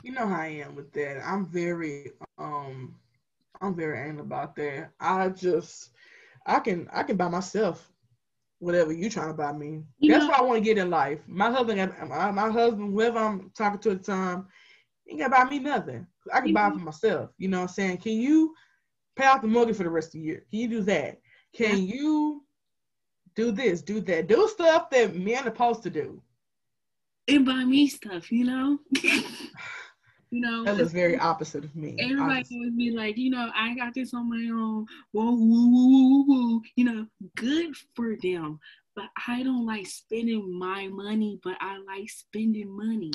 you 0.03 0.12
know 0.12 0.28
how 0.28 0.41
I 0.41 0.64
am 0.66 0.76
with 0.76 0.91
that. 0.93 1.22
I'm 1.26 1.47
very 1.47 2.12
um, 2.38 2.95
I'm 3.62 3.76
very 3.76 3.99
angry 3.99 4.22
about 4.22 4.56
that. 4.58 4.91
I 4.99 5.30
just, 5.30 5.91
I 6.45 6.60
can 6.60 6.88
I 6.93 7.03
can 7.03 7.18
buy 7.18 7.30
myself 7.30 7.91
whatever 8.60 8.91
you 8.91 9.10
trying 9.10 9.28
to 9.28 9.34
buy 9.34 9.51
me. 9.51 9.84
You 9.99 10.12
That's 10.12 10.24
know, 10.24 10.32
what 10.32 10.39
I 10.39 10.43
want 10.43 10.58
to 10.60 10.64
get 10.64 10.78
in 10.78 10.89
life. 10.89 11.20
My 11.28 11.51
husband, 11.51 11.93
my, 12.08 12.32
my 12.32 12.49
husband, 12.49 12.93
whoever 12.93 13.20
I'm 13.20 13.51
talking 13.56 13.80
to 13.80 13.91
at 13.91 14.03
the 14.03 14.12
time, 14.12 14.47
ain't 15.10 15.20
gonna 15.20 15.30
buy 15.30 15.49
me 15.49 15.60
nothing. 15.60 16.08
I 16.34 16.41
can 16.41 16.53
buy 16.53 16.70
for 16.72 16.78
myself. 16.78 17.30
You 17.38 17.49
know 17.49 17.58
what 17.58 17.70
I'm 17.70 17.76
saying? 17.76 17.97
Can 17.97 18.14
you 18.14 18.53
pay 19.16 19.26
off 19.26 19.41
the 19.41 19.47
mortgage 19.47 19.78
for 19.78 19.84
the 19.84 19.89
rest 19.89 20.10
of 20.10 20.14
the 20.14 20.20
year? 20.22 20.45
Can 20.49 20.60
you 20.60 20.68
do 20.68 20.82
that? 20.84 21.20
Can 21.53 21.86
you 21.86 22.43
do 23.36 23.51
this, 23.51 23.82
do 23.82 23.99
that, 24.01 24.28
do 24.28 24.47
stuff 24.47 24.89
that 24.89 25.16
men 25.16 25.43
are 25.43 25.45
supposed 25.45 25.84
to 25.84 25.89
do? 25.89 26.22
And 27.28 27.45
buy 27.45 27.64
me 27.64 27.88
stuff, 27.88 28.32
you 28.32 28.45
know? 28.45 28.80
you 30.36 30.41
know 30.41 30.65
that 30.65 30.77
is 30.81 30.91
very 30.91 31.17
opposite 31.17 31.63
of 31.63 31.73
me. 31.77 31.95
Everybody 31.97 32.59
would 32.59 32.75
be 32.75 32.91
like, 32.91 33.17
you 33.17 33.29
know, 33.29 33.49
I 33.55 33.73
got 33.73 33.93
this 33.93 34.13
on 34.13 34.29
my 34.29 34.51
own. 34.51 34.86
Whoa, 35.13 35.31
woo, 35.31 35.71
woo, 35.71 35.89
woo, 35.89 36.25
woo. 36.27 36.61
You 36.75 36.83
know, 36.83 37.07
good 37.38 37.73
for 37.95 38.17
them. 38.21 38.59
But 38.97 39.05
I 39.27 39.43
don't 39.43 39.65
like 39.65 39.88
spending 39.88 40.59
my 40.59 40.89
money, 40.89 41.39
but 41.41 41.55
I 41.61 41.77
like 41.77 42.09
spending 42.09 42.69
money. 42.69 43.11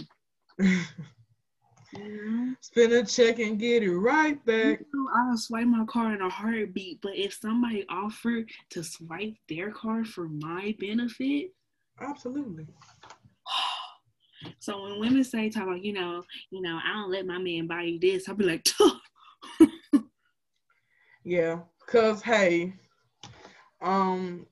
Mm-hmm. 0.59 2.53
Spend 2.61 2.93
a 2.93 3.05
check 3.05 3.41
and 3.41 3.59
get 3.59 3.83
it 3.83 3.93
right 3.93 4.43
back. 4.47 4.81
You 4.81 4.87
know, 4.95 5.11
I'll 5.13 5.37
swipe 5.37 5.67
my 5.67 5.85
card 5.87 6.15
in 6.15 6.23
a 6.25 6.31
heartbeat, 6.31 7.01
but 7.03 7.17
if 7.17 7.35
somebody 7.35 7.85
offered 7.91 8.49
to 8.71 8.85
swipe 8.85 9.35
their 9.49 9.73
card 9.73 10.07
for 10.07 10.29
my 10.29 10.75
benefit, 10.79 11.51
absolutely. 12.01 12.69
So 14.59 14.83
when 14.83 15.01
women 15.01 15.25
say, 15.25 15.51
"Talk 15.51 15.65
about," 15.65 15.85
you 15.85 15.93
know, 15.93 16.25
you 16.51 16.63
know, 16.63 16.79
I 16.85 16.93
don't 16.95 17.11
let 17.11 17.27
my 17.27 17.39
man 17.39 17.67
buy 17.67 17.83
you 17.83 17.99
this," 17.99 18.29
I'll 18.29 18.35
be 18.35 18.45
like, 18.45 18.67
"Yeah, 21.25 21.61
cause 21.87 22.23
hey, 22.23 22.75
um, 23.83 24.47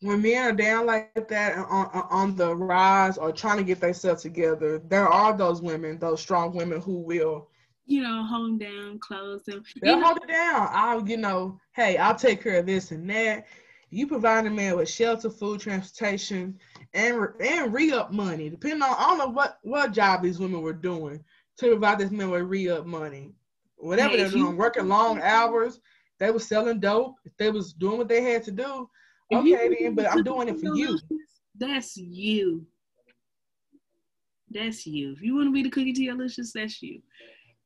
when 0.00 0.22
men 0.22 0.44
are 0.44 0.52
down 0.52 0.86
like 0.86 1.28
that 1.28 1.56
on, 1.56 1.86
on 2.10 2.36
the 2.36 2.54
rise 2.54 3.16
or 3.18 3.32
trying 3.32 3.56
to 3.58 3.64
get 3.64 3.80
themselves 3.80 4.22
together, 4.22 4.78
there 4.78 5.08
are 5.08 5.36
those 5.36 5.62
women, 5.62 5.98
those 5.98 6.20
strong 6.20 6.54
women 6.54 6.80
who 6.80 6.98
will, 7.00 7.48
you 7.86 8.02
know, 8.02 8.24
hold 8.24 8.60
down, 8.60 8.98
close 8.98 9.42
them. 9.44 9.62
They'll 9.82 10.00
hold 10.00 10.18
it 10.18 10.28
down. 10.28 10.68
I'll, 10.70 11.08
you 11.08 11.16
know, 11.16 11.58
hey, 11.72 11.96
I'll 11.96 12.14
take 12.14 12.42
care 12.42 12.58
of 12.58 12.66
this 12.66 12.90
and 12.90 13.08
that. 13.10 13.46
You 13.90 14.06
provide 14.06 14.46
a 14.46 14.50
man 14.50 14.76
with 14.76 14.90
shelter, 14.90 15.30
food, 15.30 15.60
transportation, 15.60 16.58
and 16.96 17.28
and 17.40 17.72
re-up 17.72 18.12
money, 18.12 18.48
depending 18.48 18.82
on 18.82 18.94
I 18.98 19.02
don't 19.02 19.18
know 19.18 19.28
what 19.28 19.58
what 19.62 19.92
job 19.92 20.22
these 20.22 20.38
women 20.38 20.62
were 20.62 20.72
doing 20.72 21.22
to 21.58 21.68
provide 21.68 21.98
this 21.98 22.10
man 22.10 22.30
with 22.30 22.42
re-up 22.42 22.86
money. 22.86 23.32
Whatever 23.76 24.10
hey, 24.10 24.16
they're 24.16 24.30
doing, 24.30 24.56
working 24.56 24.88
long 24.88 25.20
hours, 25.22 25.80
they 26.18 26.30
were 26.30 26.40
selling 26.40 26.80
dope. 26.80 27.16
If 27.24 27.36
they 27.36 27.50
was 27.50 27.74
doing 27.74 27.98
what 27.98 28.08
they 28.08 28.22
had 28.22 28.42
to 28.44 28.50
do, 28.50 28.88
okay 29.32 29.76
then, 29.78 29.94
but 29.94 30.10
I'm 30.10 30.24
doing 30.24 30.48
it 30.48 30.58
for 30.58 30.74
you. 30.74 30.98
That's 31.58 31.96
you. 31.96 32.66
That's 34.50 34.86
you. 34.86 35.12
If 35.12 35.22
you 35.22 35.34
want 35.34 35.48
to 35.48 35.52
be 35.52 35.62
the 35.62 35.70
cookie 35.70 35.92
to 35.92 36.04
delicious, 36.04 36.52
that's 36.52 36.80
you. 36.82 37.02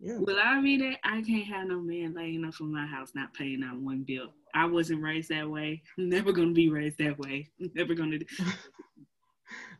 Yeah. 0.01 0.17
Will 0.19 0.39
I 0.43 0.61
be 0.63 0.79
that? 0.79 0.97
I 1.05 1.21
can't 1.21 1.45
have 1.45 1.69
no 1.69 1.79
man 1.79 2.15
laying 2.15 2.45
up 2.45 2.55
in 2.59 2.73
my 2.73 2.87
house 2.87 3.11
not 3.15 3.35
paying 3.35 3.63
out 3.63 3.79
one 3.79 4.03
bill. 4.03 4.33
I 4.55 4.65
wasn't 4.65 5.03
raised 5.03 5.29
that 5.29 5.49
way. 5.49 5.83
I'm 5.99 6.09
never 6.09 6.33
gonna 6.33 6.53
be 6.53 6.71
raised 6.71 6.99
that 6.99 7.19
way. 7.19 7.51
I'm 7.61 7.71
never 7.75 7.95
gonna 7.95 8.19
do 8.19 8.27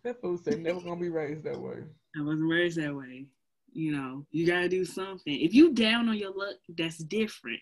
that 0.05 0.21
fool 0.21 0.39
said 0.39 0.61
never 0.61 0.81
gonna 0.81 1.01
be 1.01 1.09
raised 1.09 1.45
that 1.45 1.61
way. 1.61 1.79
I 2.19 2.23
wasn't 2.23 2.51
raised 2.51 2.79
that 2.79 2.95
way. 2.95 3.27
You 3.73 3.93
know, 3.93 4.27
you 4.33 4.47
gotta 4.47 4.69
do 4.69 4.85
something. 4.85 5.41
If 5.41 5.55
you 5.55 5.73
down 5.73 6.09
on 6.09 6.17
your 6.17 6.35
luck, 6.35 6.57
that's 6.77 6.99
different. 6.99 7.61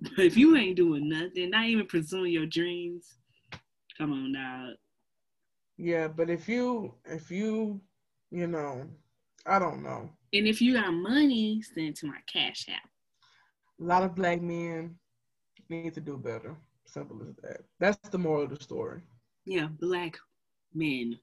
But 0.00 0.18
if 0.18 0.36
you 0.36 0.56
ain't 0.56 0.76
doing 0.76 1.08
nothing, 1.08 1.50
not 1.50 1.66
even 1.66 1.86
pursuing 1.86 2.32
your 2.32 2.46
dreams, 2.46 3.18
Come 3.98 4.12
on 4.12 4.32
now. 4.32 4.70
Yeah, 5.76 6.08
but 6.08 6.30
if 6.30 6.48
you 6.48 6.94
if 7.04 7.30
you 7.30 7.80
you 8.30 8.46
know, 8.46 8.88
I 9.46 9.58
don't 9.58 9.82
know. 9.82 10.10
And 10.32 10.46
if 10.46 10.62
you 10.62 10.74
got 10.74 10.92
money, 10.92 11.62
send 11.62 11.96
to 11.96 12.06
my 12.06 12.18
cash 12.32 12.66
app. 12.68 12.88
A 13.80 13.84
lot 13.84 14.02
of 14.02 14.14
black 14.14 14.40
men 14.40 14.96
need 15.68 15.94
to 15.94 16.00
do 16.00 16.16
better. 16.16 16.56
Simple 16.86 17.20
as 17.28 17.36
that. 17.42 17.60
That's 17.78 18.08
the 18.08 18.18
moral 18.18 18.44
of 18.44 18.50
the 18.50 18.62
story. 18.62 19.02
Yeah, 19.44 19.68
black 19.80 20.16
men. 20.74 21.18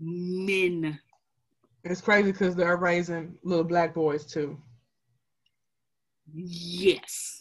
Men. 0.00 0.98
It's 1.84 2.00
crazy 2.00 2.32
because 2.32 2.56
they're 2.56 2.76
raising 2.76 3.38
little 3.44 3.64
black 3.64 3.94
boys 3.94 4.26
too. 4.26 4.58
Yes. 6.34 7.40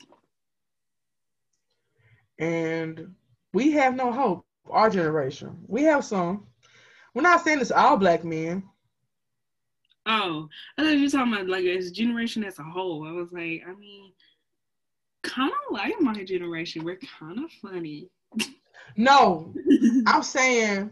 And 2.37 3.15
we 3.53 3.71
have 3.71 3.95
no 3.95 4.11
hope, 4.11 4.45
our 4.69 4.89
generation. 4.89 5.57
We 5.67 5.83
have 5.83 6.05
some. 6.05 6.45
We're 7.13 7.21
not 7.21 7.43
saying 7.43 7.61
it's 7.61 7.71
all 7.71 7.97
black 7.97 8.23
men. 8.23 8.63
Oh, 10.05 10.47
I 10.77 10.83
thought 10.83 10.91
you 10.91 11.03
were 11.03 11.09
talking 11.09 11.33
about 11.33 11.47
like 11.47 11.65
as 11.65 11.91
generation 11.91 12.43
as 12.43 12.59
a 12.59 12.63
whole. 12.63 13.07
I 13.07 13.11
was 13.11 13.31
like, 13.31 13.63
I 13.67 13.73
mean, 13.73 14.11
kind 15.23 15.51
of 15.51 15.73
like 15.73 15.99
my 15.99 16.23
generation. 16.23 16.83
We're 16.83 16.99
kind 17.19 17.39
of 17.43 17.51
funny. 17.61 18.09
No, 18.97 19.53
I'm 20.05 20.23
saying, 20.23 20.91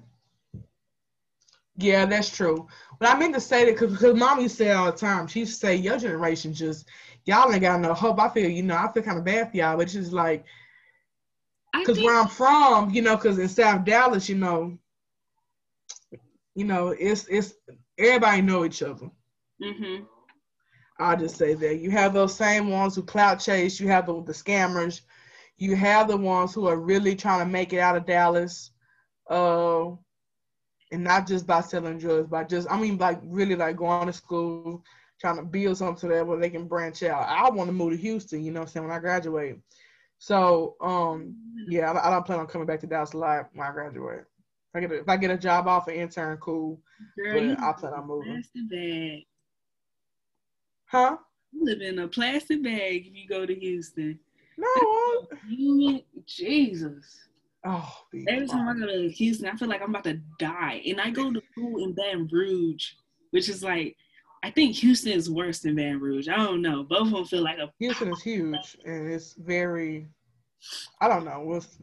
yeah, 1.77 2.05
that's 2.05 2.29
true. 2.29 2.67
But 2.99 3.09
I 3.09 3.17
meant 3.17 3.33
to 3.33 3.41
say 3.41 3.65
that 3.65 3.79
because 3.79 4.15
mommy 4.15 4.47
said 4.47 4.75
all 4.75 4.91
the 4.91 4.97
time, 4.97 5.27
she 5.27 5.39
used 5.39 5.53
to 5.53 5.59
say, 5.59 5.75
your 5.75 5.97
generation 5.97 6.53
just, 6.53 6.87
y'all 7.25 7.51
ain't 7.51 7.61
got 7.61 7.79
no 7.79 7.93
hope. 7.93 8.19
I 8.19 8.29
feel, 8.29 8.49
you 8.49 8.63
know, 8.63 8.75
I 8.75 8.91
feel 8.91 9.03
kind 9.03 9.17
of 9.17 9.25
bad 9.25 9.51
for 9.51 9.57
y'all, 9.57 9.77
but 9.77 9.83
it's 9.83 9.93
just 9.93 10.13
like, 10.13 10.45
because 11.73 11.99
where 11.99 12.19
I'm 12.19 12.27
from, 12.27 12.91
you 12.91 13.01
know, 13.01 13.15
because 13.15 13.39
in 13.39 13.49
South 13.49 13.83
Dallas, 13.83 14.29
you 14.29 14.35
know, 14.35 14.77
you 16.55 16.65
know, 16.65 16.89
it's 16.89 17.27
it's 17.27 17.55
everybody 17.97 18.43
know 18.43 18.63
each 18.63 18.83
other. 18.83 19.09
Mm-hmm. 19.61 20.03
I'll 20.99 21.17
just 21.17 21.37
say 21.37 21.55
that 21.55 21.79
you 21.79 21.89
have 21.89 22.13
those 22.13 22.35
same 22.35 22.69
ones 22.69 22.95
who 22.95 23.01
clout 23.01 23.39
chase. 23.39 23.79
You 23.79 23.87
have 23.87 24.05
the, 24.05 24.21
the 24.23 24.33
scammers. 24.33 25.01
You 25.57 25.75
have 25.75 26.07
the 26.07 26.17
ones 26.17 26.53
who 26.53 26.67
are 26.67 26.77
really 26.77 27.15
trying 27.15 27.39
to 27.39 27.51
make 27.51 27.73
it 27.73 27.79
out 27.79 27.95
of 27.95 28.05
Dallas, 28.05 28.71
uh, 29.29 29.91
and 30.93 31.03
not 31.03 31.27
just 31.27 31.47
by 31.47 31.59
selling 31.59 31.97
drugs, 31.97 32.29
but 32.29 32.47
just 32.47 32.71
I 32.71 32.79
mean 32.79 32.97
like 32.97 33.19
really 33.23 33.55
like 33.55 33.75
going 33.75 34.07
to 34.07 34.13
school, 34.13 34.83
trying 35.19 35.37
to 35.37 35.43
build 35.43 35.77
something 35.77 35.97
so 35.97 36.07
that 36.07 36.25
where 36.25 36.39
they 36.39 36.49
can 36.49 36.67
branch 36.67 37.03
out. 37.03 37.27
I 37.27 37.49
want 37.49 37.67
to 37.67 37.73
move 37.73 37.91
to 37.91 37.97
Houston, 37.97 38.43
you 38.43 38.51
know, 38.51 38.61
what 38.61 38.67
I'm 38.67 38.71
saying 38.71 38.87
when 38.87 38.95
I 38.95 38.99
graduate. 38.99 39.57
So 40.19 40.75
um, 40.79 41.35
yeah, 41.67 41.91
I, 41.91 42.07
I, 42.07 42.11
don't 42.11 42.25
plan 42.25 42.39
on 42.39 42.47
coming 42.47 42.67
back 42.67 42.79
to 42.81 42.87
Dallas 42.87 43.13
a 43.13 43.17
lot 43.17 43.49
when 43.53 43.67
I 43.67 43.71
graduate. 43.71 44.21
If 44.21 44.75
I 44.75 44.79
get 44.79 44.91
a, 44.91 44.99
if 44.99 45.09
I 45.09 45.17
get 45.17 45.31
a 45.31 45.37
job 45.37 45.67
off 45.67 45.87
an 45.87 45.95
intern, 45.95 46.37
cool. 46.37 46.79
Girl, 47.17 47.55
but 47.55 47.63
I 47.63 47.73
plan 47.73 47.93
on 47.93 48.07
moving. 48.07 48.33
Plastic 48.33 48.69
bag. 48.69 49.25
Huh? 50.85 51.17
You 51.51 51.65
live 51.65 51.81
in 51.81 51.99
a 51.99 52.07
plastic 52.07 52.63
bag 52.63 53.07
if 53.07 53.15
you 53.15 53.27
go 53.27 53.45
to 53.45 53.53
Houston. 53.53 54.19
No. 54.57 55.27
You, 55.49 56.01
Jesus. 56.25 57.27
Oh, 57.65 57.95
every 58.27 58.47
time 58.47 58.67
I 58.67 58.73
go 58.77 58.85
to 58.85 59.09
Houston, 59.09 59.47
I 59.47 59.55
feel 59.55 59.69
like 59.69 59.81
I'm 59.81 59.89
about 59.89 60.03
to 60.03 60.19
die. 60.37 60.81
And 60.85 60.99
I 60.99 61.09
go 61.09 61.31
to 61.31 61.41
school 61.51 61.83
in 61.83 61.93
Baton 61.93 62.27
Rouge, 62.31 62.87
which 63.31 63.47
is 63.47 63.63
like 63.63 63.95
I 64.43 64.51
think 64.51 64.75
Houston 64.75 65.13
is 65.13 65.29
worse 65.29 65.59
than 65.59 65.75
Baton 65.75 66.01
Rouge. 66.01 66.27
I 66.27 66.35
don't 66.35 66.61
know. 66.61 66.83
Both 66.83 67.07
of 67.07 67.13
them 67.13 67.25
feel 67.25 67.43
like 67.43 67.59
a 67.59 67.71
Houston 67.79 68.11
is 68.11 68.21
huge 68.21 68.77
and 68.85 69.09
it's 69.09 69.33
very. 69.35 70.09
I 70.99 71.07
don't 71.07 71.23
know. 71.23 71.39
What's, 71.41 71.77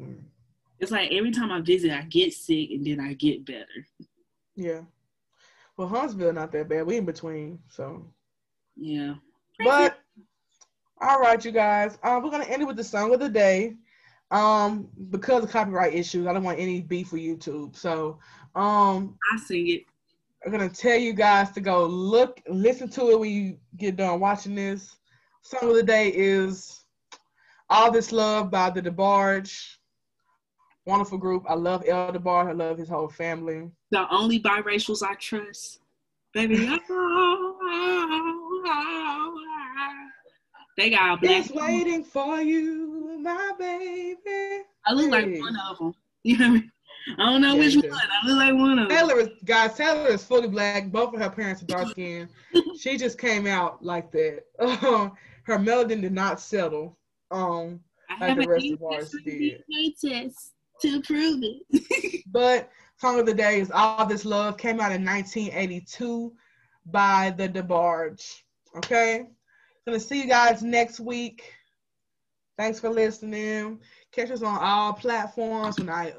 it's 0.78 0.90
like 0.90 1.10
every 1.12 1.30
time 1.30 1.50
I 1.50 1.60
visit, 1.62 1.90
I 1.90 2.02
get 2.02 2.34
sick 2.34 2.70
and 2.70 2.86
then 2.86 3.00
I 3.00 3.14
get 3.14 3.46
better. 3.46 3.86
Yeah. 4.56 4.82
Well, 5.76 5.88
Huntsville 5.88 6.34
not 6.34 6.52
that 6.52 6.68
bad. 6.68 6.86
We 6.86 6.98
in 6.98 7.06
between, 7.06 7.58
so. 7.70 8.04
Yeah. 8.76 9.14
But 9.58 9.98
all 11.00 11.18
right, 11.18 11.42
you 11.42 11.52
guys. 11.52 11.98
Um, 12.02 12.22
we're 12.22 12.30
gonna 12.30 12.44
end 12.44 12.60
it 12.60 12.66
with 12.66 12.76
the 12.76 12.84
song 12.84 13.14
of 13.14 13.20
the 13.20 13.28
day. 13.28 13.76
Um, 14.30 14.88
because 15.10 15.42
of 15.42 15.50
copyright 15.50 15.94
issues, 15.94 16.26
I 16.26 16.32
don't 16.32 16.44
want 16.44 16.60
any 16.60 16.80
beef 16.80 17.12
with 17.12 17.22
YouTube. 17.22 17.74
So, 17.74 18.18
um, 18.54 19.16
I 19.32 19.38
see 19.38 19.72
it. 19.72 19.84
I'm 20.44 20.52
gonna 20.52 20.68
tell 20.68 20.96
you 20.96 21.12
guys 21.12 21.50
to 21.52 21.60
go 21.60 21.86
look, 21.86 22.40
listen 22.48 22.88
to 22.90 23.10
it 23.10 23.20
when 23.20 23.30
you 23.30 23.58
get 23.76 23.96
done 23.96 24.20
watching 24.20 24.54
this. 24.54 24.96
Song 25.42 25.70
of 25.70 25.74
the 25.74 25.82
day 25.82 26.12
is 26.14 26.84
"All 27.68 27.90
This 27.90 28.12
Love" 28.12 28.50
by 28.50 28.70
the 28.70 28.80
DeBarge. 28.80 29.76
Wonderful 30.86 31.18
group. 31.18 31.44
I 31.48 31.54
love 31.54 31.84
El 31.86 32.12
DeBarge. 32.12 32.48
I 32.48 32.52
love 32.52 32.78
his 32.78 32.88
whole 32.88 33.08
family. 33.08 33.70
The 33.90 34.06
only 34.10 34.40
biracials 34.40 35.02
I 35.02 35.14
trust, 35.14 35.80
baby. 36.32 36.78
they 40.76 40.90
got 40.90 41.20
black. 41.20 41.42
He's 41.42 41.52
waiting 41.52 42.04
for 42.04 42.40
you, 42.40 43.18
my 43.22 43.52
baby. 43.58 44.64
I 44.86 44.92
look 44.92 45.06
hey. 45.06 45.10
like 45.10 45.40
one 45.40 45.56
of 45.56 45.78
them. 45.78 45.94
You 46.22 46.36
know 46.36 46.48
what 46.48 46.50
I 46.50 46.60
mean? 46.60 46.72
I 47.18 47.30
don't 47.30 47.40
know 47.40 47.54
yeah, 47.54 47.60
which 47.60 47.76
one. 47.76 47.92
I 47.92 48.26
look 48.26 48.36
like 48.36 48.54
one 48.54 48.78
of 48.78 48.88
them. 48.88 48.98
Taylor 48.98 49.20
is 49.20 49.28
guys. 49.46 49.74
Taylor 49.74 50.08
is 50.08 50.22
fully 50.22 50.48
black. 50.48 50.92
Both 50.92 51.14
of 51.14 51.20
her 51.20 51.30
parents 51.30 51.62
are 51.62 51.66
dark 51.66 51.88
skinned. 51.92 52.28
she 52.78 52.98
just 52.98 53.18
came 53.18 53.46
out 53.46 53.82
like 53.84 54.12
that. 54.12 54.42
Um, 54.60 55.12
her 55.44 55.58
melanin 55.58 56.02
did 56.02 56.12
not 56.12 56.40
settle. 56.40 56.98
Um, 57.30 57.80
I 58.10 58.28
like 58.28 58.38
the 58.38 58.48
rest 58.48 58.70
of 58.70 58.82
ours 58.82 59.14
did. 59.24 59.62
Test 60.04 60.52
to 60.82 61.00
prove 61.02 61.42
it. 61.42 62.22
but 62.26 62.70
song 62.98 63.18
of 63.18 63.26
the 63.26 63.34
day 63.34 63.60
is 63.60 63.70
"All 63.70 64.04
This 64.04 64.24
Love." 64.24 64.58
Came 64.58 64.80
out 64.80 64.92
in 64.92 65.04
1982 65.04 66.32
by 66.86 67.34
the 67.36 67.48
DeBarge. 67.48 68.42
Okay, 68.76 69.26
gonna 69.90 70.00
see 70.00 70.22
you 70.22 70.28
guys 70.28 70.62
next 70.62 71.00
week. 71.00 71.52
Thanks 72.56 72.78
for 72.78 72.90
listening. 72.90 73.80
Catch 74.12 74.30
us 74.30 74.42
on 74.42 74.58
all 74.60 74.92
platforms 74.92 75.78
when 75.78 75.90
I 75.90 76.12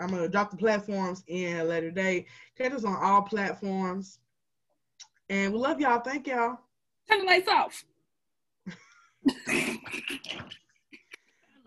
I'm 0.00 0.08
gonna 0.08 0.28
drop 0.28 0.50
the 0.50 0.56
platforms 0.56 1.22
in 1.28 1.58
a 1.58 1.64
later 1.64 1.92
date. 1.92 2.26
Catch 2.58 2.72
us 2.72 2.84
on 2.84 2.96
all 2.96 3.22
platforms. 3.22 4.18
And 5.30 5.52
we 5.52 5.58
love 5.60 5.80
y'all. 5.80 6.00
Thank 6.00 6.26
y'all. 6.26 6.58
Turn 7.08 7.20
the 7.20 7.26
lights 7.26 7.48
off. 7.48 7.84
I 9.46 9.78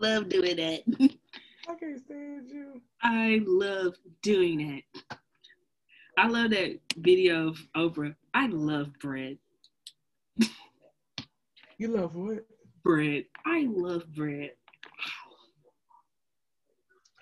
love 0.00 0.28
doing 0.28 0.56
that. 0.56 0.82
I 1.66 1.74
can't 1.74 1.98
stand 2.04 2.50
you. 2.50 2.82
I 3.02 3.40
love 3.46 3.94
doing 4.20 4.82
that. 5.00 5.18
I 6.18 6.28
love 6.28 6.50
that 6.50 6.78
video 6.98 7.48
of 7.48 7.58
Oprah. 7.74 8.14
I 8.34 8.48
love 8.48 8.92
bread. 8.98 9.38
You 11.78 11.88
love 11.88 12.14
what? 12.14 12.44
Bread. 12.82 13.24
I 13.46 13.66
love 13.70 14.02
bread. 14.14 14.50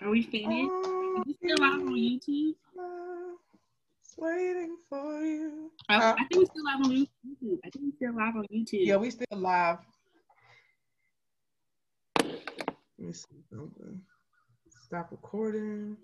Are 0.01 0.09
we 0.09 0.23
finished? 0.23 0.69
Oh, 0.71 1.23
Is 1.27 1.35
still 1.37 1.55
live 1.59 1.81
on 1.81 1.93
YouTube? 1.93 2.53
Waiting 4.19 4.77
for 4.89 5.21
you. 5.21 5.71
Oh, 5.89 5.95
I 5.95 6.15
think 6.15 6.29
we're 6.35 6.45
still 6.45 6.65
live 6.65 6.85
on 6.85 6.91
YouTube. 6.91 7.59
I 7.63 7.69
think 7.69 7.85
we're 7.85 7.95
still 7.95 8.15
live 8.15 8.35
on 8.35 8.45
YouTube. 8.51 8.85
Yeah, 8.85 8.97
we 8.97 9.11
still 9.11 9.27
live. 9.31 9.77
Let 12.19 12.27
me 12.97 13.13
see 13.13 13.43
something. 13.51 14.01
Stop 14.85 15.11
recording. 15.11 15.97